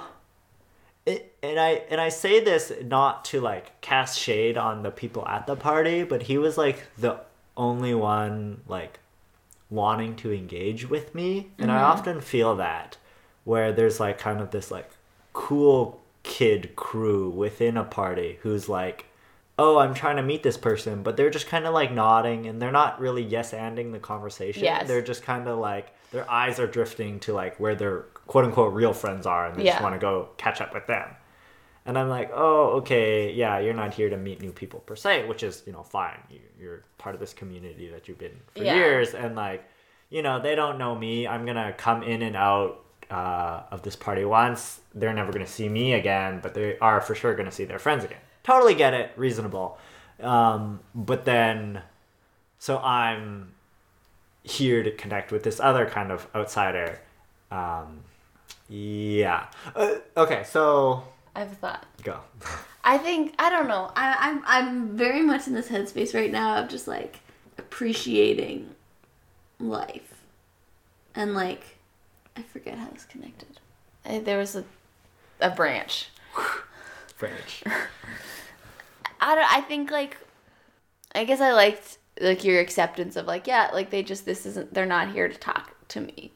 it, 1.06 1.34
and 1.42 1.58
I 1.58 1.82
and 1.88 2.00
I 2.00 2.10
say 2.10 2.40
this 2.40 2.70
not 2.84 3.24
to 3.26 3.40
like 3.40 3.80
cast 3.80 4.18
shade 4.18 4.58
on 4.58 4.82
the 4.82 4.90
people 4.90 5.26
at 5.26 5.46
the 5.46 5.56
party, 5.56 6.02
but 6.02 6.24
he 6.24 6.36
was 6.36 6.58
like 6.58 6.84
the 6.98 7.20
only 7.56 7.94
one 7.94 8.60
like 8.68 8.98
wanting 9.70 10.16
to 10.16 10.32
engage 10.32 10.90
with 10.90 11.14
me, 11.14 11.50
and 11.58 11.72
I 11.72 11.80
often 11.80 12.20
feel 12.20 12.56
that 12.56 12.98
where 13.44 13.72
there's 13.72 13.98
like 13.98 14.18
kind 14.18 14.40
of 14.40 14.50
this 14.50 14.70
like 14.70 14.90
cool 15.32 16.02
kid 16.22 16.76
crew 16.76 17.30
within 17.30 17.76
a 17.76 17.84
party 17.84 18.38
who's 18.42 18.68
like 18.68 19.06
oh 19.58 19.78
i'm 19.78 19.92
trying 19.94 20.16
to 20.16 20.22
meet 20.22 20.42
this 20.42 20.56
person 20.56 21.02
but 21.02 21.16
they're 21.16 21.30
just 21.30 21.46
kind 21.46 21.66
of 21.66 21.74
like 21.74 21.92
nodding 21.92 22.46
and 22.46 22.60
they're 22.60 22.72
not 22.72 23.00
really 23.00 23.22
yes 23.22 23.52
anding 23.52 23.92
the 23.92 23.98
conversation. 23.98 24.64
Yes. 24.64 24.86
they're 24.88 25.02
just 25.02 25.22
kind 25.22 25.46
of 25.48 25.58
like 25.58 25.92
their 26.10 26.28
eyes 26.30 26.58
are 26.58 26.66
drifting 26.66 27.20
to 27.20 27.32
like 27.32 27.58
where 27.60 27.74
their 27.74 28.00
quote 28.26 28.44
unquote 28.44 28.72
real 28.72 28.92
friends 28.92 29.26
are 29.26 29.46
and 29.46 29.56
they 29.56 29.64
just 29.64 29.82
want 29.82 29.94
to 29.94 29.98
go 29.98 30.28
catch 30.36 30.60
up 30.60 30.72
with 30.74 30.86
them. 30.86 31.08
And 31.84 31.98
i'm 31.98 32.08
like 32.08 32.30
oh 32.32 32.78
okay 32.78 33.32
yeah 33.32 33.58
you're 33.58 33.74
not 33.74 33.92
here 33.92 34.08
to 34.08 34.16
meet 34.16 34.40
new 34.40 34.52
people 34.52 34.80
per 34.80 34.96
se 34.96 35.26
which 35.26 35.42
is 35.42 35.62
you 35.66 35.72
know 35.72 35.82
fine. 35.82 36.18
You, 36.30 36.40
you're 36.58 36.82
part 36.96 37.14
of 37.14 37.20
this 37.20 37.34
community 37.34 37.88
that 37.88 38.08
you've 38.08 38.18
been 38.18 38.38
for 38.54 38.62
Yeah. 38.64 38.74
years 38.76 39.14
and 39.14 39.34
like 39.36 39.64
you 40.08 40.22
know 40.22 40.40
they 40.40 40.54
don't 40.54 40.78
know 40.78 40.94
me. 40.94 41.26
I'm 41.26 41.44
gonna 41.44 41.72
come 41.76 42.02
in 42.02 42.22
and 42.22 42.36
out 42.36 42.84
uh, 43.10 43.64
of 43.70 43.82
this 43.82 43.96
party 43.96 44.24
once. 44.24 44.80
They're 44.94 45.12
never 45.12 45.32
gonna 45.32 45.46
see 45.46 45.68
me 45.68 45.92
again 45.94 46.40
but 46.42 46.54
they 46.54 46.78
are 46.78 47.00
for 47.02 47.14
sure 47.14 47.34
gonna 47.34 47.52
see 47.52 47.64
their 47.66 47.78
friends 47.78 48.04
again 48.04 48.21
totally 48.44 48.74
get 48.74 48.94
it 48.94 49.12
reasonable 49.16 49.78
um, 50.20 50.80
but 50.94 51.24
then 51.24 51.82
so 52.58 52.78
i'm 52.78 53.52
here 54.44 54.82
to 54.82 54.90
connect 54.90 55.30
with 55.30 55.42
this 55.42 55.60
other 55.60 55.86
kind 55.86 56.10
of 56.10 56.26
outsider 56.34 57.00
um, 57.50 58.00
yeah 58.68 59.46
uh, 59.76 59.94
okay 60.16 60.44
so 60.44 61.04
I 61.34 61.40
have 61.40 61.52
a 61.52 61.54
thought. 61.54 61.86
go 62.02 62.20
I 62.84 62.98
think 62.98 63.34
I 63.38 63.48
don't 63.48 63.68
know. 63.68 63.92
I, 63.94 64.16
I'm 64.18 64.42
I'm 64.44 64.96
very 64.96 65.22
much 65.22 65.46
in 65.46 65.54
this 65.54 65.68
headspace 65.68 66.14
right 66.14 66.32
now 66.32 66.56
of 66.56 66.68
just 66.68 66.88
like 66.88 67.20
appreciating 67.58 68.74
life, 69.60 70.24
and 71.14 71.34
like 71.34 71.78
I 72.36 72.42
forget 72.42 72.78
how 72.78 72.88
it's 72.92 73.04
connected. 73.04 73.60
I, 74.04 74.18
there 74.18 74.38
was 74.38 74.56
a, 74.56 74.64
a 75.40 75.50
branch. 75.50 76.08
french 77.28 77.62
I 79.22 79.36
don't. 79.36 79.54
I 79.54 79.60
think 79.60 79.90
like, 79.90 80.18
I 81.14 81.24
guess 81.24 81.40
I 81.40 81.52
liked 81.52 81.98
like 82.20 82.44
your 82.44 82.60
acceptance 82.60 83.16
of 83.16 83.26
like 83.26 83.46
yeah 83.46 83.70
like 83.72 83.90
they 83.90 84.02
just 84.02 84.26
this 84.26 84.44
isn't 84.44 84.74
they're 84.74 84.84
not 84.84 85.12
here 85.12 85.28
to 85.28 85.38
talk 85.38 85.74
to 85.88 86.00
me 86.00 86.32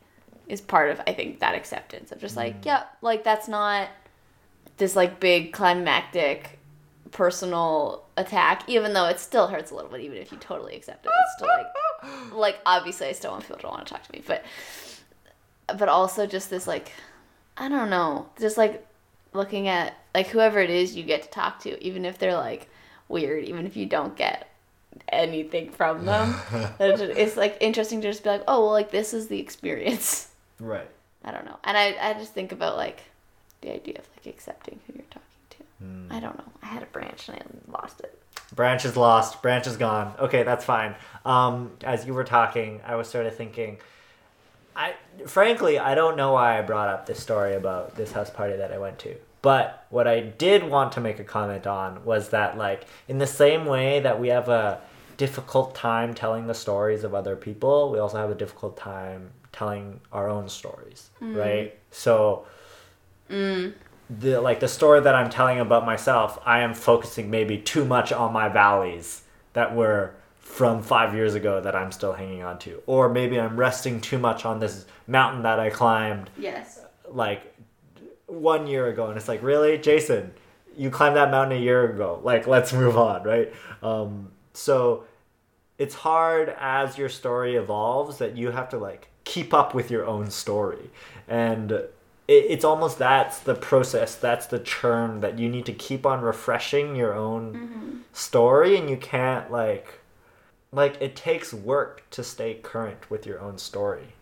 is 0.49 0.61
part 0.61 0.91
of 0.91 1.01
I 1.07 1.13
think 1.13 1.41
that 1.41 1.55
acceptance 1.55 2.13
of 2.13 2.19
just 2.19 2.37
like 2.37 2.63
mm. 2.63 2.67
yeah 2.67 2.85
like 3.03 3.25
that's 3.25 3.47
not 3.47 3.89
this 4.79 4.97
like 4.97 5.21
big 5.21 5.53
climactic 5.53 6.59
personal 7.11 8.05
attack 8.17 8.63
even 8.69 8.95
though 8.95 9.07
it 9.07 9.21
still 9.21 9.49
hurts 9.49 9.71
a 9.71 9.75
little 9.75 9.91
bit 9.91 10.01
even 10.01 10.17
if 10.17 10.33
you 10.33 10.39
totally 10.39 10.75
accept 10.75 11.05
it 11.05 11.13
it's 11.13 11.33
still 11.37 11.49
like 11.49 12.33
like 12.33 12.59
obviously 12.65 13.09
I 13.09 13.13
still 13.13 13.33
want 13.33 13.43
people 13.43 13.59
to 13.59 13.67
want 13.67 13.87
to 13.87 13.93
talk 13.93 14.03
to 14.03 14.13
me 14.13 14.23
but 14.27 14.45
but 15.77 15.89
also 15.89 16.27
just 16.27 16.49
this 16.49 16.67
like 16.67 16.93
I 17.57 17.69
don't 17.69 17.91
know 17.91 18.31
just 18.41 18.57
like 18.57 18.87
looking 19.37 19.69
at 19.69 19.95
like 20.15 20.29
whoever 20.29 20.59
it 20.61 20.71
is 20.71 20.97
you 20.97 21.03
get 21.03 21.23
to 21.23 21.29
talk 21.29 21.61
to 21.61 21.83
even 21.83 22.05
if 22.05 22.19
they're 22.19 22.37
like 22.37 22.69
weird 23.09 23.45
even 23.45 23.67
if 23.67 23.77
you 23.77 23.87
don't 23.87 24.17
get 24.17 24.51
anything 25.09 25.71
from 25.71 26.05
them 26.05 26.35
it's 26.81 27.37
like 27.37 27.57
interesting 27.61 28.01
to 28.01 28.09
just 28.09 28.25
be 28.25 28.31
like 28.31 28.43
oh 28.49 28.63
well 28.63 28.73
like 28.73 28.91
this 28.91 29.13
is 29.13 29.29
the 29.29 29.39
experience 29.39 30.29
right 30.59 30.89
I 31.25 31.33
don't 31.33 31.45
know 31.45 31.59
and 31.65 31.77
I, 31.77 31.97
I 32.01 32.15
just 32.15 32.33
think 32.33 32.53
about 32.53 32.77
like 32.77 33.01
the 33.61 33.73
idea 33.73 33.99
of 33.99 34.09
like 34.17 34.27
accepting 34.27 34.81
who 34.87 34.95
you're 34.95 35.05
talking 35.11 35.23
to 35.51 36.15
I 36.15 36.21
don't 36.21 36.37
know 36.39 36.53
I 36.63 36.67
had 36.67 36.83
a 36.83 36.87
branch 36.87 37.29
and 37.29 37.39
I 37.39 37.71
lost 37.71 38.01
it 38.01 38.19
Branch 38.55 38.85
is 38.85 38.97
lost. 38.97 39.43
Branch 39.43 39.67
is 39.67 39.77
gone. 39.77 40.15
Okay, 40.19 40.43
that's 40.43 40.65
fine. 40.65 40.95
Um, 41.25 41.73
as 41.83 42.07
you 42.07 42.15
were 42.15 42.25
talking, 42.25 42.81
I 42.87 42.95
was 42.95 43.09
sort 43.09 43.27
of 43.27 43.35
thinking. 43.35 43.79
I 44.75 44.95
frankly, 45.27 45.79
I 45.79 45.95
don't 45.95 46.17
know 46.17 46.33
why 46.33 46.59
I 46.59 46.63
brought 46.63 46.89
up 46.89 47.07
this 47.07 47.21
story 47.21 47.55
about 47.55 47.97
this 47.97 48.13
house 48.13 48.31
party 48.31 48.57
that 48.57 48.73
I 48.73 48.79
went 48.79 48.99
to. 49.01 49.17
But 49.47 49.87
what 49.91 50.09
I 50.09 50.23
did 50.23 50.65
want 50.65 50.91
to 50.95 51.01
make 51.01 51.21
a 51.21 51.23
comment 51.23 51.69
on 51.69 52.05
was 52.05 52.31
that, 52.31 52.59
like, 52.59 52.85
in 53.07 53.19
the 53.19 53.29
same 53.29 53.65
way 53.65 54.01
that 54.01 54.19
we 54.19 54.27
have 54.27 54.49
a 54.49 54.81
difficult 55.19 55.73
time 55.73 56.15
telling 56.15 56.49
the 56.49 56.53
stories 56.53 57.05
of 57.05 57.15
other 57.15 57.37
people, 57.37 57.93
we 57.93 58.01
also 58.01 58.17
have 58.19 58.29
a 58.29 58.35
difficult 58.35 58.77
time 58.77 59.31
telling 59.53 60.01
our 60.13 60.29
own 60.29 60.49
stories, 60.49 61.11
mm. 61.23 61.37
right? 61.37 61.79
So, 61.93 62.45
mm. 63.31 63.73
the 64.11 64.41
like 64.41 64.59
the 64.59 64.67
story 64.67 65.01
that 65.03 65.15
I'm 65.15 65.31
telling 65.31 65.61
about 65.61 65.87
myself, 65.87 66.41
I 66.45 66.59
am 66.63 66.75
focusing 66.75 67.31
maybe 67.31 67.57
too 67.57 67.85
much 67.85 68.11
on 68.11 68.33
my 68.33 68.49
valleys 68.49 69.23
that 69.53 69.77
were 69.77 70.17
from 70.41 70.83
five 70.83 71.15
years 71.15 71.37
ago 71.37 71.61
that 71.61 71.77
I'm 71.77 71.93
still 71.93 72.15
hanging 72.15 72.43
on 72.43 72.59
to, 72.67 72.83
or 72.87 73.09
maybe 73.09 73.39
I'm 73.39 73.57
resting 73.57 74.01
too 74.01 74.19
much 74.19 74.45
on 74.45 74.59
this 74.59 74.87
mountain 75.07 75.43
that 75.45 75.61
I 75.61 75.71
climbed 75.71 76.31
Yes. 76.37 76.81
like 77.09 77.56
one 78.27 78.67
year 78.67 78.89
ago, 78.89 79.09
and 79.09 79.17
it's 79.17 79.29
like 79.29 79.43
really, 79.43 79.79
Jason, 79.79 80.33
you 80.77 80.91
climbed 80.91 81.17
that 81.17 81.31
mountain 81.31 81.59
a 81.59 81.61
year 81.61 81.91
ago. 81.91 82.21
Like 82.23 82.47
let's 82.47 82.73
move 82.73 82.97
on, 82.97 83.23
right? 83.23 83.53
Um, 83.83 84.31
so 84.53 85.05
it's 85.79 85.95
hard 85.95 86.55
as 86.59 86.97
your 86.97 87.09
story 87.09 87.57
evolves 87.57 88.19
that 88.19 88.37
you 88.37 88.51
have 88.51 88.69
to 88.71 88.79
like 88.79 89.09
keep 89.25 89.53
up 89.53 89.75
with 89.75 89.91
your 89.91 90.07
own 90.07 90.31
story. 90.31 90.91
And 91.29 91.73
it, 91.73 91.91
it's 92.29 92.65
almost 92.65 92.99
that's 92.99 93.41
the 93.41 93.55
process 93.55 94.15
that's 94.15 94.47
the 94.47 94.59
churn 94.59 95.21
that 95.21 95.39
you 95.39 95.49
need 95.49 95.67
to 95.67 95.73
keep 95.73 96.07
on 96.07 96.23
refreshing 96.23 96.97
your 96.97 97.15
own 97.15 98.05
story 98.13 98.77
and 98.77 98.89
you 98.89 98.97
can't 98.97 99.51
like 99.51 100.01
like 100.73 101.01
it 101.01 101.15
takes 101.15 101.53
work 101.55 102.03
to 102.11 102.25
stay 102.25 102.55
current 102.55 103.11
with 103.11 103.27
your 103.27 103.41
own 103.41 103.59
story. 103.59 104.15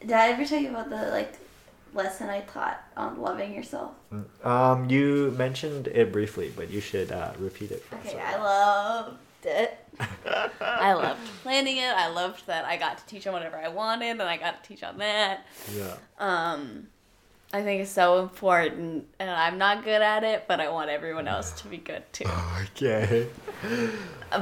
Did 0.00 0.12
I 0.12 0.30
ever 0.30 0.44
tell 0.44 0.60
you 0.60 0.70
about 0.70 0.90
the 0.90 1.10
like 1.10 1.34
lesson 1.94 2.28
I 2.28 2.40
taught 2.40 2.82
on 2.96 3.20
loving 3.20 3.54
yourself? 3.54 3.92
um 4.44 4.88
you 4.90 5.34
mentioned 5.36 5.88
it 5.88 6.12
briefly 6.12 6.52
but 6.54 6.70
you 6.70 6.80
should 6.80 7.10
uh, 7.12 7.32
repeat 7.38 7.70
it 7.70 7.82
for 7.84 7.96
us. 7.96 8.06
Okay, 8.06 8.20
I 8.20 8.36
loved 8.36 9.16
it. 9.44 9.78
I 10.60 10.92
loved 10.94 11.20
planning 11.42 11.76
it. 11.76 11.94
I 11.94 12.08
loved 12.08 12.46
that 12.46 12.64
I 12.64 12.76
got 12.76 12.98
to 12.98 13.06
teach 13.06 13.26
on 13.26 13.32
whatever 13.32 13.56
I 13.56 13.68
wanted, 13.68 14.10
and 14.10 14.22
I 14.22 14.36
got 14.36 14.62
to 14.62 14.68
teach 14.68 14.82
on 14.82 14.98
that. 14.98 15.46
yeah 15.74 15.94
Um, 16.18 16.88
I 17.52 17.62
think 17.62 17.82
it's 17.82 17.90
so 17.90 18.20
important, 18.20 19.06
and 19.20 19.30
I'm 19.30 19.58
not 19.58 19.84
good 19.84 20.02
at 20.02 20.24
it, 20.24 20.46
but 20.48 20.58
I 20.60 20.70
want 20.70 20.90
everyone 20.90 21.28
else 21.28 21.52
to 21.62 21.68
be 21.68 21.76
good 21.76 22.02
too. 22.12 22.24
okay 22.76 23.28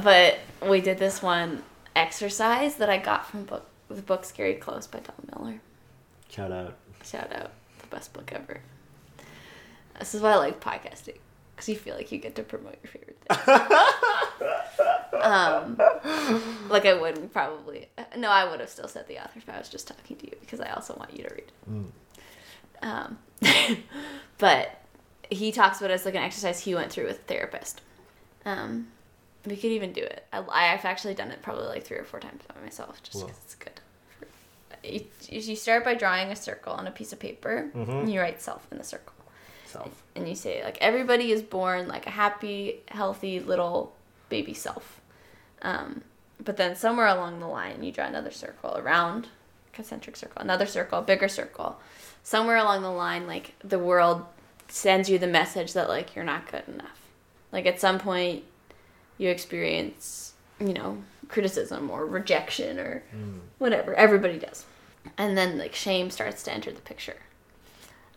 but 0.01 0.39
we 0.67 0.81
did 0.81 0.97
this 0.97 1.21
one 1.21 1.63
exercise 1.95 2.75
that 2.75 2.89
I 2.89 2.97
got 2.97 3.27
from 3.27 3.43
book 3.43 3.67
the 3.89 4.01
book 4.01 4.25
Scary 4.25 4.55
Close 4.55 4.87
by 4.87 4.99
Tom 4.99 5.15
Miller. 5.37 5.61
Shout 6.33 6.51
out. 6.51 6.77
Shout 7.03 7.31
out, 7.35 7.51
the 7.79 7.87
best 7.87 8.13
book 8.13 8.31
ever. 8.33 8.61
This 9.99 10.15
is 10.15 10.21
why 10.21 10.31
I 10.31 10.35
like 10.37 10.59
podcasting 10.59 11.17
because 11.55 11.69
you 11.69 11.75
feel 11.75 11.95
like 11.95 12.11
you 12.11 12.17
get 12.17 12.35
to 12.35 12.43
promote 12.43 12.77
your 12.81 12.91
favorite 12.91 13.17
thing. 15.11 15.21
um, 15.21 15.77
like 16.69 16.87
I 16.87 16.93
wouldn't 16.99 17.31
probably. 17.31 17.87
No, 18.17 18.29
I 18.29 18.49
would 18.49 18.59
have 18.59 18.69
still 18.69 18.87
said 18.87 19.07
the 19.07 19.19
author 19.23 19.37
if 19.37 19.47
I 19.47 19.59
was 19.59 19.69
just 19.69 19.87
talking 19.87 20.17
to 20.17 20.25
you 20.25 20.35
because 20.41 20.59
I 20.59 20.71
also 20.71 20.95
want 20.95 21.15
you 21.15 21.23
to 21.23 21.35
read. 21.35 21.51
Um, 22.81 23.19
but 24.39 24.81
he 25.29 25.51
talks 25.51 25.79
about 25.79 25.91
it 25.91 25.95
as 25.95 26.05
like 26.05 26.15
an 26.15 26.23
exercise 26.23 26.59
he 26.59 26.73
went 26.73 26.91
through 26.91 27.05
with 27.05 27.19
a 27.19 27.23
therapist. 27.23 27.81
Um, 28.45 28.87
we 29.45 29.55
could 29.55 29.71
even 29.71 29.93
do 29.93 30.01
it. 30.01 30.25
I, 30.33 30.39
I've 30.39 30.85
actually 30.85 31.13
done 31.13 31.29
it 31.29 31.43
probably 31.43 31.65
like 31.67 31.83
three 31.83 31.97
or 31.97 32.05
four 32.05 32.19
times 32.19 32.41
by 32.47 32.59
myself, 32.61 33.03
just 33.03 33.19
because 33.19 33.37
it's 33.45 33.55
good. 33.55 33.72
You, 34.83 35.05
you 35.29 35.55
start 35.55 35.83
by 35.85 35.93
drawing 35.95 36.29
a 36.29 36.35
circle 36.35 36.73
on 36.73 36.87
a 36.87 36.91
piece 36.91 37.13
of 37.13 37.19
paper, 37.19 37.69
and 37.73 38.11
you 38.11 38.19
write 38.19 38.41
self 38.41 38.67
in 38.71 38.77
the 38.77 38.83
circle. 38.83 39.13
Self. 39.65 40.03
and 40.15 40.29
you 40.29 40.35
say 40.35 40.63
like 40.63 40.77
everybody 40.81 41.31
is 41.31 41.41
born 41.41 41.87
like 41.87 42.05
a 42.05 42.11
happy 42.11 42.81
healthy 42.89 43.39
little 43.39 43.95
baby 44.29 44.53
self. 44.53 45.01
Um, 45.63 46.01
but 46.43 46.57
then 46.57 46.75
somewhere 46.75 47.07
along 47.07 47.39
the 47.39 47.47
line 47.47 47.81
you 47.81 47.91
draw 47.91 48.05
another 48.05 48.29
circle 48.29 48.75
around 48.77 49.29
concentric 49.71 50.15
circle 50.15 50.39
another 50.43 50.67
circle 50.67 51.01
bigger 51.01 51.27
circle. 51.27 51.79
Somewhere 52.21 52.57
along 52.57 52.83
the 52.83 52.91
line 52.91 53.25
like 53.25 53.55
the 53.63 53.79
world 53.79 54.25
sends 54.67 55.09
you 55.09 55.17
the 55.17 55.25
message 55.27 55.73
that 55.73 55.89
like 55.89 56.15
you're 56.15 56.23
not 56.23 56.51
good 56.51 56.67
enough. 56.67 56.99
Like 57.51 57.65
at 57.65 57.79
some 57.79 57.97
point 57.97 58.43
you 59.17 59.29
experience 59.29 60.33
you 60.59 60.73
know 60.73 61.01
criticism 61.29 61.89
or 61.89 62.05
rejection 62.05 62.77
or 62.77 63.01
whatever. 63.57 63.95
Everybody 63.95 64.37
does 64.37 64.65
and 65.17 65.37
then 65.37 65.57
like 65.57 65.75
shame 65.75 66.09
starts 66.09 66.43
to 66.43 66.53
enter 66.53 66.71
the 66.71 66.81
picture 66.81 67.17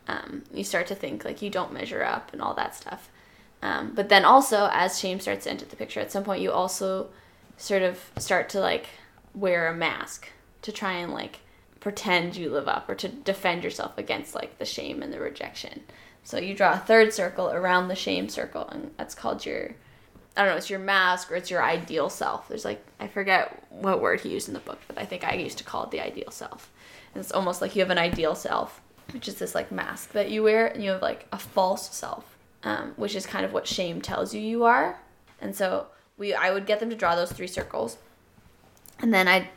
um, 0.09 0.45
you 0.53 0.64
start 0.64 0.87
to 0.89 0.95
think 0.95 1.24
like 1.24 1.43
you 1.43 1.51
don't 1.51 1.72
measure 1.72 2.03
up 2.05 2.32
and 2.32 2.41
all 2.41 2.55
that 2.55 2.74
stuff. 2.74 3.09
Um, 3.62 3.93
but 3.95 4.09
then 4.09 4.24
also, 4.24 4.68
as 4.72 4.99
shame 4.99 5.18
starts 5.18 5.45
to 5.45 5.51
enter 5.51 5.64
the 5.64 5.76
picture, 5.76 6.01
at 6.01 6.12
some 6.12 6.24
point 6.24 6.43
you 6.43 6.53
also 6.53 7.09
sort 7.57 7.82
of 7.82 8.11
start 8.18 8.49
to 8.51 8.61
like 8.61 8.87
wear 9.34 9.66
a 9.68 9.74
mask 9.74 10.28
to 10.62 10.72
try 10.72 10.93
and 10.93 11.12
like 11.12 11.41
pretend 11.80 12.37
you 12.37 12.51
live 12.51 12.68
up 12.68 12.89
or 12.89 12.95
to 12.95 13.09
defend 13.09 13.64
yourself 13.64 13.97
against 13.97 14.34
like 14.34 14.59
the 14.59 14.64
shame 14.64 15.03
and 15.03 15.12
the 15.12 15.20
rejection. 15.20 15.82
So 16.22 16.39
you 16.39 16.55
draw 16.55 16.74
a 16.74 16.78
third 16.78 17.12
circle 17.12 17.51
around 17.51 17.89
the 17.89 17.95
shame 17.95 18.28
circle, 18.28 18.68
and 18.68 18.91
that's 18.97 19.14
called 19.14 19.45
your 19.45 19.74
I 20.37 20.43
don't 20.43 20.53
know, 20.53 20.59
it's 20.59 20.68
your 20.68 20.78
mask 20.78 21.32
or 21.32 21.37
it's 21.37 21.51
your 21.51 21.64
ideal 21.64 22.11
self. 22.11 22.49
There's 22.49 22.64
like 22.64 22.84
I 23.01 23.09
forget 23.09 23.64
what 23.70 24.03
word 24.03 24.20
he 24.20 24.28
used 24.28 24.49
in 24.49 24.55
the 24.55 24.61
book, 24.61 24.78
but 24.87 24.99
I 24.99 25.05
think 25.07 25.24
I 25.24 25.34
used 25.34 25.59
to 25.59 25.64
call 25.64 25.84
it 25.84 25.91
the 25.91 26.01
ideal 26.01 26.30
self. 26.30 26.70
It's 27.18 27.32
almost 27.32 27.60
like 27.60 27.74
you 27.74 27.82
have 27.82 27.90
an 27.90 27.98
ideal 27.98 28.34
self, 28.34 28.80
which 29.12 29.28
is 29.28 29.36
this 29.36 29.54
like 29.54 29.72
mask 29.72 30.12
that 30.12 30.30
you 30.30 30.42
wear, 30.42 30.66
and 30.66 30.82
you 30.82 30.90
have 30.90 31.02
like 31.02 31.26
a 31.32 31.38
false 31.38 31.94
self, 31.94 32.36
um, 32.62 32.92
which 32.96 33.14
is 33.14 33.26
kind 33.26 33.44
of 33.44 33.52
what 33.52 33.66
shame 33.66 34.00
tells 34.00 34.34
you 34.34 34.40
you 34.40 34.64
are. 34.64 35.00
And 35.40 35.54
so 35.54 35.86
we 36.16 36.34
I 36.34 36.50
would 36.52 36.66
get 36.66 36.80
them 36.80 36.90
to 36.90 36.96
draw 36.96 37.16
those 37.16 37.32
three 37.32 37.46
circles, 37.46 37.98
and 38.98 39.12
then 39.12 39.28
I'd 39.28 39.48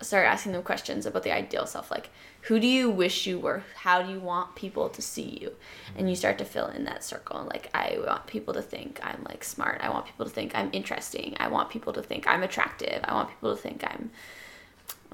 start 0.00 0.26
asking 0.26 0.52
them 0.52 0.62
questions 0.62 1.06
about 1.06 1.22
the 1.22 1.32
ideal 1.32 1.66
self, 1.66 1.90
like 1.90 2.10
who 2.44 2.60
do 2.60 2.66
you 2.66 2.90
wish 2.90 3.26
you 3.26 3.38
were? 3.38 3.62
How 3.74 4.02
do 4.02 4.12
you 4.12 4.20
want 4.20 4.54
people 4.54 4.90
to 4.90 5.00
see 5.00 5.38
you? 5.40 5.54
And 5.96 6.10
you 6.10 6.14
start 6.14 6.36
to 6.38 6.44
fill 6.44 6.66
in 6.66 6.84
that 6.84 7.02
circle. 7.02 7.42
Like, 7.44 7.70
I 7.72 7.98
want 8.06 8.26
people 8.26 8.52
to 8.52 8.60
think 8.60 9.00
I'm 9.02 9.24
like 9.26 9.42
smart. 9.42 9.80
I 9.82 9.88
want 9.88 10.04
people 10.04 10.26
to 10.26 10.30
think 10.30 10.52
I'm 10.54 10.68
interesting. 10.74 11.36
I 11.40 11.48
want 11.48 11.70
people 11.70 11.94
to 11.94 12.02
think 12.02 12.26
I'm 12.28 12.42
attractive. 12.42 13.00
I 13.04 13.14
want 13.14 13.30
people 13.30 13.56
to 13.56 13.60
think 13.60 13.82
I'm, 13.82 14.10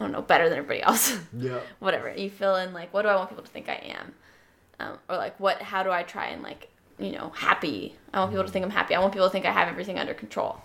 I 0.01 0.05
don't 0.05 0.13
know, 0.13 0.23
better 0.23 0.49
than 0.49 0.59
everybody 0.59 0.83
else. 0.83 1.17
Yeah. 1.37 1.61
Whatever. 1.79 2.13
You 2.13 2.31
fill 2.31 2.57
in 2.57 2.73
like, 2.73 2.93
what 2.93 3.03
do 3.03 3.09
I 3.09 3.17
want 3.17 3.29
people 3.29 3.45
to 3.45 3.51
think 3.51 3.69
I 3.69 3.97
am? 3.99 4.15
Um, 4.81 4.99
or 5.11 5.17
like, 5.17 5.39
what? 5.39 5.61
How 5.61 5.83
do 5.83 5.91
I 5.91 6.03
try 6.03 6.29
and 6.29 6.43
like, 6.43 6.71
you 6.99 7.13
know, 7.13 7.29
happy? 7.37 7.95
I 8.13 8.21
want 8.21 8.33
people 8.33 8.45
to 8.47 8.51
think 8.51 8.65
I'm 8.65 8.71
happy. 8.71 8.95
I 8.95 9.01
want 9.01 9.13
people 9.13 9.29
to 9.29 9.33
think 9.33 9.45
I 9.45 9.53
have 9.53 9.69
everything 9.69 9.99
under 9.99 10.15
control. 10.15 10.61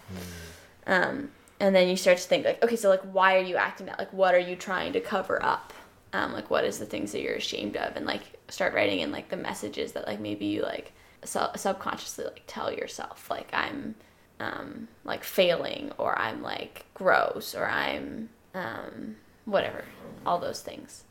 Um, 0.87 1.31
and 1.59 1.75
then 1.75 1.89
you 1.89 1.97
start 1.97 2.17
to 2.17 2.23
think 2.23 2.45
like, 2.45 2.63
okay, 2.63 2.77
so 2.77 2.89
like, 2.89 3.01
why 3.01 3.35
are 3.35 3.41
you 3.43 3.57
acting 3.57 3.87
that? 3.87 3.99
Like, 3.99 4.13
what 4.13 4.33
are 4.33 4.39
you 4.39 4.55
trying 4.55 4.93
to 4.93 5.01
cover 5.01 5.43
up? 5.43 5.73
Um, 6.13 6.31
like, 6.31 6.49
what 6.49 6.63
is 6.63 6.79
the 6.79 6.85
things 6.85 7.11
that 7.11 7.21
you're 7.21 7.35
ashamed 7.35 7.75
of? 7.75 7.95
And 7.97 8.05
like, 8.05 8.21
start 8.47 8.73
writing 8.73 8.99
in 8.99 9.11
like 9.11 9.29
the 9.29 9.37
messages 9.37 9.91
that 9.93 10.07
like 10.07 10.19
maybe 10.19 10.45
you 10.45 10.61
like 10.61 10.93
su- 11.23 11.39
subconsciously 11.55 12.25
like 12.25 12.43
tell 12.47 12.71
yourself 12.71 13.29
like 13.29 13.49
I'm 13.53 13.95
um, 14.39 14.87
like 15.03 15.23
failing 15.23 15.91
or 15.97 16.17
I'm 16.17 16.41
like 16.41 16.85
gross 16.93 17.55
or 17.55 17.65
I'm 17.65 18.29
um, 18.53 19.15
whatever, 19.45 19.85
all 20.25 20.39
those 20.39 20.61
things. 20.61 21.03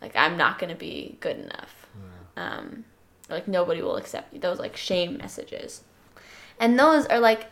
Like 0.00 0.16
I'm 0.16 0.36
not 0.36 0.58
gonna 0.58 0.74
be 0.74 1.18
good 1.20 1.38
enough. 1.38 1.86
Um, 2.36 2.84
like 3.28 3.46
nobody 3.46 3.82
will 3.82 3.96
accept 3.96 4.32
you. 4.32 4.40
Those 4.40 4.58
like 4.58 4.76
shame 4.76 5.16
messages, 5.18 5.82
and 6.58 6.78
those 6.78 7.06
are 7.06 7.20
like 7.20 7.46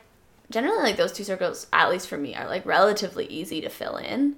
generally 0.51 0.83
like 0.83 0.97
those 0.97 1.13
two 1.13 1.25
circles, 1.25 1.67
at 1.73 1.91
least 1.91 2.09
for 2.09 2.17
me, 2.17 2.35
are 2.35 2.47
like 2.47 2.65
relatively 2.65 3.27
easy 3.27 3.61
to 3.61 3.69
fill 3.69 3.97
in. 3.97 4.37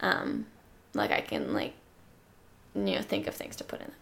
Um, 0.00 0.46
like 0.94 1.10
I 1.12 1.20
can 1.20 1.54
like 1.54 1.74
you 2.74 2.96
know 2.96 3.02
think 3.02 3.26
of 3.26 3.34
things 3.34 3.56
to 3.56 3.64
put 3.64 3.80
in 3.80 3.86
them. 3.86 3.96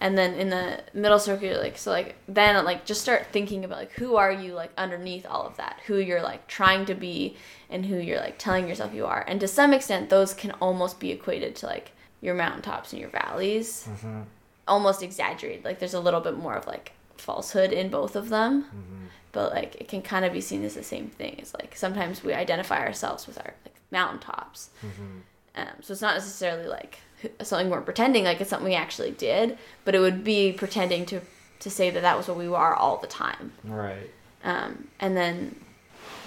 And 0.00 0.16
then 0.16 0.34
in 0.34 0.48
the 0.48 0.80
middle 0.94 1.18
circle, 1.18 1.58
like 1.58 1.76
so 1.76 1.90
like 1.90 2.14
then 2.28 2.64
like 2.64 2.84
just 2.84 3.00
start 3.00 3.26
thinking 3.32 3.64
about 3.64 3.78
like 3.78 3.92
who 3.92 4.16
are 4.16 4.30
you 4.30 4.54
like 4.54 4.70
underneath 4.78 5.26
all 5.26 5.44
of 5.44 5.56
that, 5.56 5.80
who 5.86 5.96
you're 5.96 6.22
like 6.22 6.46
trying 6.46 6.86
to 6.86 6.94
be, 6.94 7.36
and 7.68 7.84
who 7.86 7.96
you're 7.96 8.20
like 8.20 8.38
telling 8.38 8.68
yourself 8.68 8.94
you 8.94 9.06
are. 9.06 9.24
And 9.26 9.40
to 9.40 9.48
some 9.48 9.72
extent, 9.72 10.08
those 10.08 10.34
can 10.34 10.52
almost 10.60 11.00
be 11.00 11.10
equated 11.10 11.56
to 11.56 11.66
like 11.66 11.92
your 12.20 12.34
mountaintops 12.34 12.92
and 12.92 13.00
your 13.00 13.10
valleys, 13.10 13.88
mm-hmm. 13.90 14.22
almost 14.68 15.02
exaggerated. 15.02 15.64
Like 15.64 15.80
there's 15.80 15.94
a 15.94 16.00
little 16.00 16.20
bit 16.20 16.36
more 16.36 16.54
of 16.54 16.66
like 16.66 16.92
falsehood 17.16 17.72
in 17.72 17.88
both 17.88 18.14
of 18.14 18.28
them, 18.28 18.64
mm-hmm. 18.64 19.04
but 19.32 19.52
like 19.52 19.74
it 19.80 19.88
can 19.88 20.02
kind 20.02 20.24
of 20.24 20.32
be 20.32 20.40
seen 20.40 20.64
as 20.64 20.74
the 20.74 20.84
same 20.84 21.08
thing. 21.08 21.36
It's 21.38 21.54
like 21.54 21.76
sometimes 21.76 22.22
we 22.22 22.32
identify 22.34 22.78
ourselves 22.86 23.26
with 23.26 23.38
our 23.38 23.54
like 23.64 23.74
mountaintops. 23.90 24.70
Mm-hmm. 24.80 25.18
Um, 25.56 25.74
so 25.80 25.92
it's 25.92 26.02
not 26.02 26.14
necessarily 26.14 26.68
like 26.68 27.00
something 27.42 27.70
we're 27.70 27.80
pretending 27.80 28.24
like 28.24 28.40
it's 28.40 28.50
something 28.50 28.68
we 28.68 28.74
actually 28.74 29.10
did, 29.10 29.58
but 29.84 29.94
it 29.94 30.00
would 30.00 30.24
be 30.24 30.52
pretending 30.52 31.06
to 31.06 31.20
to 31.60 31.70
say 31.70 31.90
that 31.90 32.02
that 32.02 32.16
was 32.16 32.28
what 32.28 32.36
we 32.36 32.46
are 32.46 32.74
all 32.74 32.98
the 32.98 33.06
time. 33.06 33.52
Right. 33.64 34.10
Um, 34.44 34.88
and 35.00 35.16
then 35.16 35.56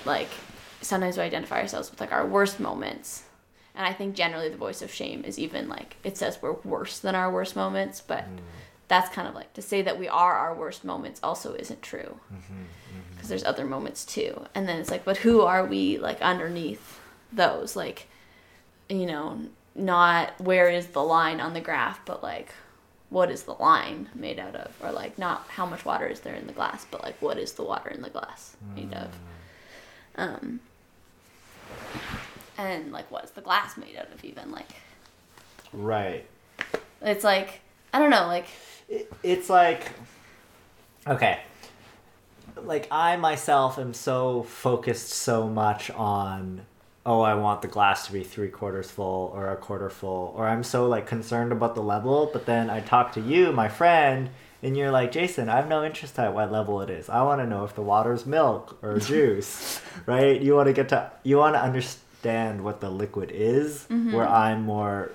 like 0.06 0.30
sometimes 0.82 1.18
we 1.18 1.24
identify 1.24 1.62
ourselves 1.62 1.90
with 1.90 2.02
like 2.02 2.12
our 2.12 2.26
worst 2.26 2.60
moments. 2.60 3.24
And 3.76 3.86
I 3.86 3.94
think 3.94 4.16
generally 4.16 4.50
the 4.50 4.58
voice 4.58 4.82
of 4.82 4.92
shame 4.92 5.24
is 5.24 5.40
even 5.40 5.70
like 5.70 5.96
it 6.04 6.18
says 6.18 6.40
we're 6.42 6.54
worse 6.64 7.00
than 7.00 7.16
our 7.16 7.32
worst 7.32 7.56
moments, 7.56 8.02
but 8.02 8.26
mm. 8.26 8.40
that's 8.88 9.14
kind 9.14 9.28
of 9.28 9.36
like 9.36 9.54
to 9.54 9.62
say 9.62 9.82
that 9.82 9.98
we 9.98 10.10
are 10.10 10.34
our 10.34 10.54
worst 10.54 10.84
moments 10.84 11.20
also 11.24 11.54
isn't 11.54 11.82
true 11.82 12.20
mm-hmm, 12.34 12.54
mm-hmm. 12.54 13.14
because 13.14 13.30
there's 13.30 13.46
other 13.46 13.66
moments 13.66 14.04
too. 14.04 14.46
And 14.54 14.68
then 14.68 14.80
it's 14.80 14.92
like, 14.92 15.06
but 15.06 15.18
who 15.18 15.42
are 15.42 15.66
we 15.66 15.98
like 15.98 16.22
underneath 16.22 17.00
those? 17.32 17.78
Like, 17.78 18.08
you 18.90 19.06
know, 19.06 19.40
not 19.76 20.40
where 20.42 20.70
is 20.70 20.88
the 20.88 21.04
line 21.04 21.40
on 21.40 21.54
the 21.54 21.62
graph, 21.62 22.06
but 22.06 22.22
like 22.24 22.54
what 23.10 23.30
is 23.30 23.44
the 23.44 23.54
line 23.54 24.10
made 24.16 24.40
out 24.40 24.56
of? 24.56 24.74
Or 24.82 24.92
like 24.92 25.18
not 25.18 25.46
how 25.50 25.66
much 25.66 25.84
water 25.86 26.08
is 26.08 26.22
there 26.22 26.36
in 26.36 26.48
the 26.48 26.54
glass, 26.54 26.86
but 26.90 27.04
like 27.04 27.22
what 27.22 27.38
is 27.38 27.54
the 27.54 27.64
water 27.64 27.90
in 27.90 28.02
the 28.02 28.10
glass 28.10 28.56
made 28.76 28.94
of? 28.94 29.10
Um, 30.16 30.60
and 32.58 32.92
like 32.92 33.10
what's 33.12 33.32
the 33.32 33.42
glass 33.42 33.78
made 33.78 33.96
out 33.98 34.12
of 34.14 34.24
even 34.24 34.52
like 34.52 34.68
Right. 35.74 36.26
it's 37.02 37.24
like 37.24 37.62
I 37.94 38.00
don't 38.00 38.10
know 38.10 38.28
like 38.28 38.48
It, 38.90 39.12
it's 39.24 39.50
like 39.50 39.92
okay 41.08 41.40
like 42.64 42.88
i 42.92 43.16
myself 43.16 43.80
am 43.80 43.94
so 43.94 44.44
focused 44.44 45.10
so 45.10 45.48
much 45.48 45.90
on 45.92 46.62
oh 47.06 47.22
i 47.22 47.34
want 47.34 47.62
the 47.62 47.68
glass 47.68 48.06
to 48.08 48.14
be 48.14 48.24
three 48.24 48.50
quarters 48.50 48.90
full 48.92 49.32
or 49.34 49.52
a 49.52 49.56
quarter 49.56 49.90
full 49.90 50.34
or 50.36 50.48
i'm 50.48 50.64
so 50.64 50.88
like 50.88 51.08
concerned 51.08 51.52
about 51.52 51.76
the 51.76 51.82
level 51.82 52.30
but 52.32 52.46
then 52.46 52.70
i 52.70 52.80
talk 52.80 53.12
to 53.14 53.22
you 53.22 53.52
my 53.52 53.68
friend 53.68 54.30
and 54.64 54.78
you're 54.78 54.92
like 54.92 55.12
jason 55.12 55.50
i 55.50 55.56
have 55.56 55.68
no 55.68 55.84
interest 55.84 56.18
at 56.20 56.34
what 56.34 56.52
level 56.52 56.82
it 56.82 56.90
is. 56.90 57.10
I 57.10 57.24
want 57.24 57.42
to 57.42 57.48
know 57.48 57.64
if 57.64 57.74
the 57.76 57.82
water's 57.82 58.26
milk 58.26 58.78
or 58.82 59.00
juice 59.12 59.82
right? 60.06 60.40
You 60.40 60.56
want 60.56 60.68
to 60.68 60.74
get 60.74 60.90
to 60.90 61.12
you 61.24 61.38
want 61.38 61.56
to 61.56 61.62
understand 61.62 62.64
what 62.64 62.82
the 62.82 62.90
liquid 62.90 63.32
is 63.34 63.86
where 63.90 64.28
i'm 64.28 64.62
more 64.64 65.12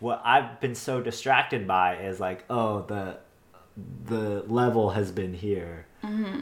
what 0.00 0.22
I've 0.24 0.60
been 0.60 0.74
so 0.74 1.00
distracted 1.00 1.66
by 1.66 1.96
is 1.96 2.20
like, 2.20 2.44
oh, 2.48 2.82
the 2.82 3.18
the 4.04 4.42
level 4.48 4.90
has 4.90 5.10
been 5.12 5.34
here, 5.34 5.86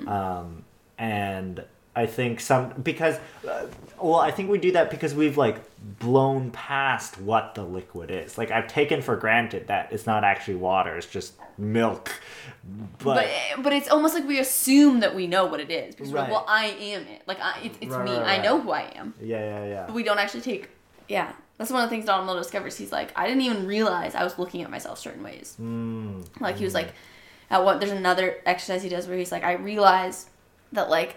um, 0.07 0.64
and 0.99 1.64
I 1.97 2.07
think 2.07 2.40
some 2.40 2.70
because 2.82 3.16
uh, 3.49 3.66
well 3.99 4.16
I 4.20 4.30
think 4.30 4.51
we 4.51 4.59
do 4.59 4.72
that 4.72 4.90
because 4.90 5.14
we've 5.14 5.36
like 5.38 5.57
blown 5.99 6.51
past 6.51 7.18
what 7.20 7.55
the 7.55 7.62
liquid 7.64 8.11
is. 8.11 8.36
Like 8.36 8.51
I've 8.51 8.68
taken 8.68 9.01
for 9.03 9.16
granted 9.16 9.68
that 9.68 9.92
it's 9.92 10.07
not 10.07 10.22
actually 10.22 10.57
water; 10.57 10.97
it's 10.97 11.07
just 11.07 11.34
milk. 11.59 12.12
But, 12.99 13.14
But 13.55 13.62
but 13.62 13.72
it's 13.72 13.88
almost 13.88 14.14
like 14.14 14.26
we 14.26 14.38
assume 14.38 15.01
that 15.01 15.14
we 15.14 15.26
know 15.26 15.47
what 15.47 15.61
it 15.61 15.70
is. 15.70 15.94
Because 15.94 16.11
we're 16.12 16.16
Right. 16.18 16.22
like, 16.24 16.32
well, 16.32 16.44
I 16.49 16.66
am 16.66 17.03
it. 17.07 17.22
Like 17.26 17.40
I, 17.40 17.61
it's, 17.64 17.78
it's 17.80 17.94
Right, 17.94 18.05
me. 18.05 18.16
right, 18.16 18.38
I 18.40 18.42
know 18.42 18.61
who 18.61 18.70
I 18.72 18.92
am. 18.94 19.14
yeah, 19.20 19.38
yeah, 19.38 19.64
yeah. 19.66 19.84
But 19.86 19.94
we 19.94 20.03
don't 20.03 20.18
actually 20.18 20.42
take. 20.42 20.68
Yeah, 21.09 21.32
that's 21.57 21.70
one 21.70 21.82
of 21.82 21.88
the 21.88 21.94
things 21.97 22.05
Donald 22.07 22.26
Miller 22.26 22.40
discovers. 22.40 22.76
He's 22.76 22.92
like, 22.92 23.12
I 23.16 23.26
didn't 23.26 23.42
even 23.42 23.66
realize 23.66 24.14
I 24.14 24.24
was 24.24 24.38
looking 24.38 24.62
at 24.62 24.70
myself 24.70 24.99
certain 24.99 25.22
ways. 25.22 25.57
Mm, 25.61 26.26
Like 26.40 26.57
he 26.57 26.64
was 26.64 26.74
like, 26.74 26.92
at 27.49 27.64
what 27.64 27.78
there's 27.80 27.92
another 27.92 28.36
exercise 28.44 28.82
he 28.82 28.88
does 28.88 29.07
where 29.07 29.16
he's 29.16 29.30
like, 29.32 29.44
I 29.44 29.53
realize 29.53 30.26
that 30.72 30.90
like 30.90 31.16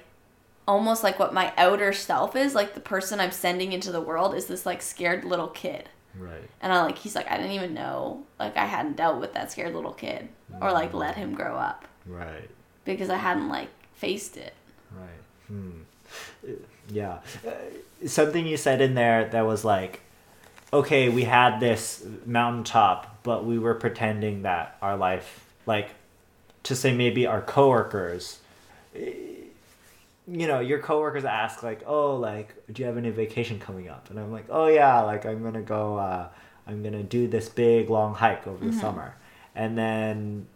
almost 0.70 1.04
like 1.04 1.18
what 1.20 1.34
my 1.34 1.52
outer 1.58 1.92
self 1.92 2.36
is, 2.36 2.54
like 2.56 2.74
the 2.76 2.80
person 2.80 3.20
I'm 3.20 3.32
sending 3.32 3.74
into 3.74 3.92
the 3.92 4.00
world 4.02 4.36
is 4.36 4.46
this 4.46 4.66
like 4.66 4.82
scared 4.82 5.26
little 5.26 5.48
kid. 5.48 5.90
right. 6.18 6.48
And 6.62 6.72
I 6.72 6.82
like 6.84 6.98
he's 6.98 7.16
like, 7.16 7.30
I 7.30 7.38
didn't 7.38 7.54
even 7.54 7.74
know 7.74 8.24
like 8.40 8.56
I 8.56 8.66
hadn't 8.66 8.96
dealt 8.96 9.20
with 9.20 9.34
that 9.34 9.52
scared 9.52 9.74
little 9.76 9.94
kid 9.94 10.30
or 10.62 10.72
like 10.72 10.94
let 10.94 11.16
him 11.16 11.34
grow 11.34 11.56
up 11.56 11.86
Right. 12.06 12.50
because 12.86 13.10
I 13.10 13.18
hadn't 13.18 13.50
like 13.50 13.70
faced 13.96 14.38
it. 14.38 14.54
Right. 14.96 15.24
Hmm. 15.48 15.72
Yeah. 16.92 17.20
Uh, 17.48 18.08
something 18.08 18.46
you 18.48 18.58
said 18.58 18.82
in 18.82 18.94
there 18.96 19.28
that 19.30 19.46
was 19.46 19.64
like, 19.66 20.02
okay, 20.72 21.10
we 21.10 21.24
had 21.24 21.60
this 21.60 22.06
mountaintop, 22.26 23.18
but 23.24 23.46
we 23.46 23.58
were 23.60 23.76
pretending 23.76 24.44
that 24.44 24.78
our 24.82 24.96
life, 24.98 25.46
like, 25.66 25.90
to 26.64 26.76
say 26.76 26.94
maybe 26.96 27.26
our 27.28 27.42
coworkers, 27.42 28.40
you 30.32 30.48
know, 30.48 30.60
your 30.60 30.80
coworkers 30.80 31.26
ask 31.26 31.64
like, 31.64 31.82
oh, 31.86 32.16
like, 32.16 32.54
do 32.72 32.82
you 32.82 32.88
have 32.88 32.98
any 32.98 33.10
vacation 33.10 33.60
coming 33.60 33.90
up? 33.90 34.10
And 34.10 34.20
I'm 34.20 34.32
like, 34.32 34.46
oh 34.50 34.68
yeah, 34.68 35.02
like 35.02 35.26
I'm 35.26 35.44
gonna 35.44 35.62
go, 35.62 35.98
uh, 35.98 36.30
I'm 36.68 36.84
gonna 36.84 37.04
do 37.04 37.28
this 37.28 37.50
big 37.50 37.90
long 37.90 38.14
hike 38.14 38.46
over 38.48 38.64
the 38.66 38.74
summer, 38.74 39.16
and 39.56 39.78
then 39.78 40.48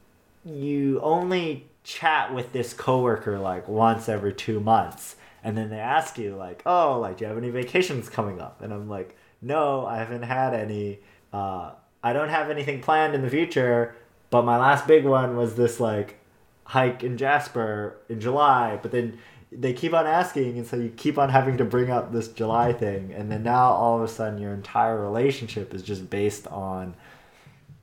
you 0.45 0.99
only 1.01 1.67
chat 1.84 2.34
with 2.34 2.53
this 2.53 2.74
coworker 2.74 3.39
like 3.39 3.67
once 3.67 4.07
every 4.07 4.34
two 4.34 4.59
months. 4.59 5.15
And 5.45 5.57
then 5.57 5.69
they 5.69 5.80
ask 5.80 6.17
you 6.17 6.36
like 6.36 6.63
oh 6.65 6.99
like 6.99 7.17
do 7.17 7.26
you 7.26 7.28
have 7.30 7.38
any 7.38 7.49
vacations 7.49 8.07
coming 8.07 8.39
up? 8.39 8.61
And 8.61 8.74
i'm 8.74 8.88
like 8.88 9.17
no 9.43 9.86
i 9.86 9.97
haven't 9.97 10.24
had 10.24 10.53
any 10.53 10.99
uh, 11.34 11.71
i 12.01 12.13
don't 12.13 12.30
have 12.30 12.49
anything 12.49 12.82
planned 12.82 13.13
in 13.13 13.21
the 13.21 13.30
future 13.30 13.95
but 14.30 14.43
my 14.43 14.57
last 14.57 14.88
big 14.88 15.05
one 15.05 15.36
was 15.36 15.55
this 15.55 15.80
like 15.80 16.19
hike 16.65 17.03
in 17.03 17.17
jasper 17.17 17.97
in 18.07 18.21
july 18.21 18.80
but 18.82 18.91
then 18.91 19.19
they 19.56 19.74
keep 19.74 19.93
on 19.93 20.08
asking 20.08 20.58
and 20.58 20.68
so 20.68 20.76
you 20.76 20.89
keep 20.89 21.18
on 21.18 21.30
having 21.30 21.58
to 21.58 21.66
bring 21.66 21.89
up 21.89 22.12
this 22.12 22.28
july 22.30 22.74
thing 22.74 23.14
and 23.14 23.32
then 23.32 23.43
now 23.43 23.72
all 23.72 23.97
of 23.97 24.04
a 24.04 24.08
sudden 24.08 24.39
your 24.39 24.54
entire 24.54 24.99
relationship 24.99 25.74
is 25.74 25.84
just 25.84 26.10
based 26.10 26.47
on 26.47 26.95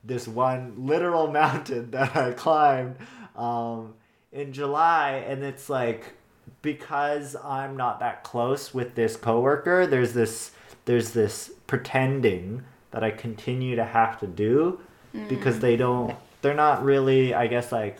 this 0.03 0.27
one 0.27 0.73
literal 0.77 1.27
mountain 1.31 1.91
that 1.91 2.15
I 2.15 2.31
climbed 2.31 2.95
um, 3.35 3.93
in 4.31 4.53
July, 4.53 5.23
and 5.27 5.43
it's 5.43 5.69
like 5.69 6.13
because 6.61 7.35
I'm 7.35 7.75
not 7.75 7.99
that 7.99 8.23
close 8.23 8.73
with 8.73 8.95
this 8.95 9.15
coworker, 9.15 9.87
there's 9.87 10.13
this 10.13 10.51
there's 10.85 11.11
this 11.11 11.51
pretending 11.67 12.63
that 12.91 13.03
I 13.03 13.11
continue 13.11 13.75
to 13.75 13.85
have 13.85 14.19
to 14.19 14.27
do 14.27 14.79
because 15.27 15.59
they 15.59 15.75
don't 15.75 16.15
they're 16.41 16.53
not 16.53 16.83
really 16.83 17.33
I 17.33 17.47
guess 17.47 17.71
like 17.71 17.99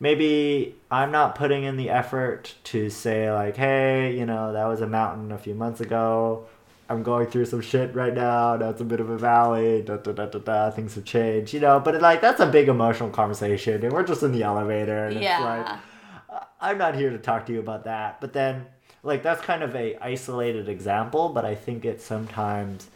maybe 0.00 0.74
I'm 0.90 1.12
not 1.12 1.36
putting 1.36 1.62
in 1.62 1.76
the 1.76 1.90
effort 1.90 2.54
to 2.64 2.90
say 2.90 3.30
like 3.30 3.56
hey 3.56 4.16
you 4.16 4.26
know 4.26 4.52
that 4.52 4.66
was 4.66 4.80
a 4.80 4.86
mountain 4.86 5.30
a 5.30 5.38
few 5.38 5.54
months 5.54 5.80
ago 5.80 6.46
I'm 6.90 7.04
going 7.04 7.28
through 7.28 7.44
some 7.44 7.60
shit 7.60 7.94
right 7.94 8.12
now. 8.12 8.56
That's 8.56 8.80
a 8.80 8.84
bit 8.84 8.98
of 8.98 9.08
a 9.10 9.16
valley. 9.16 9.80
Da, 9.80 9.98
da, 9.98 10.10
da, 10.10 10.26
da, 10.26 10.38
da. 10.40 10.70
Things 10.72 10.96
have 10.96 11.04
changed, 11.04 11.54
you 11.54 11.60
know. 11.60 11.78
But 11.78 12.02
like 12.02 12.20
that's 12.20 12.40
a 12.40 12.46
big 12.46 12.68
emotional 12.68 13.10
conversation, 13.10 13.84
and 13.84 13.92
we're 13.92 14.02
just 14.02 14.24
in 14.24 14.32
the 14.32 14.42
elevator. 14.42 15.06
And 15.06 15.22
yeah. 15.22 15.60
It's 15.60 15.70
like, 15.70 16.42
I'm 16.60 16.78
not 16.78 16.96
here 16.96 17.10
to 17.10 17.18
talk 17.18 17.46
to 17.46 17.52
you 17.52 17.60
about 17.60 17.84
that. 17.84 18.20
But 18.20 18.32
then, 18.32 18.66
like 19.04 19.22
that's 19.22 19.40
kind 19.40 19.62
of 19.62 19.76
a 19.76 19.96
isolated 20.02 20.68
example. 20.68 21.28
But 21.28 21.44
I 21.44 21.54
think 21.54 21.84
it 21.84 22.02
sometimes 22.02 22.88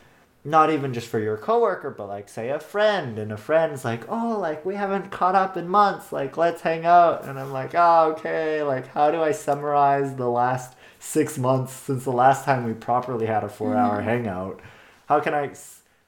not 0.45 0.70
even 0.70 0.92
just 0.92 1.09
for 1.09 1.18
your 1.18 1.38
coworker, 1.38 1.90
but 1.90 2.07
like 2.07 2.28
say 2.28 2.51
a 2.51 2.61
friend, 2.61 3.18
and 3.18 3.32
a 3.32 3.36
friend's 3.36 3.84
like, 3.84 4.05
oh, 4.09 4.38
like 4.38 4.64
we 4.64 4.74
haven't 4.74 5.11
caught 5.11 5.34
up 5.34 5.57
in 5.57 5.66
months. 5.68 6.12
Like 6.12 6.36
let's 6.36 6.61
hang 6.61 6.84
out. 6.84 7.24
And 7.24 7.38
I'm 7.38 7.51
like, 7.51 7.70
oh, 7.74 8.12
okay. 8.12 8.62
Like 8.62 8.88
how 8.88 9.11
do 9.11 9.22
I 9.22 9.32
summarize 9.32 10.16
the 10.16 10.28
last 10.28 10.76
six 10.99 11.38
months 11.38 11.72
since 11.72 12.05
the 12.05 12.12
last 12.12 12.45
time 12.45 12.64
we 12.64 12.74
properly 12.74 13.26
had 13.26 13.42
a 13.42 13.49
four-hour 13.49 14.01
mm. 14.01 14.05
hangout? 14.05 14.61
How 15.07 15.20
can 15.20 15.34
I, 15.34 15.53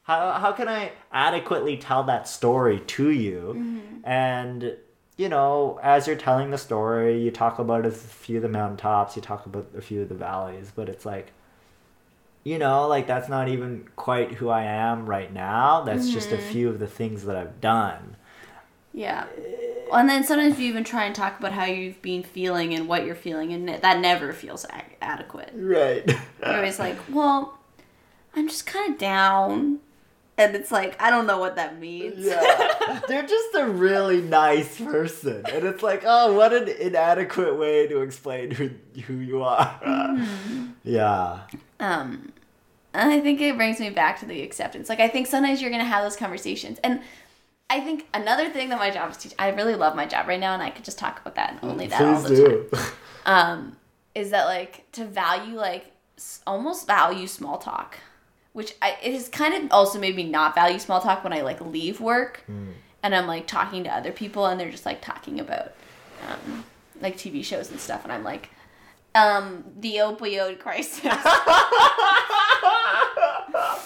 How, 0.03 0.33
how 0.33 0.53
can 0.53 0.69
I 0.69 0.93
adequately 1.13 1.77
tell 1.79 2.05
that 2.05 2.29
story 2.29 2.81
to 2.81 3.11
you? 3.11 3.55
Mm-hmm. 3.57 4.09
And 4.09 4.77
you 5.17 5.31
know, 5.31 5.81
as 5.83 6.07
you're 6.07 6.17
telling 6.17 6.51
the 6.51 6.59
story, 6.59 7.23
you 7.23 7.31
talk 7.31 7.59
about 7.59 7.87
a 7.87 7.91
few 7.91 8.37
of 8.37 8.43
the 8.43 8.51
mountaintops, 8.51 9.17
you 9.17 9.23
talk 9.23 9.47
about 9.47 9.67
a 9.77 9.81
few 9.81 10.03
of 10.03 10.11
the 10.11 10.15
valleys, 10.15 10.71
but 10.75 10.91
it's 10.91 11.07
like, 11.07 11.33
you 12.47 12.59
know, 12.59 12.87
like 12.87 13.09
that's 13.09 13.29
not 13.29 13.49
even 13.49 13.89
quite 13.97 14.31
who 14.35 14.51
I 14.51 14.63
am 14.63 15.05
right 15.05 15.33
now. 15.33 15.83
That's 15.83 16.09
just 16.09 16.31
a 16.31 16.39
few 16.39 16.69
of 16.69 16.79
the 16.79 16.87
things 16.87 17.25
that 17.25 17.35
I've 17.35 17.61
done. 17.61 18.15
Yeah. 18.95 19.27
And 19.93 20.09
then 20.09 20.23
sometimes 20.23 20.57
you 20.57 20.69
even 20.69 20.85
try 20.85 21.07
and 21.07 21.15
talk 21.15 21.41
about 21.41 21.51
how 21.51 21.65
you've 21.65 22.01
been 22.03 22.23
feeling 22.23 22.73
and 22.73 22.87
what 22.87 23.05
you're 23.05 23.17
feeling, 23.17 23.53
and 23.53 23.69
that 23.69 23.99
never 23.99 24.33
feels 24.33 24.65
a- 24.67 25.05
adequate. 25.05 25.51
Right. 25.57 26.07
You're 26.41 26.55
always 26.55 26.79
like, 26.79 26.97
well, 27.13 27.59
I'm 28.37 28.47
just 28.47 28.65
kind 28.65 28.93
of 28.93 28.99
down. 28.99 29.81
And 30.39 30.55
it's 30.55 30.71
like, 30.71 31.01
I 31.03 31.11
don't 31.11 31.27
know 31.27 31.39
what 31.39 31.57
that 31.57 31.81
means. 31.81 32.25
yeah. 32.25 33.01
They're 33.09 33.27
just 33.27 33.55
a 33.57 33.67
really 33.67 34.23
nice 34.23 34.81
person. 34.81 35.45
And 35.47 35.65
it's 35.67 35.83
like, 35.83 36.05
oh, 36.07 36.35
what 36.35 36.53
an 36.53 36.69
inadequate 36.69 37.59
way 37.59 37.89
to 37.89 38.03
explain 38.03 38.53
who, 38.53 38.71
who 39.07 39.15
you 39.15 39.43
are. 39.43 39.81
Yeah. 40.85 41.41
Um, 41.81 42.33
I 42.99 43.21
think 43.21 43.41
it 43.41 43.57
brings 43.57 43.81
me 43.81 43.91
back 43.91 44.21
to 44.21 44.27
the 44.27 44.43
acceptance. 44.43 44.89
Like, 44.89 45.01
I 45.01 45.09
think 45.09 45.27
sometimes 45.27 45.61
you're 45.61 45.71
going 45.71 45.83
to 45.83 45.89
have 45.89 46.03
those 46.03 46.17
conversations. 46.17 46.79
And 46.83 47.01
I 47.69 47.81
think 47.81 48.07
another 48.15 48.49
thing 48.49 48.69
that 48.71 48.79
my 48.79 48.91
job 48.91 49.11
is 49.11 49.17
teaching, 49.17 49.37
I 49.39 49.49
really 49.51 49.75
love 49.75 49.97
my 49.97 50.07
job 50.07 50.29
right 50.29 50.41
now, 50.41 50.55
and 50.55 50.63
I 50.63 50.71
could 50.71 50.85
just 50.85 50.99
talk 50.99 51.21
about 51.21 51.35
that 51.35 51.51
and 51.51 51.71
only 51.71 51.87
that 51.89 52.01
all 52.01 52.23
Please 52.23 52.39
the 52.39 52.49
time. 52.49 52.67
do. 52.71 52.79
um, 53.27 53.77
is 54.15 54.31
that 54.31 54.47
like 54.47 54.91
to 54.93 55.05
value 55.05 55.57
like 55.57 55.93
almost 56.47 56.87
value 56.87 57.27
small 57.27 57.59
talk, 57.59 57.99
which 58.55 58.75
I, 58.81 58.97
it 59.03 59.13
has 59.13 59.29
kind 59.29 59.53
of 59.53 59.71
also 59.73 59.99
made 59.99 60.17
me 60.17 60.25
not 60.25 60.55
value 60.55 60.79
small 60.79 61.01
talk 61.01 61.23
when 61.23 61.33
I 61.35 61.43
like 61.43 61.61
leave 61.61 62.01
work 62.01 62.43
and 63.03 63.15
I'm 63.15 63.27
like 63.27 63.47
talking 63.47 63.85
to 63.85 63.91
other 63.91 64.13
people 64.13 64.47
and 64.47 64.59
they're 64.59 64.71
just 64.71 64.87
like 64.87 65.03
talking 65.03 65.39
about 65.39 65.75
um, 66.27 66.65
like 67.03 67.19
TV 67.19 67.45
shows 67.45 67.71
and 67.71 67.79
stuff 67.79 68.05
and 68.05 68.13
I'm 68.13 68.25
like 68.25 68.49
um 69.15 69.65
the 69.79 69.97
opioid 69.97 70.59
crisis 70.59 71.05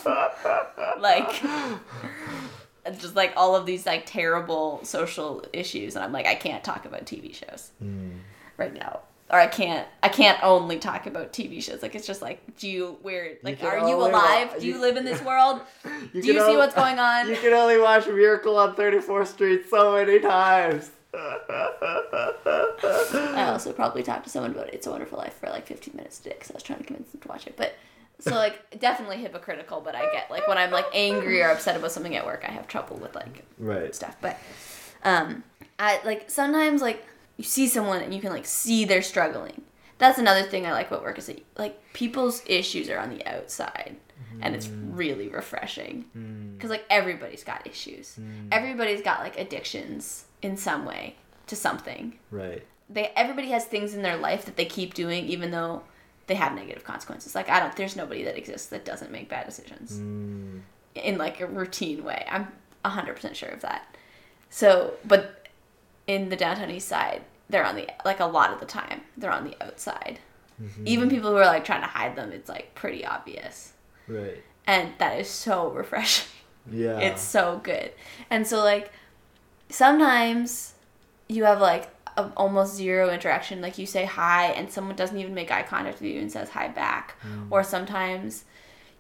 like 1.00 1.42
just 2.98 3.14
like 3.14 3.32
all 3.36 3.54
of 3.56 3.66
these 3.66 3.86
like 3.86 4.04
terrible 4.06 4.80
social 4.82 5.44
issues 5.52 5.96
and 5.96 6.04
I'm 6.04 6.12
like 6.12 6.26
I 6.26 6.34
can't 6.34 6.64
talk 6.64 6.84
about 6.84 7.04
TV 7.06 7.34
shows 7.34 7.70
hmm. 7.78 8.10
right 8.56 8.72
now. 8.72 9.00
Or 9.32 9.38
I 9.38 9.46
can't 9.46 9.86
I 10.02 10.08
can't 10.08 10.42
only 10.42 10.78
talk 10.78 11.06
about 11.06 11.32
TV 11.32 11.62
shows. 11.62 11.82
Like 11.82 11.94
it's 11.94 12.06
just 12.06 12.20
like 12.20 12.56
do 12.56 12.68
you 12.68 12.98
where 13.02 13.36
like 13.42 13.60
can 13.60 13.68
are 13.68 13.88
you 13.88 13.94
alive? 13.96 14.52
wa- 14.52 14.58
do 14.58 14.66
you 14.66 14.74
you- 14.74 14.80
live 14.80 14.96
in 14.96 15.04
this 15.04 15.22
world? 15.26 15.60
You 16.12 16.22
do 16.22 16.32
you 16.32 16.44
see 16.44 16.56
what's 16.56 16.74
going 16.74 16.98
on? 16.98 17.28
You 17.28 17.36
can 17.36 17.52
only 17.52 17.78
watch 17.78 18.06
Miracle 18.06 18.58
on 18.58 18.74
34th 18.74 19.28
Street 19.28 19.70
so 19.70 19.94
many 19.94 20.18
times. 20.18 20.90
I 22.82 23.48
also 23.52 23.72
probably 23.72 24.02
talked 24.02 24.24
to 24.24 24.30
someone 24.30 24.52
about 24.52 24.72
It's 24.72 24.86
a 24.86 24.90
Wonderful 24.90 25.18
Life 25.18 25.34
for 25.34 25.48
like 25.48 25.66
15 25.66 25.96
minutes 25.96 26.20
a 26.20 26.24
day 26.24 26.30
because 26.30 26.50
I 26.50 26.54
was 26.54 26.62
trying 26.62 26.78
to 26.80 26.84
convince 26.84 27.10
them 27.10 27.20
to 27.20 27.28
watch 27.28 27.46
it. 27.46 27.56
But 27.56 27.74
so 28.20 28.34
like 28.34 28.78
definitely 28.78 29.18
hypocritical, 29.18 29.80
but 29.80 29.94
I 29.94 30.10
get 30.12 30.30
like 30.30 30.46
when 30.48 30.58
I'm 30.58 30.70
like 30.70 30.86
angry 30.94 31.42
or 31.42 31.50
upset 31.50 31.76
about 31.76 31.92
something 31.92 32.16
at 32.16 32.24
work, 32.24 32.44
I 32.46 32.52
have 32.52 32.66
trouble 32.66 32.96
with 32.96 33.14
like 33.14 33.44
Right. 33.58 33.94
stuff. 33.94 34.16
But 34.20 34.38
um, 35.04 35.44
I 35.78 36.00
like 36.04 36.30
sometimes 36.30 36.82
like 36.82 37.04
you 37.36 37.44
see 37.44 37.66
someone 37.66 38.02
and 38.02 38.14
you 38.14 38.20
can 38.20 38.30
like 38.30 38.46
see 38.46 38.84
they're 38.84 39.02
struggling. 39.02 39.62
That's 39.98 40.18
another 40.18 40.42
thing 40.42 40.66
I 40.66 40.72
like 40.72 40.88
about 40.88 41.02
work 41.02 41.18
is 41.18 41.26
that 41.26 41.44
like 41.58 41.92
people's 41.92 42.42
issues 42.46 42.88
are 42.88 42.98
on 42.98 43.10
the 43.10 43.26
outside. 43.26 43.96
And 44.42 44.54
it's 44.54 44.68
mm. 44.68 44.96
really 44.96 45.28
refreshing 45.28 46.04
mm. 46.16 46.54
because 46.54 46.70
like 46.70 46.84
everybody's 46.88 47.42
got 47.42 47.66
issues. 47.66 48.16
Mm. 48.18 48.48
Everybody's 48.52 49.02
got 49.02 49.20
like 49.20 49.38
addictions 49.38 50.24
in 50.40 50.56
some 50.56 50.84
way 50.86 51.16
to 51.48 51.56
something 51.56 52.16
Right. 52.30 52.62
they 52.88 53.10
everybody 53.16 53.48
has 53.48 53.64
things 53.64 53.92
in 53.92 54.02
their 54.02 54.16
life 54.16 54.44
that 54.44 54.56
they 54.56 54.64
keep 54.64 54.94
doing 54.94 55.26
even 55.26 55.50
though 55.50 55.82
they 56.30 56.36
have 56.36 56.54
negative 56.54 56.84
consequences 56.84 57.34
like 57.34 57.48
i 57.48 57.58
don't 57.58 57.74
there's 57.74 57.96
nobody 57.96 58.22
that 58.22 58.38
exists 58.38 58.68
that 58.68 58.84
doesn't 58.84 59.10
make 59.10 59.28
bad 59.28 59.44
decisions 59.44 59.98
mm. 59.98 60.60
in 60.94 61.18
like 61.18 61.40
a 61.40 61.46
routine 61.46 62.04
way 62.04 62.24
i'm 62.30 62.46
100% 62.84 63.34
sure 63.34 63.48
of 63.48 63.60
that 63.60 63.94
so 64.48 64.94
but 65.04 65.48
in 66.06 66.28
the 66.28 66.36
downtown 66.36 66.70
east 66.70 66.86
side 66.86 67.22
they're 67.48 67.64
on 67.64 67.74
the 67.74 67.88
like 68.04 68.20
a 68.20 68.24
lot 68.24 68.52
of 68.52 68.60
the 68.60 68.66
time 68.66 69.00
they're 69.16 69.32
on 69.32 69.44
the 69.44 69.56
outside 69.60 70.20
mm-hmm. 70.62 70.86
Even 70.86 71.10
people 71.10 71.30
who 71.30 71.36
are 71.36 71.46
like 71.46 71.64
trying 71.64 71.80
to 71.80 71.86
hide 71.86 72.16
them, 72.16 72.32
it's 72.32 72.48
like 72.48 72.74
pretty 72.74 73.04
obvious. 73.04 73.72
Right. 74.06 74.42
And 74.66 74.92
that 74.98 75.18
is 75.18 75.28
so 75.28 75.68
refreshing. 75.74 76.28
Yeah. 76.70 76.98
It's 76.98 77.22
so 77.22 77.60
good. 77.62 77.92
And 78.28 78.46
so 78.46 78.62
like 78.62 78.92
sometimes 79.68 80.74
you 81.28 81.44
have 81.44 81.60
like 81.60 81.90
a, 82.20 82.32
almost 82.36 82.74
zero 82.74 83.10
interaction. 83.10 83.60
Like 83.60 83.78
you 83.78 83.86
say 83.86 84.04
hi 84.04 84.46
and 84.46 84.70
someone 84.70 84.96
doesn't 84.96 85.18
even 85.18 85.34
make 85.34 85.50
eye 85.50 85.62
contact 85.62 86.00
with 86.00 86.10
you 86.10 86.20
and 86.20 86.30
says 86.30 86.50
hi 86.50 86.68
back. 86.68 87.16
Mm. 87.26 87.48
Or 87.50 87.62
sometimes 87.64 88.44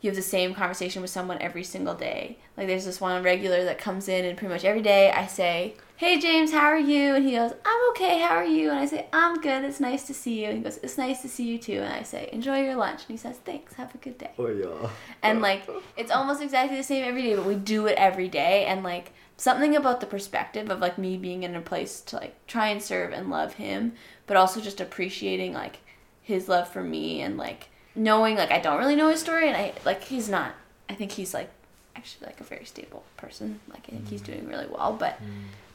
you 0.00 0.08
have 0.08 0.16
the 0.16 0.22
same 0.22 0.54
conversation 0.54 1.02
with 1.02 1.10
someone 1.10 1.38
every 1.40 1.64
single 1.64 1.94
day. 1.94 2.38
Like 2.56 2.66
there's 2.66 2.84
this 2.84 3.00
one 3.00 3.22
regular 3.22 3.64
that 3.64 3.78
comes 3.78 4.08
in 4.08 4.24
and 4.24 4.36
pretty 4.36 4.52
much 4.52 4.64
every 4.64 4.82
day 4.82 5.10
i 5.10 5.26
say 5.26 5.74
hey 5.96 6.18
james 6.18 6.52
how 6.52 6.64
are 6.64 6.78
you? 6.78 7.14
And 7.14 7.24
he 7.24 7.32
goes 7.32 7.52
i'm 7.64 7.90
okay 7.90 8.18
how 8.20 8.34
are 8.36 8.44
you? 8.44 8.70
And 8.70 8.78
i 8.78 8.86
say 8.86 9.06
i'm 9.12 9.40
good 9.40 9.64
it's 9.64 9.80
nice 9.80 10.06
to 10.06 10.14
see 10.14 10.42
you. 10.42 10.48
And 10.48 10.58
he 10.58 10.64
goes 10.64 10.78
it's 10.82 10.96
nice 10.98 11.22
to 11.22 11.28
see 11.28 11.44
you 11.44 11.58
too. 11.58 11.80
And 11.80 11.92
i 11.92 12.02
say 12.02 12.28
enjoy 12.32 12.62
your 12.62 12.76
lunch. 12.76 13.02
And 13.02 13.10
he 13.10 13.16
says 13.16 13.36
thanks 13.44 13.74
have 13.74 13.94
a 13.94 13.98
good 13.98 14.18
day. 14.18 14.30
Oh 14.38 14.48
yeah. 14.48 14.90
and 15.22 15.42
like 15.42 15.68
it's 15.96 16.10
almost 16.10 16.42
exactly 16.42 16.76
the 16.76 16.82
same 16.82 17.04
every 17.04 17.22
day 17.22 17.34
but 17.34 17.44
we 17.44 17.54
do 17.54 17.86
it 17.86 17.96
every 17.98 18.28
day. 18.28 18.66
And 18.66 18.82
like 18.82 19.12
something 19.40 19.74
about 19.74 20.00
the 20.00 20.06
perspective 20.06 20.68
of 20.70 20.80
like 20.80 20.98
me 20.98 21.16
being 21.16 21.44
in 21.44 21.56
a 21.56 21.60
place 21.62 22.02
to 22.02 22.16
like 22.16 22.34
try 22.46 22.68
and 22.68 22.82
serve 22.82 23.10
and 23.10 23.30
love 23.30 23.54
him 23.54 23.92
but 24.26 24.36
also 24.36 24.60
just 24.60 24.82
appreciating 24.82 25.54
like 25.54 25.78
his 26.20 26.46
love 26.46 26.68
for 26.68 26.82
me 26.82 27.22
and 27.22 27.38
like 27.38 27.68
knowing 27.94 28.36
like 28.36 28.50
i 28.50 28.58
don't 28.60 28.78
really 28.78 28.94
know 28.94 29.08
his 29.08 29.18
story 29.18 29.48
and 29.48 29.56
i 29.56 29.72
like 29.84 30.04
he's 30.04 30.28
not. 30.28 30.52
I 30.90 30.94
think 30.94 31.12
he's 31.12 31.32
like 31.32 31.48
actually 31.96 32.26
like 32.26 32.40
a 32.40 32.44
very 32.44 32.64
stable 32.66 33.02
person. 33.16 33.60
Like 33.70 33.84
i 33.88 33.92
think 33.92 34.08
he's 34.08 34.20
doing 34.20 34.46
really 34.46 34.66
well 34.66 34.92
but 34.92 35.18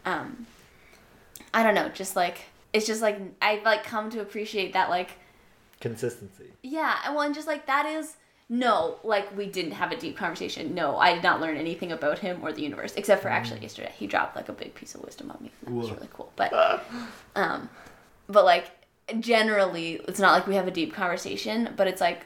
um 0.05 0.45
i 1.53 1.63
don't 1.63 1.74
know 1.74 1.89
just 1.89 2.16
like 2.16 2.41
it's 2.72 2.86
just 2.86 3.01
like 3.01 3.20
i 3.41 3.61
like 3.66 3.84
come 3.84 4.09
to 4.11 4.22
appreciate 4.22 4.74
that 4.74 4.89
like 4.91 5.11
Consistency. 5.82 6.51
yeah, 6.61 6.97
and 7.05 7.16
well, 7.16 7.24
and 7.26 7.34
just 7.36 7.47
like 7.47 7.66
that 7.66 7.86
is 7.86 8.16
no, 8.48 9.00
like 9.04 9.36
we 9.36 9.48
didn't 9.48 9.72
have 9.72 9.91
a 9.91 9.98
deep 9.98 10.16
conversation. 10.18 10.76
No, 10.76 10.98
I 10.98 11.14
did 11.16 11.24
not 11.24 11.41
learn 11.41 11.58
anything 11.58 11.91
about 11.91 12.20
him 12.20 12.39
or 12.43 12.52
the 12.52 12.62
universe, 12.62 12.93
except 12.96 13.22
for 13.22 13.30
actually 13.30 13.62
yesterday 13.62 13.91
he 13.98 14.06
dropped 14.08 14.36
like 14.36 14.50
a 14.50 14.54
big 14.54 14.76
piece 14.76 14.93
of 14.96 15.02
wisdom 15.04 15.32
on 15.32 15.38
me. 15.41 15.52
That 15.64 15.72
was 15.72 15.91
really 15.91 16.10
cool. 16.14 16.32
But, 16.36 16.54
um, 17.36 17.70
but 18.28 18.46
like 18.46 18.70
generally, 19.20 19.93
it's 20.08 20.20
not 20.20 20.34
like 20.34 20.48
we 20.48 20.56
have 20.56 20.68
a 20.68 20.72
deep 20.72 20.93
conversation, 20.93 21.74
but 21.76 21.88
it's 21.88 22.02
like 22.02 22.22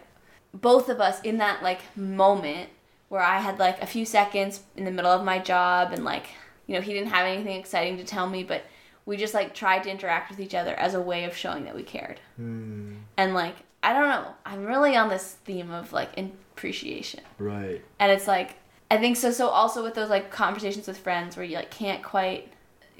both 0.53 0.89
of 0.89 0.99
us 0.99 1.21
in 1.21 1.37
that 1.37 1.63
like 1.63 1.81
moment 1.95 2.69
where 3.09 3.21
I 3.21 3.39
had 3.39 3.59
like 3.59 3.81
a 3.81 3.85
few 3.85 4.05
seconds 4.05 4.61
in 4.75 4.85
the 4.85 4.91
middle 4.91 5.11
of 5.11 5.23
my 5.23 5.39
job 5.39 5.91
and 5.93 6.03
like 6.03 6.27
you 6.67 6.75
know 6.75 6.81
he 6.81 6.93
didn't 6.93 7.09
have 7.09 7.25
anything 7.25 7.57
exciting 7.59 7.97
to 7.97 8.03
tell 8.03 8.29
me, 8.29 8.43
but 8.43 8.63
we 9.05 9.17
just 9.17 9.33
like 9.33 9.55
tried 9.55 9.83
to 9.83 9.89
interact 9.89 10.29
with 10.29 10.39
each 10.39 10.53
other 10.53 10.73
as 10.75 10.93
a 10.93 11.01
way 11.01 11.23
of 11.23 11.35
showing 11.35 11.63
that 11.65 11.75
we 11.75 11.81
cared 11.83 12.19
Hmm. 12.35 12.95
and 13.17 13.33
like 13.33 13.55
I 13.81 13.93
don't 13.93 14.09
know, 14.09 14.27
I'm 14.45 14.65
really 14.65 14.95
on 14.95 15.09
this 15.09 15.37
theme 15.45 15.71
of 15.71 15.93
like 15.93 16.09
appreciation, 16.17 17.21
Right. 17.37 17.81
and 17.99 18.11
it's 18.11 18.27
like 18.27 18.55
I 18.91 18.97
think 18.97 19.17
so. 19.17 19.29
So 19.31 19.47
also 19.49 19.83
with 19.83 19.93
those 19.93 20.09
like 20.09 20.31
conversations 20.31 20.87
with 20.87 20.97
friends 20.97 21.37
where 21.37 21.45
you 21.45 21.55
like 21.55 21.69
can't 21.71 22.01
quite 22.03 22.51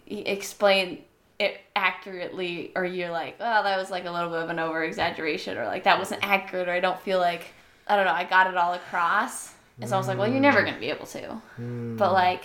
explain 0.07 1.03
it 1.39 1.59
accurately, 1.75 2.71
or 2.75 2.85
you're 2.85 3.09
like, 3.11 3.35
oh, 3.39 3.63
that 3.63 3.77
was 3.77 3.89
like 3.89 4.05
a 4.05 4.11
little 4.11 4.29
bit 4.29 4.39
of 4.39 4.49
an 4.49 4.59
over 4.59 4.83
exaggeration, 4.83 5.57
or 5.57 5.65
like 5.65 5.83
that 5.85 5.97
wasn't 5.97 6.23
accurate, 6.23 6.67
or 6.67 6.71
I 6.71 6.79
don't 6.79 6.99
feel 6.99 7.19
like 7.19 7.45
I 7.87 7.95
don't 7.95 8.05
know, 8.05 8.11
I 8.13 8.23
got 8.23 8.47
it 8.47 8.55
all 8.57 8.73
across. 8.73 9.53
It's 9.81 9.93
almost 9.93 10.09
like, 10.09 10.17
well, 10.17 10.27
you're 10.27 10.41
never 10.41 10.61
gonna 10.63 10.77
be 10.79 10.89
able 10.89 11.05
to, 11.07 11.27
Hmm. 11.55 11.95
but 11.97 12.11
like 12.13 12.43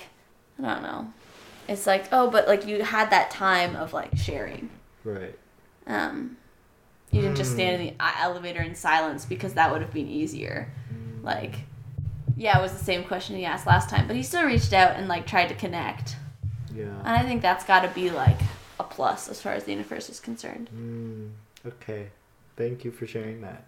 I 0.62 0.72
don't 0.74 0.82
know. 0.82 1.12
It's 1.68 1.87
like, 1.87 2.05
oh, 2.12 2.30
but 2.30 2.47
like 2.47 2.66
you 2.66 2.82
had 2.85 3.11
that 3.11 3.30
time 3.30 3.74
of 3.76 3.93
like 3.93 4.16
sharing. 4.16 4.70
Right. 5.03 5.37
Um, 5.87 6.37
you 7.15 7.23
didn't 7.23 7.37
just 7.37 7.53
stand 7.53 7.81
in 7.81 7.89
the 7.89 8.05
uh, 8.05 8.12
elevator 8.19 8.61
in 8.61 8.75
silence 8.75 9.25
because 9.25 9.55
that 9.55 9.71
would 9.71 9.81
have 9.81 9.93
been 9.93 10.09
easier. 10.09 10.73
Like, 11.23 11.61
yeah, 12.37 12.59
it 12.59 12.62
was 12.62 12.73
the 12.73 12.85
same 12.85 13.05
question 13.05 13.37
he 13.37 13.45
asked 13.45 13.67
last 13.67 13.89
time, 13.89 14.09
but 14.09 14.17
he 14.17 14.23
still 14.23 14.45
reached 14.45 14.73
out 14.73 14.97
and 14.97 15.07
like 15.07 15.25
tried 15.25 15.47
to 15.47 15.55
connect. 15.55 16.17
Yeah. 16.75 16.87
And 17.05 17.09
I 17.09 17.23
think 17.23 17.41
that's 17.41 17.65
got 17.65 17.83
to 17.83 17.89
be 17.89 18.11
like 18.11 18.41
a 18.81 18.85
plus 18.85 19.29
as 19.29 19.41
far 19.41 19.53
as 19.53 19.62
the 19.62 19.71
universe 19.71 20.11
is 20.11 20.19
concerned. 20.19 20.69
Hmm. 20.71 21.29
Okay. 21.65 22.09
Thank 22.57 22.85
you 22.85 22.91
for 22.91 23.07
sharing 23.07 23.41
that. 23.43 23.65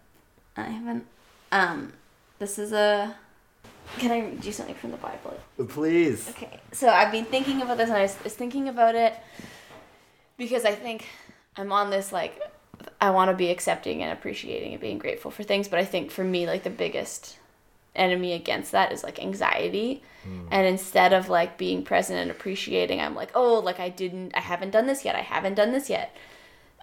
I 0.57 0.65
haven't. 0.65 1.07
Um, 1.53 1.93
this 2.41 2.59
is 2.59 2.73
a. 2.73 3.15
Can 3.99 4.11
I 4.11 4.19
read 4.19 4.45
you 4.45 4.51
something 4.51 4.75
from 4.75 4.91
the 4.91 4.97
Bible? 4.97 5.39
Please. 5.69 6.29
Okay, 6.31 6.59
so 6.73 6.89
I've 6.89 7.13
been 7.13 7.25
thinking 7.25 7.63
about 7.63 7.77
this, 7.77 7.89
and 7.89 7.97
I 7.97 8.03
was 8.03 8.35
thinking 8.35 8.69
about 8.69 8.97
it 8.97 9.15
because 10.37 10.65
I 10.65 10.73
think 10.73 11.07
I'm 11.57 11.71
on 11.71 11.91
this 11.91 12.13
like 12.13 12.41
I 13.01 13.11
want 13.11 13.31
to 13.31 13.37
be 13.37 13.51
accepting 13.51 14.03
and 14.03 14.13
appreciating 14.13 14.73
and 14.73 14.81
being 14.81 14.99
grateful 14.99 15.31
for 15.31 15.43
things, 15.43 15.69
but 15.69 15.79
I 15.79 15.85
think 15.85 16.11
for 16.11 16.25
me 16.25 16.47
like 16.47 16.63
the 16.63 16.71
biggest 16.71 17.39
enemy 17.95 18.33
against 18.33 18.73
that 18.73 18.93
is 18.93 19.03
like 19.03 19.19
anxiety. 19.19 20.03
And 20.51 20.67
instead 20.67 21.13
of 21.13 21.29
like 21.29 21.57
being 21.57 21.85
present 21.85 22.19
and 22.19 22.33
appreciating, 22.33 23.01
I'm 23.01 23.15
like, 23.15 23.31
"Oh, 23.35 23.61
like 23.61 23.79
I 23.79 23.91
didn't 23.91 24.33
I 24.35 24.41
haven't 24.41 24.71
done 24.71 24.87
this 24.89 25.05
yet. 25.05 25.15
I 25.15 25.21
haven't 25.21 25.55
done 25.55 25.71
this 25.71 25.89
yet." 25.89 26.17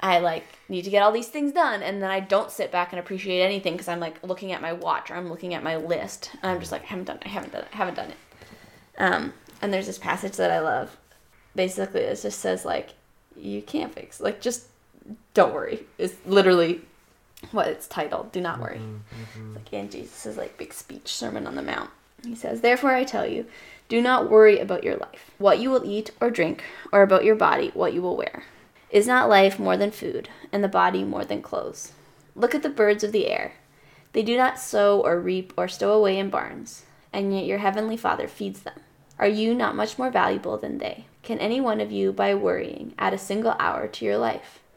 I 0.01 0.19
like 0.19 0.45
need 0.69 0.83
to 0.83 0.89
get 0.89 1.03
all 1.03 1.11
these 1.11 1.29
things 1.29 1.51
done 1.53 1.81
and 1.81 2.01
then 2.01 2.11
I 2.11 2.19
don't 2.19 2.51
sit 2.51 2.71
back 2.71 2.91
and 2.91 2.99
appreciate 2.99 3.41
anything 3.41 3.73
because 3.73 3.87
I'm 3.87 4.01
like 4.01 4.21
looking 4.21 4.51
at 4.51 4.61
my 4.61 4.73
watch 4.73 5.09
or 5.09 5.15
I'm 5.15 5.29
looking 5.29 5.53
at 5.53 5.63
my 5.63 5.77
list 5.77 6.31
and 6.41 6.51
I'm 6.51 6.59
just 6.59 6.73
like 6.73 6.83
I 6.83 6.87
haven't 6.87 7.05
done 7.05 7.17
it, 7.17 7.23
I 7.25 7.29
haven't 7.29 7.53
done 7.53 7.61
it, 7.63 7.69
I 7.73 7.77
haven't 7.77 7.95
done 7.95 8.09
it. 8.09 8.17
Um, 8.97 9.33
and 9.61 9.73
there's 9.73 9.87
this 9.87 9.97
passage 9.97 10.33
that 10.33 10.51
I 10.51 10.59
love. 10.59 10.97
Basically, 11.55 12.01
it 12.01 12.21
just 12.21 12.39
says 12.39 12.65
like, 12.65 12.89
you 13.35 13.61
can't 13.61 13.93
fix. 13.93 14.19
Like, 14.19 14.41
just 14.41 14.67
don't 15.33 15.53
worry. 15.53 15.85
It's 15.97 16.15
literally 16.25 16.81
what 17.51 17.67
it's 17.67 17.87
titled. 17.87 18.31
Do 18.31 18.41
not 18.41 18.59
worry. 18.59 18.77
Mm-hmm, 18.77 18.95
mm-hmm. 18.95 19.55
It's 19.55 19.55
like 19.55 19.73
in 19.73 19.89
Jesus' 19.89 20.37
like 20.37 20.57
big 20.57 20.73
speech, 20.73 21.13
Sermon 21.13 21.47
on 21.47 21.55
the 21.55 21.61
Mount. 21.61 21.89
He 22.23 22.35
says, 22.35 22.61
"Therefore 22.61 22.91
I 22.91 23.03
tell 23.03 23.27
you, 23.27 23.45
do 23.89 24.01
not 24.01 24.29
worry 24.29 24.59
about 24.59 24.83
your 24.83 24.95
life, 24.95 25.31
what 25.37 25.59
you 25.59 25.69
will 25.69 25.85
eat 25.85 26.11
or 26.21 26.29
drink, 26.29 26.63
or 26.91 27.01
about 27.01 27.25
your 27.25 27.35
body, 27.35 27.71
what 27.73 27.93
you 27.93 28.01
will 28.01 28.15
wear. 28.15 28.43
Is 28.89 29.07
not 29.07 29.29
life 29.29 29.59
more 29.59 29.75
than 29.75 29.91
food, 29.91 30.29
and 30.51 30.63
the 30.63 30.69
body 30.69 31.03
more 31.03 31.25
than 31.25 31.41
clothes? 31.41 31.91
Look 32.35 32.55
at 32.55 32.63
the 32.63 32.69
birds 32.69 33.03
of 33.03 33.11
the 33.11 33.27
air." 33.27 33.53
They 34.13 34.23
do 34.23 34.37
not 34.37 34.59
sow 34.59 35.01
or 35.01 35.19
reap 35.19 35.53
or 35.57 35.67
stow 35.67 35.91
away 35.91 36.19
in 36.19 36.29
barns, 36.29 36.85
and 37.11 37.33
yet 37.35 37.45
your 37.45 37.57
heavenly 37.57 37.97
Father 37.97 38.27
feeds 38.27 38.61
them. 38.61 38.79
Are 39.19 39.27
you 39.27 39.53
not 39.53 39.75
much 39.75 39.97
more 39.97 40.09
valuable 40.09 40.57
than 40.57 40.77
they? 40.77 41.05
Can 41.23 41.39
any 41.39 41.59
one 41.59 41.81
of 41.81 41.91
you, 41.91 42.11
by 42.11 42.35
worrying, 42.35 42.93
add 42.97 43.13
a 43.13 43.17
single 43.17 43.55
hour 43.59 43.87
to 43.87 44.05
your 44.05 44.17
life? 44.17 44.59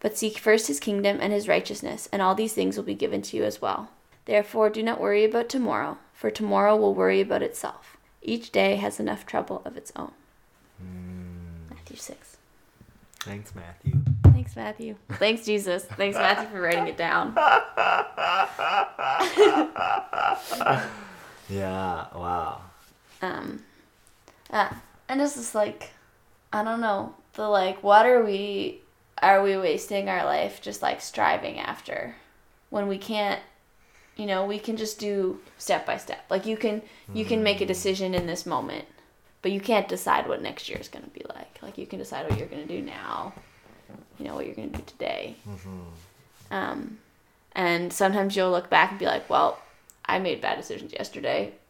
But 0.00 0.16
seek 0.16 0.38
first 0.38 0.68
his 0.68 0.80
kingdom 0.80 1.18
and 1.20 1.32
his 1.32 1.48
righteousness, 1.48 2.08
and 2.12 2.22
all 2.22 2.34
these 2.34 2.52
things 2.52 2.76
will 2.76 2.84
be 2.84 2.94
given 2.94 3.22
to 3.22 3.36
you 3.36 3.44
as 3.44 3.60
well. 3.60 3.90
Therefore, 4.26 4.70
do 4.70 4.82
not 4.82 5.00
worry 5.00 5.24
about 5.24 5.48
tomorrow, 5.48 5.98
for 6.12 6.30
tomorrow 6.30 6.76
will 6.76 6.94
worry 6.94 7.20
about 7.20 7.42
itself. 7.42 7.96
Each 8.22 8.52
day 8.52 8.76
has 8.76 9.00
enough 9.00 9.26
trouble 9.26 9.62
of 9.64 9.76
its 9.76 9.92
own. 9.96 10.12
Matthew 11.70 11.96
6. 11.96 12.36
Thanks, 13.20 13.54
Matthew. 13.54 13.94
Thanks, 14.24 14.54
Matthew. 14.54 14.96
Thanks, 15.12 15.44
Jesus. 15.44 15.84
Thanks, 15.84 16.16
Matthew, 16.16 16.48
for 16.48 16.60
writing 16.60 16.86
it 16.86 16.96
down. 16.96 17.34
Yeah. 21.48 22.06
Wow. 22.14 22.60
Um, 23.22 23.62
uh, 24.50 24.70
and 25.08 25.20
it's 25.20 25.34
just 25.34 25.54
like, 25.54 25.90
I 26.52 26.62
don't 26.62 26.80
know. 26.80 27.14
The 27.34 27.48
like, 27.48 27.82
what 27.82 28.06
are 28.06 28.24
we, 28.24 28.82
are 29.22 29.42
we 29.42 29.56
wasting 29.56 30.08
our 30.08 30.24
life 30.24 30.60
just 30.60 30.82
like 30.82 31.00
striving 31.00 31.58
after 31.58 32.14
when 32.70 32.88
we 32.88 32.98
can't, 32.98 33.40
you 34.16 34.26
know, 34.26 34.44
we 34.44 34.58
can 34.58 34.76
just 34.76 34.98
do 34.98 35.40
step 35.56 35.86
by 35.86 35.96
step. 35.96 36.24
Like 36.28 36.46
you 36.46 36.56
can, 36.56 36.82
you 37.12 37.24
can 37.24 37.42
make 37.42 37.60
a 37.60 37.64
mm. 37.64 37.68
decision 37.68 38.14
in 38.14 38.26
this 38.26 38.46
moment, 38.46 38.84
but 39.42 39.52
you 39.52 39.60
can't 39.60 39.88
decide 39.88 40.28
what 40.28 40.42
next 40.42 40.68
year 40.68 40.78
is 40.78 40.88
going 40.88 41.04
to 41.04 41.10
be 41.10 41.24
like. 41.28 41.58
Like 41.62 41.78
you 41.78 41.86
can 41.86 41.98
decide 41.98 42.28
what 42.28 42.38
you're 42.38 42.48
going 42.48 42.66
to 42.66 42.80
do 42.80 42.82
now, 42.82 43.32
you 44.18 44.26
know, 44.26 44.34
what 44.34 44.46
you're 44.46 44.54
going 44.54 44.70
to 44.70 44.78
do 44.78 44.84
today. 44.84 45.36
Mm-hmm. 45.48 46.54
Um, 46.54 46.98
and 47.52 47.92
sometimes 47.92 48.36
you'll 48.36 48.50
look 48.50 48.70
back 48.70 48.90
and 48.90 48.98
be 48.98 49.06
like, 49.06 49.28
well, 49.30 49.60
I 50.04 50.18
made 50.18 50.40
bad 50.40 50.56
decisions 50.56 50.92
yesterday, 50.92 51.52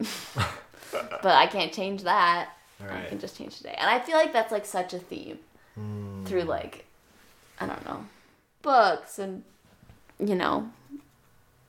but 0.92 1.24
I 1.24 1.46
can't 1.46 1.72
change 1.72 2.02
that. 2.02 2.50
I 2.80 3.04
can 3.08 3.18
just 3.18 3.36
change 3.36 3.56
today. 3.56 3.74
And 3.76 3.90
I 3.90 3.98
feel 3.98 4.16
like 4.16 4.32
that's 4.32 4.52
like 4.52 4.64
such 4.64 4.94
a 4.94 4.98
theme 4.98 5.38
mm. 5.78 6.24
through 6.26 6.42
like, 6.42 6.84
I 7.60 7.66
don't 7.66 7.84
know, 7.84 8.04
books 8.62 9.18
and, 9.18 9.42
you 10.18 10.34
know, 10.34 10.70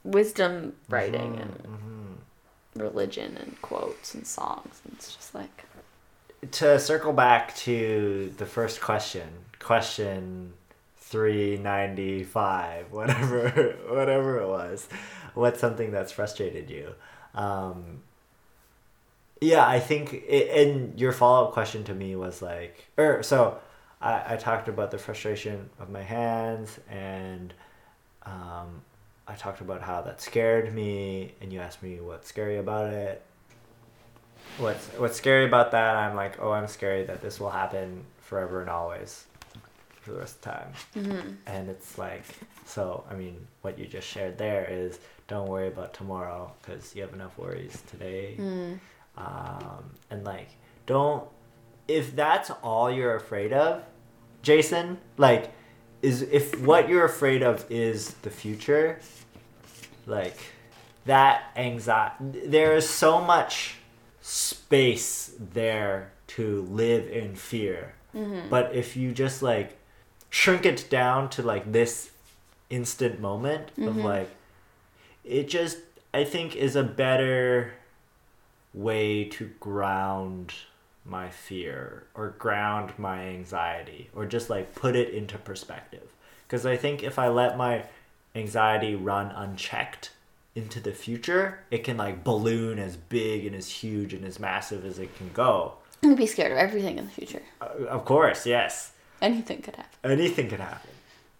wisdom 0.03 0.75
writing 0.89 1.33
Mhm, 1.33 1.41
and 1.41 1.63
mhm. 1.63 2.81
religion 2.81 3.37
and 3.37 3.61
quotes 3.61 4.13
and 4.13 4.25
songs. 4.25 4.81
And 4.85 4.93
it's 4.95 5.15
just 5.15 5.33
like, 5.35 5.65
to 6.51 6.79
circle 6.79 7.11
back 7.13 7.55
to 7.57 8.33
the 8.37 8.45
first 8.45 8.79
question, 8.81 9.27
question 9.59 10.53
395, 10.97 12.85
whatever 12.91 13.49
whatever 13.89 14.39
it 14.39 14.47
was. 14.47 14.87
What's 15.33 15.59
something 15.59 15.91
that's 15.91 16.11
frustrated 16.11 16.69
you? 16.69 16.93
Um, 17.33 18.01
yeah, 19.41 19.65
I 19.67 19.79
think 19.79 20.13
it, 20.13 20.67
and 20.67 20.99
your 20.99 21.11
follow-up 21.13 21.53
question 21.53 21.83
to 21.85 21.93
me 21.93 22.15
was 22.15 22.41
like 22.41 22.87
or 22.97 23.23
so 23.23 23.57
I, 24.01 24.33
I 24.33 24.35
talked 24.37 24.67
about 24.67 24.91
the 24.91 24.97
frustration 24.97 25.69
of 25.79 25.89
my 25.89 26.01
hands 26.01 26.79
and 26.89 27.53
um, 28.23 28.81
I 29.27 29.35
talked 29.35 29.61
about 29.61 29.81
how 29.81 30.01
that 30.01 30.21
scared 30.21 30.73
me 30.73 31.33
and 31.41 31.51
you 31.51 31.59
asked 31.59 31.83
me 31.83 31.99
what's 31.99 32.27
scary 32.27 32.57
about 32.57 32.93
it. 32.93 33.23
What's 34.57 34.87
what's 34.97 35.17
scary 35.17 35.45
about 35.45 35.71
that? 35.71 35.95
I'm 35.95 36.15
like 36.15 36.41
oh 36.41 36.51
i'm 36.51 36.67
scary 36.67 37.03
that 37.05 37.21
this 37.21 37.39
will 37.39 37.51
happen 37.51 38.03
forever 38.19 38.61
and 38.61 38.69
always 38.69 39.25
for 40.01 40.11
the 40.13 40.19
rest 40.19 40.35
of 40.37 40.41
the 40.41 40.49
time. 40.49 40.73
Mm-hmm. 40.95 41.29
and 41.45 41.69
it's 41.69 41.97
like 41.97 42.23
so 42.65 43.03
i 43.09 43.13
mean 43.13 43.45
what 43.61 43.77
you 43.77 43.85
just 43.85 44.07
shared 44.07 44.37
there 44.37 44.65
is 44.69 44.99
don't 45.27 45.47
worry 45.47 45.67
about 45.67 45.93
tomorrow 45.93 46.51
because 46.61 46.95
you 46.95 47.03
have 47.03 47.13
enough 47.13 47.37
worries 47.37 47.83
today. 47.91 48.35
Mm, 48.37 48.79
um, 49.17 49.83
and 50.09 50.23
like 50.25 50.49
don't 50.87 51.27
if 51.87 52.15
that's 52.15 52.49
all 52.63 52.89
you're 52.91 53.15
afraid 53.15 53.53
of 53.53 53.83
jason 54.41 54.97
like 55.17 55.51
is 56.01 56.21
if 56.23 56.59
what 56.61 56.87
you're 56.87 57.05
afraid 57.05 57.43
of 57.43 57.65
is 57.69 58.13
the 58.21 58.29
future 58.29 58.99
like 60.05 60.37
that 61.05 61.51
anxiety 61.55 62.41
there 62.45 62.75
is 62.75 62.87
so 62.87 63.21
much 63.21 63.75
space 64.21 65.31
there 65.39 66.11
to 66.27 66.61
live 66.69 67.07
in 67.09 67.35
fear. 67.35 67.95
Mm-hmm. 68.15 68.49
But 68.49 68.75
if 68.75 68.95
you 68.95 69.11
just 69.11 69.41
like 69.41 69.77
shrink 70.29 70.65
it 70.65 70.87
down 70.89 71.29
to 71.31 71.41
like 71.41 71.71
this 71.71 72.11
instant 72.69 73.19
moment 73.19 73.69
of 73.79 73.95
mm-hmm. 73.95 74.01
like 74.01 74.29
it 75.23 75.49
just 75.49 75.79
i 76.13 76.23
think 76.23 76.55
is 76.55 76.75
a 76.75 76.83
better 76.83 77.73
way 78.75 79.23
to 79.23 79.49
ground 79.59 80.53
my 81.09 81.29
fear 81.29 82.03
or 82.15 82.29
ground 82.37 82.93
my 82.97 83.23
anxiety 83.27 84.09
or 84.15 84.25
just 84.25 84.49
like 84.49 84.75
put 84.75 84.95
it 84.95 85.13
into 85.13 85.37
perspective. 85.37 86.13
Because 86.47 86.65
i 86.65 86.75
think 86.77 87.03
if 87.03 87.19
i 87.19 87.27
let 87.27 87.57
my 87.57 87.83
anxiety 88.35 88.95
run 88.95 89.27
unchecked 89.31 90.11
into 90.55 90.79
the 90.79 90.91
future 90.91 91.59
it 91.71 91.83
can 91.83 91.97
like 91.97 92.23
balloon 92.23 92.79
as 92.79 92.97
big 92.97 93.45
and 93.45 93.55
as 93.55 93.69
huge 93.69 94.13
and 94.13 94.25
as 94.25 94.39
massive 94.39 94.83
as 94.85 94.97
it 94.99 95.15
can 95.17 95.29
go. 95.33 95.73
I'd 96.03 96.15
be 96.17 96.25
scared 96.27 96.51
of 96.51 96.57
everything 96.57 96.97
in 96.97 97.05
the 97.05 97.11
future. 97.11 97.41
uh, 97.61 97.85
of 97.87 98.05
course 98.05 98.45
yes. 98.45 98.91
Anything 99.21 99.61
could 99.61 99.75
happen. 99.75 100.11
anything 100.11 100.47
could 100.49 100.59
happen. 100.61 100.91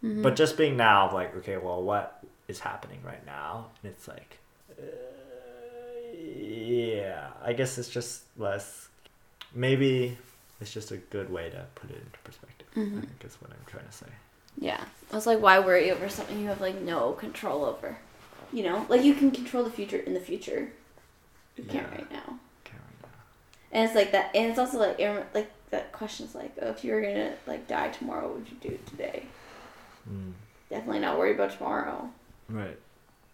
But 0.01 0.35
just 0.35 0.57
being 0.57 0.77
now 0.77 1.13
like 1.13 1.35
okay 1.37 1.57
well 1.57 1.81
what 1.81 2.23
is 2.47 2.59
happening 2.59 2.99
right 3.03 3.25
now? 3.25 3.67
And 3.83 3.91
it's 3.91 4.07
like 4.07 4.37
uh, 4.71 4.83
yeah 6.13 7.27
i 7.43 7.53
guess 7.53 7.77
it's 7.77 7.89
just 7.89 8.23
less 8.37 8.88
maybe 9.53 10.17
it's 10.61 10.71
just 10.73 10.91
a 10.91 10.97
good 10.97 11.31
way 11.31 11.49
to 11.49 11.65
put 11.75 11.89
it 11.89 11.97
into 11.97 12.19
perspective 12.23 12.67
i 12.75 12.79
think 13.05 13.23
is 13.25 13.35
what 13.41 13.51
i'm 13.51 13.57
trying 13.67 13.85
to 13.85 13.91
say 13.91 14.07
Yeah. 14.59 14.83
I 15.11 15.15
was 15.15 15.25
like, 15.25 15.39
why 15.41 15.59
worry 15.59 15.89
over 15.91 16.07
something 16.09 16.39
you 16.39 16.47
have 16.47 16.61
like 16.61 16.81
no 16.81 17.13
control 17.13 17.63
over? 17.65 17.97
You 18.51 18.63
know, 18.63 18.85
like 18.89 19.03
you 19.03 19.13
can 19.15 19.31
control 19.31 19.63
the 19.63 19.71
future 19.71 19.97
in 19.97 20.13
the 20.13 20.19
future. 20.19 20.69
You 21.55 21.63
can't 21.63 21.89
right 21.91 22.11
now. 22.11 22.37
Can't 22.63 22.81
right 22.83 23.01
now. 23.01 23.09
And 23.71 23.85
it's 23.85 23.95
like 23.95 24.11
that, 24.11 24.35
and 24.35 24.49
it's 24.49 24.59
also 24.59 24.77
like, 24.79 24.99
like 25.33 25.51
that 25.71 25.91
question's 25.91 26.35
like, 26.35 26.51
oh, 26.61 26.69
if 26.69 26.83
you 26.83 26.93
were 26.93 27.01
gonna 27.01 27.33
like 27.47 27.67
die 27.67 27.89
tomorrow, 27.89 28.27
what 28.27 28.37
would 28.39 28.49
you 28.49 28.57
do 28.69 28.77
today? 28.85 29.23
Mm. 30.11 30.33
Definitely 30.69 30.99
not 30.99 31.17
worry 31.17 31.33
about 31.33 31.51
tomorrow, 31.53 32.09
right 32.49 32.77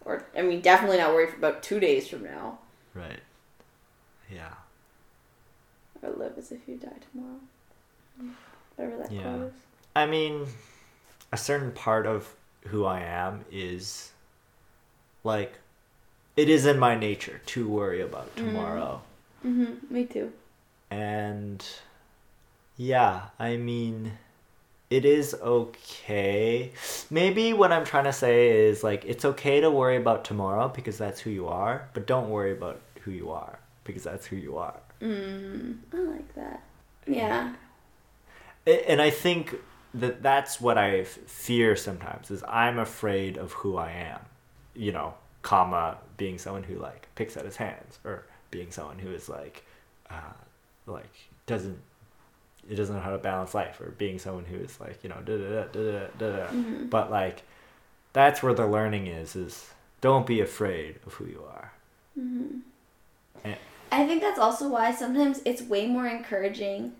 or 0.04 0.24
I 0.36 0.42
mean, 0.42 0.60
definitely 0.60 0.98
not 0.98 1.12
worry 1.12 1.28
about 1.36 1.62
two 1.62 1.80
days 1.80 2.08
from 2.08 2.22
now, 2.24 2.58
right 2.94 3.20
yeah 4.32 4.54
or 6.02 6.10
live 6.10 6.38
as 6.38 6.52
if 6.52 6.60
you 6.66 6.76
die 6.76 6.88
tomorrow. 7.12 7.40
Whatever 8.76 9.02
that 9.02 9.12
Yeah. 9.12 9.22
quote 9.22 9.46
is. 9.48 9.52
I 9.94 10.06
mean, 10.06 10.46
a 11.32 11.36
certain 11.36 11.72
part 11.72 12.06
of 12.06 12.34
who 12.66 12.84
I 12.84 13.00
am 13.00 13.44
is 13.50 14.12
like 15.24 15.54
it 16.36 16.48
is 16.48 16.66
in 16.66 16.78
my 16.78 16.94
nature 16.94 17.40
to 17.46 17.68
worry 17.68 18.02
about 18.02 18.34
tomorrow. 18.36 19.02
Mm-hmm. 19.44 19.94
Me 19.94 20.04
too. 20.04 20.32
And 20.90 21.64
yeah, 22.76 23.28
I 23.38 23.56
mean 23.56 24.18
it 24.88 25.04
is 25.04 25.34
okay. 25.34 26.70
Maybe 27.10 27.52
what 27.52 27.72
I'm 27.72 27.84
trying 27.84 28.04
to 28.04 28.12
say 28.12 28.50
is 28.68 28.84
like 28.84 29.04
it's 29.04 29.24
okay 29.24 29.60
to 29.60 29.70
worry 29.70 29.96
about 29.96 30.24
tomorrow 30.24 30.68
because 30.68 30.98
that's 30.98 31.20
who 31.20 31.30
you 31.30 31.48
are, 31.48 31.88
but 31.94 32.06
don't 32.06 32.28
worry 32.28 32.52
about 32.52 32.80
who 33.02 33.10
you 33.10 33.30
are 33.30 33.58
because 33.84 34.04
that's 34.04 34.26
who 34.26 34.36
you 34.36 34.58
are. 34.58 34.74
Mm, 35.00 35.78
I 35.92 35.96
like 35.98 36.34
that. 36.34 36.62
Yeah. 37.06 37.52
And 38.66 39.00
I 39.00 39.10
think 39.10 39.54
that 39.94 40.22
that's 40.22 40.60
what 40.60 40.76
I 40.76 41.04
fear 41.04 41.76
sometimes 41.76 42.30
is 42.30 42.42
I'm 42.48 42.78
afraid 42.78 43.36
of 43.38 43.52
who 43.52 43.76
I 43.76 43.90
am, 43.92 44.20
you 44.74 44.92
know, 44.92 45.14
comma 45.42 45.98
being 46.16 46.38
someone 46.38 46.64
who 46.64 46.76
like 46.76 47.06
picks 47.14 47.36
at 47.36 47.44
his 47.44 47.56
hands 47.56 47.98
or 48.04 48.24
being 48.50 48.70
someone 48.72 48.98
who 48.98 49.10
is 49.10 49.28
like, 49.28 49.64
uh, 50.10 50.32
like 50.86 51.14
doesn't 51.46 51.78
it 52.68 52.74
doesn't 52.74 52.96
know 52.96 53.00
how 53.02 53.12
to 53.12 53.18
balance 53.18 53.54
life 53.54 53.80
or 53.80 53.90
being 53.92 54.18
someone 54.18 54.44
who 54.44 54.56
is 54.56 54.80
like 54.80 54.98
you 55.04 55.08
know 55.08 55.20
da 55.24 55.36
da 55.36 55.48
da 55.48 55.64
da 55.72 56.06
da 56.18 56.36
da. 56.36 56.46
Mhm. 56.48 56.90
But 56.90 57.10
like, 57.10 57.42
that's 58.12 58.42
where 58.42 58.54
the 58.54 58.66
learning 58.66 59.06
is 59.06 59.36
is 59.36 59.70
don't 60.00 60.26
be 60.26 60.40
afraid 60.40 60.96
of 61.06 61.14
who 61.14 61.26
you 61.26 61.42
are. 61.48 61.72
hmm 62.14 62.58
And, 63.44 63.56
I 63.92 64.06
think 64.06 64.20
that's 64.22 64.38
also 64.38 64.68
why 64.68 64.92
sometimes 64.94 65.40
it's 65.44 65.62
way 65.62 65.86
more 65.86 66.06
encouraging. 66.06 66.92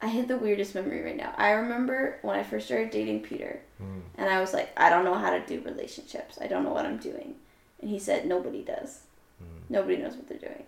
I 0.00 0.06
had 0.08 0.28
the 0.28 0.36
weirdest 0.38 0.74
memory 0.74 1.02
right 1.02 1.16
now. 1.16 1.34
I 1.36 1.50
remember 1.50 2.18
when 2.22 2.38
I 2.38 2.42
first 2.42 2.66
started 2.66 2.90
dating 2.90 3.20
Peter, 3.22 3.60
mm, 3.82 4.00
and 4.18 4.28
I 4.28 4.40
was 4.40 4.52
like, 4.52 4.70
I 4.76 4.90
don't 4.90 5.04
know 5.04 5.14
how 5.14 5.30
to 5.30 5.40
do 5.46 5.60
relationships. 5.64 6.38
I 6.40 6.46
don't 6.46 6.64
know 6.64 6.72
what 6.72 6.84
I'm 6.86 6.98
doing. 6.98 7.34
And 7.80 7.90
he 7.90 7.98
said, 7.98 8.26
Nobody 8.26 8.62
does. 8.62 9.00
mm, 9.42 9.46
Nobody 9.70 9.96
knows 9.96 10.14
what 10.16 10.28
they're 10.28 10.38
doing. 10.38 10.64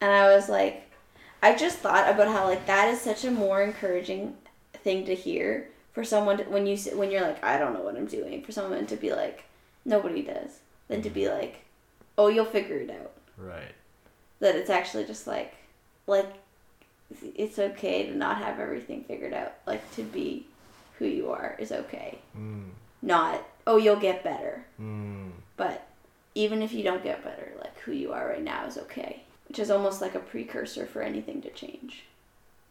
And 0.00 0.10
I 0.10 0.34
was 0.34 0.48
like, 0.48 0.86
I 1.42 1.54
just 1.54 1.78
thought 1.78 2.08
about 2.08 2.28
how 2.28 2.44
like 2.44 2.66
that 2.66 2.88
is 2.88 3.00
such 3.00 3.24
a 3.24 3.30
more 3.30 3.62
encouraging 3.62 4.36
thing 4.74 5.04
to 5.06 5.14
hear 5.14 5.68
for 5.92 6.04
someone 6.04 6.38
to, 6.38 6.44
when 6.44 6.66
you 6.66 6.76
when 6.94 7.10
you're 7.10 7.22
like, 7.22 7.42
I 7.44 7.58
don't 7.58 7.74
know 7.74 7.82
what 7.82 7.96
I'm 7.96 8.06
doing. 8.06 8.42
For 8.42 8.52
someone 8.52 8.86
to 8.86 8.96
be 8.96 9.12
like, 9.12 9.44
Nobody 9.84 10.22
does. 10.22 10.60
Than 10.88 11.02
to 11.02 11.10
be 11.10 11.28
like, 11.28 11.64
Oh, 12.16 12.28
you'll 12.28 12.44
figure 12.44 12.76
it 12.76 12.90
out 12.90 13.12
right. 13.36 13.72
That 14.40 14.56
it's 14.56 14.70
actually 14.70 15.04
just 15.04 15.26
like 15.26 15.54
like 16.06 16.26
it's 17.36 17.58
okay 17.58 18.06
to 18.06 18.16
not 18.16 18.38
have 18.38 18.58
everything 18.58 19.04
figured 19.04 19.32
out. 19.34 19.52
Like 19.66 19.88
to 19.96 20.02
be 20.02 20.46
who 20.98 21.06
you 21.06 21.30
are 21.30 21.56
is 21.58 21.72
okay. 21.72 22.18
Mm, 22.36 22.70
not 23.02 23.42
oh 23.66 23.76
you'll 23.76 23.96
get 23.96 24.24
better. 24.24 24.64
Mm, 24.80 25.30
but 25.56 25.86
even 26.34 26.62
if 26.62 26.72
you 26.72 26.82
don't 26.84 27.02
get 27.02 27.24
better 27.24 27.52
like 27.60 27.76
who 27.80 27.92
you 27.92 28.12
are 28.12 28.28
right 28.28 28.42
now 28.42 28.64
is 28.66 28.78
okay 28.78 29.22
which 29.48 29.58
is 29.58 29.68
almost 29.70 30.00
like 30.00 30.14
a 30.14 30.20
precursor 30.20 30.86
for 30.86 31.02
anything 31.02 31.42
to 31.42 31.50
change. 31.50 32.04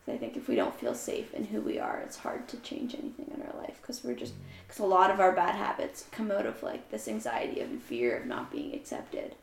I 0.07 0.17
think 0.17 0.35
if 0.37 0.47
we 0.47 0.55
don't 0.55 0.73
feel 0.79 0.95
safe 0.95 1.33
in 1.35 1.43
who 1.45 1.61
we 1.61 1.77
are 1.77 1.99
it's 1.99 2.17
hard 2.17 2.47
to 2.47 2.57
change 2.57 2.95
anything 2.95 3.29
in 3.35 3.41
our 3.43 3.61
life 3.61 3.77
because 3.81 4.03
we're 4.03 4.15
just 4.15 4.33
because 4.65 4.79
a 4.79 4.85
lot 4.85 5.11
of 5.11 5.19
our 5.19 5.33
bad 5.33 5.55
habits 5.55 6.05
come 6.11 6.31
out 6.31 6.45
of 6.47 6.63
like 6.63 6.89
this 6.89 7.07
anxiety 7.07 7.59
and 7.59 7.81
fear 7.83 8.17
of 8.17 8.25
not 8.25 8.51
being 8.51 8.73
accepted. 8.73 9.35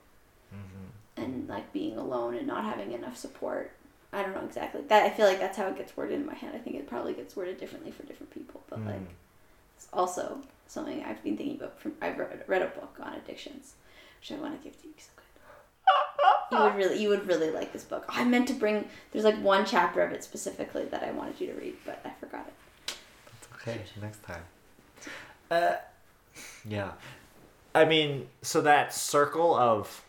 Mhm. 0.53 0.86
And 1.17 1.49
like 1.49 1.73
being 1.73 1.97
alone 1.97 2.35
and 2.37 2.47
not 2.47 2.64
having 2.64 2.93
enough 2.93 3.17
support. 3.17 3.73
I 4.12 4.23
don't 4.23 4.35
know 4.35 4.45
exactly 4.45 4.83
that. 4.89 5.03
I 5.05 5.11
feel 5.11 5.27
like 5.27 5.41
that's 5.41 5.57
how 5.59 5.67
it 5.69 5.77
gets 5.77 5.97
worded 5.97 6.21
in 6.21 6.27
my 6.27 6.35
head. 6.35 6.55
I 6.55 6.59
think 6.59 6.77
it 6.77 6.87
probably 6.89 7.12
gets 7.12 7.35
worded 7.37 7.59
differently 7.59 7.91
for 7.91 8.05
different 8.05 8.31
people, 8.33 8.62
but 8.69 8.85
like 8.85 8.97
Mm. 9.01 9.07
it's 9.77 9.89
also 9.93 10.41
something 10.69 11.05
I've 11.05 11.23
been 11.23 11.37
thinking 11.37 11.57
about. 11.57 11.79
From 11.81 11.95
I've 12.01 12.19
read, 12.19 12.45
read 12.47 12.62
a 12.62 12.67
book 12.67 12.97
on 13.03 13.14
addictions, 13.14 13.75
which 14.21 14.33
I 14.33 14.41
want 14.41 14.57
to 14.61 14.64
give 14.69 14.81
to 14.83 14.89
you. 14.89 14.95
it's 14.97 15.09
good. 15.17 15.23
You 16.53 16.59
would 16.62 16.75
really, 16.77 17.03
you 17.03 17.09
would 17.09 17.27
really 17.27 17.51
like 17.51 17.73
this 17.73 17.83
book. 17.85 18.05
I 18.09 18.25
meant 18.25 18.47
to 18.49 18.55
bring. 18.55 18.89
There's 19.12 19.25
like 19.25 19.41
one 19.43 19.64
chapter 19.67 20.01
of 20.03 20.12
it 20.12 20.23
specifically 20.25 20.85
that 20.87 21.03
I 21.03 21.11
wanted 21.11 21.41
you 21.41 21.49
to 21.49 21.55
read, 21.55 21.75
but 21.85 22.01
I 22.05 22.11
forgot 22.21 22.47
it. 22.47 22.95
That's 23.27 23.69
Okay, 23.69 23.81
next 24.01 24.23
time. 24.23 24.43
Uh, 25.51 25.75
yeah. 26.64 26.93
I 27.75 27.85
mean, 27.85 28.29
so 28.43 28.61
that 28.62 28.95
circle 28.95 29.55
of 29.55 30.03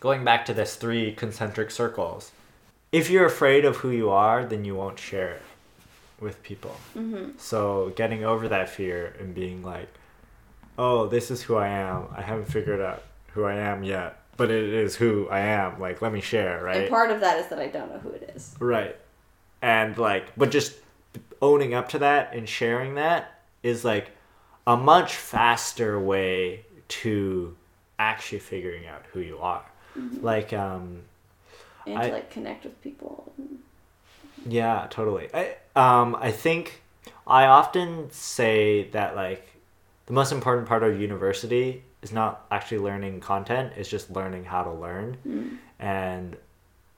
going 0.00 0.24
back 0.24 0.44
to 0.46 0.54
this 0.54 0.76
three 0.76 1.12
concentric 1.12 1.70
circles. 1.70 2.32
If 2.90 3.10
you're 3.10 3.26
afraid 3.26 3.64
of 3.64 3.76
who 3.76 3.90
you 3.90 4.10
are, 4.10 4.44
then 4.44 4.64
you 4.64 4.74
won't 4.74 4.98
share 4.98 5.32
it 5.32 5.42
with 6.20 6.42
people. 6.42 6.74
Mm-hmm. 6.96 7.32
So 7.38 7.92
getting 7.96 8.24
over 8.24 8.48
that 8.48 8.68
fear 8.68 9.14
and 9.20 9.34
being 9.34 9.62
like, 9.62 9.88
"Oh, 10.78 11.06
this 11.06 11.30
is 11.30 11.42
who 11.42 11.56
I 11.56 11.68
am. 11.68 12.06
I 12.16 12.22
haven't 12.22 12.46
figured 12.46 12.80
out 12.80 12.96
who 12.98 13.08
who 13.38 13.44
I 13.44 13.54
am 13.54 13.84
yet, 13.84 14.20
but 14.36 14.50
it 14.50 14.64
is 14.64 14.96
who 14.96 15.28
I 15.28 15.40
am. 15.40 15.78
Like, 15.78 16.02
let 16.02 16.12
me 16.12 16.20
share, 16.20 16.62
right? 16.62 16.82
And 16.82 16.90
part 16.90 17.10
of 17.10 17.20
that 17.20 17.38
is 17.38 17.46
that 17.48 17.58
I 17.58 17.68
don't 17.68 17.90
know 17.90 17.98
who 17.98 18.10
it 18.10 18.32
is. 18.34 18.54
Right. 18.58 18.96
And 19.62 19.96
like, 19.96 20.36
but 20.36 20.50
just 20.50 20.74
owning 21.40 21.72
up 21.72 21.88
to 21.90 22.00
that 22.00 22.34
and 22.34 22.48
sharing 22.48 22.96
that 22.96 23.40
is 23.62 23.84
like 23.84 24.10
a 24.66 24.76
much 24.76 25.14
faster 25.14 25.98
way 26.00 26.64
to 26.88 27.56
actually 27.98 28.40
figuring 28.40 28.86
out 28.86 29.04
who 29.12 29.20
you 29.20 29.38
are. 29.38 29.64
Like, 30.22 30.52
um, 30.52 31.02
And 31.86 31.98
I- 31.98 32.06
to 32.08 32.12
like 32.12 32.30
connect 32.30 32.64
with 32.64 32.80
people. 32.82 33.32
yeah, 34.46 34.86
totally. 34.90 35.28
I 35.34 35.56
um 35.76 36.16
I 36.20 36.30
think 36.32 36.82
I 37.26 37.46
often 37.46 38.10
say 38.10 38.88
that 38.90 39.14
like 39.16 39.44
the 40.06 40.12
most 40.12 40.32
important 40.32 40.66
part 40.68 40.82
of 40.82 41.00
university 41.00 41.82
is 42.02 42.12
not 42.12 42.46
actually 42.50 42.78
learning 42.78 43.20
content, 43.20 43.72
it's 43.76 43.88
just 43.88 44.10
learning 44.10 44.44
how 44.44 44.62
to 44.62 44.72
learn. 44.72 45.58
And 45.78 46.36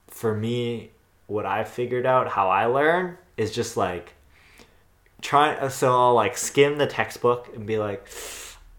for 0.08 0.34
me, 0.34 0.90
what 1.26 1.46
I 1.46 1.64
figured 1.64 2.06
out 2.06 2.28
how 2.28 2.48
I 2.48 2.66
learn 2.66 3.16
is 3.36 3.50
just 3.52 3.76
like 3.76 4.12
try 5.22 5.68
so 5.68 5.92
I'll 5.92 6.14
like 6.14 6.36
skim 6.36 6.78
the 6.78 6.86
textbook 6.86 7.48
and 7.54 7.66
be 7.66 7.78
like 7.78 8.06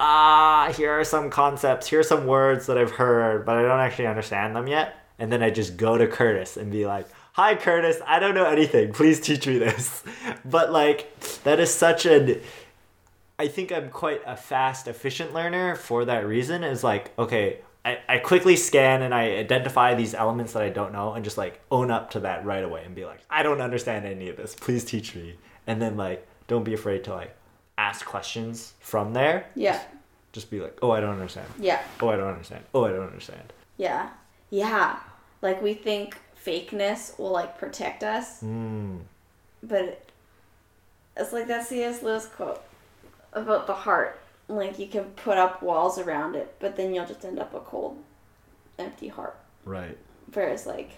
ah 0.04 0.74
here 0.76 0.92
are 0.92 1.04
some 1.04 1.30
concepts 1.30 1.88
here 1.88 2.00
are 2.00 2.04
some 2.04 2.26
words 2.26 2.66
that 2.66 2.78
I've 2.78 2.92
heard 2.92 3.46
but 3.46 3.56
I 3.58 3.62
don't 3.62 3.80
actually 3.80 4.08
understand 4.08 4.56
them 4.56 4.68
yet 4.68 4.96
and 5.20 5.32
then 5.32 5.44
I 5.44 5.52
just 5.52 5.78
go 5.78 5.98
to 5.98 6.08
Curtis 6.08 6.58
and 6.58 6.72
be 6.72 6.88
like 6.88 7.08
hi 7.34 7.56
Curtis 7.56 7.98
I 8.08 8.20
don't 8.20 8.34
know 8.34 8.46
anything 8.46 8.94
please 8.94 9.22
teach 9.22 9.46
me 9.46 9.60
this 9.60 10.04
but 10.46 10.72
like 10.72 11.20
that 11.44 11.60
is 11.60 11.72
such 11.72 12.06
an 12.08 12.42
I 13.42 13.48
think 13.48 13.72
I'm 13.72 13.90
quite 13.90 14.22
a 14.28 14.38
fast, 14.38 14.88
efficient 14.88 15.34
learner 15.34 15.76
for 15.76 16.06
that 16.06 16.28
reason. 16.28 16.64
Is 16.64 16.84
like, 16.84 17.18
okay, 17.18 17.58
I, 17.84 17.98
I 18.08 18.18
quickly 18.20 18.56
scan 18.56 19.02
and 19.02 19.16
I 19.16 19.38
identify 19.38 19.96
these 19.96 20.14
elements 20.14 20.54
that 20.54 20.62
I 20.62 20.70
don't 20.70 20.94
know 20.94 21.14
and 21.14 21.24
just 21.24 21.40
like 21.40 21.60
own 21.72 21.90
up 21.90 22.12
to 22.12 22.20
that 22.20 22.46
right 22.46 22.64
away 22.64 22.84
and 22.86 22.94
be 22.94 23.04
like, 23.04 23.22
I 23.32 23.42
don't 23.42 23.60
understand 23.60 24.06
any 24.06 24.30
of 24.30 24.38
this. 24.38 24.54
Please 24.54 24.86
teach 24.86 25.16
me. 25.16 25.38
And 25.66 25.82
then 25.82 25.98
like, 25.98 26.28
don't 26.48 26.64
be 26.64 26.76
afraid 26.76 27.04
to 27.06 27.16
like 27.16 27.36
ask 27.82 28.06
questions 28.06 28.74
from 28.80 29.14
there. 29.14 29.46
Yeah. 29.56 29.82
Just 30.34 30.50
be 30.50 30.60
like, 30.62 30.78
oh, 30.82 30.92
I 30.92 31.00
don't 31.02 31.10
understand. 31.14 31.48
Yeah. 31.60 31.82
Oh, 32.02 32.10
I 32.10 32.16
don't 32.16 32.30
understand. 32.30 32.64
Oh, 32.74 32.86
I 32.86 32.92
don't 32.92 33.06
understand. 33.08 33.52
Yeah. 33.78 34.10
Yeah. 34.50 34.98
Like 35.42 35.62
we 35.62 35.74
think 35.74 36.18
fakeness 36.46 37.18
will 37.20 37.32
like 37.32 37.58
protect 37.58 38.04
us, 38.04 38.42
Mm. 38.44 39.00
but 39.64 40.06
it's 41.18 41.34
like 41.34 41.48
that 41.48 41.66
C.S. 41.68 42.02
Lewis 42.04 42.26
quote 42.28 42.62
about 43.34 43.68
the 43.68 43.74
heart. 43.74 44.20
Like 44.48 44.78
you 44.80 44.88
can 44.88 45.06
put 45.26 45.38
up 45.38 45.62
walls 45.64 45.98
around 45.98 46.36
it, 46.36 46.56
but 46.60 46.76
then 46.76 46.94
you'll 46.94 47.06
just 47.08 47.26
end 47.26 47.40
up 47.40 47.54
a 47.54 47.60
cold, 47.60 47.98
empty 48.78 49.08
heart. 49.08 49.38
Right. 49.66 49.98
Whereas 50.34 50.66
like 50.66 50.92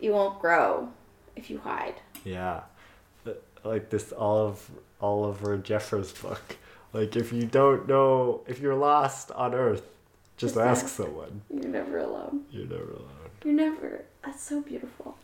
you 0.00 0.12
won't 0.12 0.40
grow 0.40 0.88
if 1.36 1.50
you 1.50 1.58
hide. 1.58 1.94
Yeah. 2.24 2.60
Like 3.64 3.90
this 3.90 4.12
Olive 4.12 4.70
Oliver 5.00 5.56
Jeffers 5.58 6.12
book. 6.12 6.56
Like 6.92 7.16
if 7.16 7.32
you 7.32 7.46
don't 7.46 7.88
know 7.88 8.42
if 8.46 8.60
you're 8.60 8.74
lost 8.74 9.30
on 9.32 9.54
Earth, 9.54 9.86
just 10.36 10.56
ask 10.56 10.84
ask. 10.84 10.96
someone. 10.96 11.42
You're 11.50 11.68
never 11.68 11.98
alone. 11.98 12.44
You're 12.50 12.66
never 12.66 12.90
alone. 12.90 13.30
You're 13.44 13.54
never. 13.54 14.04
That's 14.24 14.42
so 14.42 14.60
beautiful. 14.60 15.16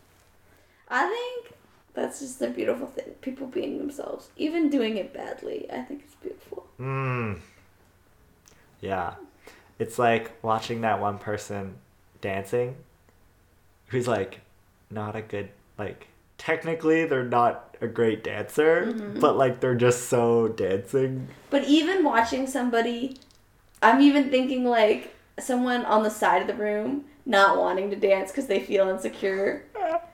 I 0.87 1.07
think 1.07 1.53
that's 1.93 2.19
just 2.19 2.41
a 2.41 2.49
beautiful 2.49 2.87
thing. 2.87 3.13
People 3.21 3.47
being 3.47 3.77
themselves, 3.77 4.29
even 4.37 4.69
doing 4.69 4.97
it 4.97 5.13
badly. 5.13 5.69
I 5.71 5.81
think 5.81 6.01
it's 6.05 6.15
beautiful. 6.15 6.67
Mm. 6.79 7.39
Yeah. 8.81 9.15
It's 9.77 9.99
like 9.99 10.31
watching 10.43 10.81
that 10.81 10.99
one 10.99 11.17
person 11.19 11.75
dancing 12.21 12.75
who's 13.87 14.07
like 14.07 14.41
not 14.89 15.15
a 15.15 15.21
good 15.21 15.49
like 15.77 16.07
technically 16.39 17.05
they're 17.05 17.23
not 17.23 17.77
a 17.81 17.87
great 17.87 18.23
dancer, 18.23 18.87
mm-hmm. 18.87 19.19
but 19.19 19.37
like 19.37 19.59
they're 19.59 19.75
just 19.75 20.09
so 20.09 20.47
dancing. 20.47 21.27
But 21.51 21.65
even 21.65 22.03
watching 22.03 22.47
somebody, 22.47 23.17
I'm 23.83 24.01
even 24.01 24.31
thinking 24.31 24.65
like 24.65 25.15
someone 25.39 25.85
on 25.85 26.01
the 26.01 26.09
side 26.09 26.41
of 26.41 26.47
the 26.47 26.55
room 26.61 27.05
not 27.25 27.57
wanting 27.57 27.91
to 27.91 27.95
dance 27.95 28.31
because 28.31 28.47
they 28.47 28.59
feel 28.59 28.89
insecure. 28.89 29.63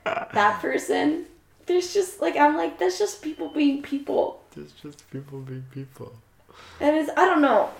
that 0.04 0.58
person, 0.60 1.24
there's 1.64 1.94
just 1.94 2.20
like 2.20 2.36
I'm 2.36 2.56
like 2.56 2.78
that's 2.78 2.98
just 2.98 3.22
people 3.22 3.48
being 3.48 3.80
people. 3.82 4.42
It's 4.56 4.72
just 4.72 5.08
people 5.10 5.40
being 5.40 5.64
people. 5.72 6.12
And 6.80 6.96
it's 6.96 7.10
I 7.16 7.24
don't 7.24 7.42
know, 7.42 7.70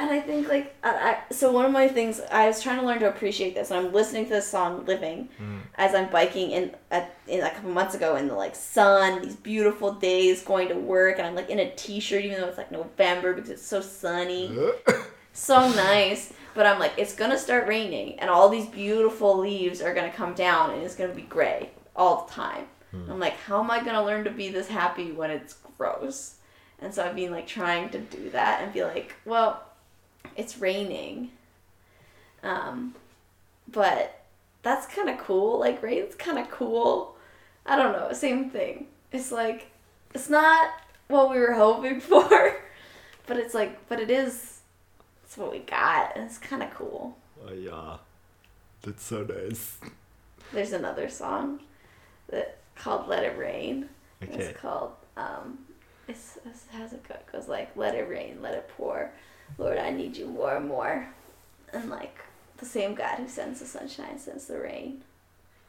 and 0.00 0.10
I 0.10 0.18
think 0.18 0.48
like 0.48 0.74
I, 0.82 0.90
I, 1.28 1.32
so 1.32 1.52
one 1.52 1.66
of 1.66 1.72
my 1.72 1.86
things 1.86 2.20
I 2.30 2.46
was 2.46 2.62
trying 2.62 2.80
to 2.80 2.86
learn 2.86 3.00
to 3.00 3.08
appreciate 3.08 3.54
this, 3.54 3.70
and 3.70 3.78
I'm 3.78 3.92
listening 3.92 4.24
to 4.24 4.30
this 4.30 4.48
song 4.48 4.86
"Living" 4.86 5.28
mm. 5.40 5.60
as 5.74 5.94
I'm 5.94 6.08
biking 6.08 6.52
in 6.52 6.74
at 6.90 7.14
in 7.28 7.42
a 7.42 7.50
couple 7.50 7.70
months 7.70 7.94
ago 7.94 8.16
in 8.16 8.26
the 8.26 8.34
like 8.34 8.56
sun, 8.56 9.20
these 9.20 9.36
beautiful 9.36 9.92
days, 9.92 10.42
going 10.42 10.68
to 10.68 10.74
work, 10.74 11.18
and 11.18 11.26
I'm 11.26 11.34
like 11.34 11.50
in 11.50 11.58
a 11.58 11.70
t-shirt 11.72 12.24
even 12.24 12.40
though 12.40 12.48
it's 12.48 12.56
like 12.56 12.72
November 12.72 13.34
because 13.34 13.50
it's 13.50 13.64
so 13.64 13.82
sunny, 13.82 14.58
so 15.34 15.68
nice. 15.72 16.32
But 16.54 16.64
I'm 16.64 16.78
like 16.78 16.92
it's 16.96 17.14
gonna 17.14 17.38
start 17.38 17.68
raining, 17.68 18.18
and 18.20 18.30
all 18.30 18.48
these 18.48 18.66
beautiful 18.66 19.38
leaves 19.38 19.82
are 19.82 19.92
gonna 19.92 20.10
come 20.10 20.32
down, 20.32 20.70
and 20.70 20.82
it's 20.82 20.96
gonna 20.96 21.14
be 21.14 21.22
gray 21.22 21.70
all 21.94 22.24
the 22.24 22.32
time. 22.32 22.64
Hmm. 22.90 23.12
I'm 23.12 23.20
like, 23.20 23.36
how 23.40 23.62
am 23.62 23.70
I 23.70 23.84
gonna 23.84 24.04
learn 24.04 24.24
to 24.24 24.30
be 24.30 24.48
this 24.48 24.68
happy 24.68 25.12
when 25.12 25.30
it's 25.30 25.58
gross? 25.76 26.36
And 26.78 26.94
so 26.94 27.04
I've 27.04 27.14
been 27.14 27.30
like 27.30 27.46
trying 27.46 27.90
to 27.90 27.98
do 27.98 28.30
that 28.30 28.62
and 28.62 28.72
be 28.72 28.82
like, 28.82 29.14
well, 29.26 29.62
it's 30.36 30.58
raining. 30.58 31.30
Um, 32.42 32.94
but 33.68 34.22
that's 34.62 34.86
kind 34.86 35.08
of 35.08 35.18
cool. 35.18 35.58
Like 35.58 35.82
rain's 35.82 36.14
kind 36.14 36.38
of 36.38 36.50
cool. 36.50 37.16
I 37.66 37.76
don't 37.76 37.92
know. 37.92 38.12
Same 38.12 38.50
thing. 38.50 38.86
It's 39.12 39.32
like 39.32 39.70
it's 40.14 40.28
not 40.28 40.70
what 41.08 41.30
we 41.30 41.38
were 41.38 41.54
hoping 41.54 42.00
for, 42.00 42.56
but 43.26 43.36
it's 43.36 43.54
like, 43.54 43.88
but 43.88 44.00
it 44.00 44.10
is. 44.10 44.60
It's 45.24 45.36
what 45.36 45.52
we 45.52 45.60
got, 45.60 46.16
and 46.16 46.24
it's 46.24 46.38
kind 46.38 46.62
of 46.62 46.74
cool. 46.74 47.16
Oh 47.46 47.52
yeah. 47.52 47.96
That's 48.82 49.04
so 49.04 49.22
nice. 49.22 49.78
There's 50.52 50.72
another 50.72 51.08
song 51.08 51.60
that 52.28 52.58
called 52.74 53.08
"Let 53.08 53.24
It 53.24 53.36
Rain." 53.38 53.88
Okay. 54.22 54.34
It's 54.34 54.58
called 54.58 54.92
um, 55.16 55.58
it's, 56.08 56.38
it's 56.44 56.64
how's 56.72 56.92
it 56.92 57.06
go? 57.06 57.14
It 57.14 57.30
goes 57.30 57.48
like, 57.48 57.76
"Let 57.76 57.94
it 57.94 58.08
rain, 58.08 58.38
let 58.42 58.54
it 58.54 58.68
pour, 58.76 59.10
Lord, 59.58 59.78
I 59.78 59.90
need 59.90 60.16
you 60.16 60.26
more 60.26 60.54
and 60.56 60.68
more," 60.68 61.06
and 61.72 61.90
like 61.90 62.18
the 62.58 62.66
same 62.66 62.94
God 62.94 63.16
who 63.18 63.28
sends 63.28 63.60
the 63.60 63.66
sunshine 63.66 64.18
sends 64.18 64.46
the 64.46 64.58
rain. 64.58 65.02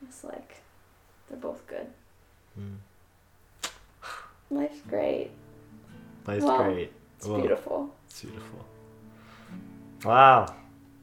It's 0.04 0.24
like 0.24 0.56
they're 1.30 1.38
both 1.40 1.66
good. 1.68 1.88
Hmm. 2.56 2.76
Life's 4.50 4.82
great. 4.90 5.32
Life's 6.28 6.44
Wow. 6.44 6.64
great. 6.64 6.92
It's 7.18 7.28
beautiful. 7.28 7.94
It's 8.08 8.22
beautiful. 8.22 8.66
Wow. 10.04 10.54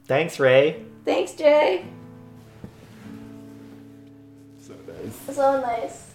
Thanks, 0.05 0.39
Ray. 0.39 0.85
Thanks, 1.05 1.33
Jay. 1.33 1.85
So 4.61 4.73
nice. 4.87 5.35
So 5.35 5.61
nice. 5.61 6.08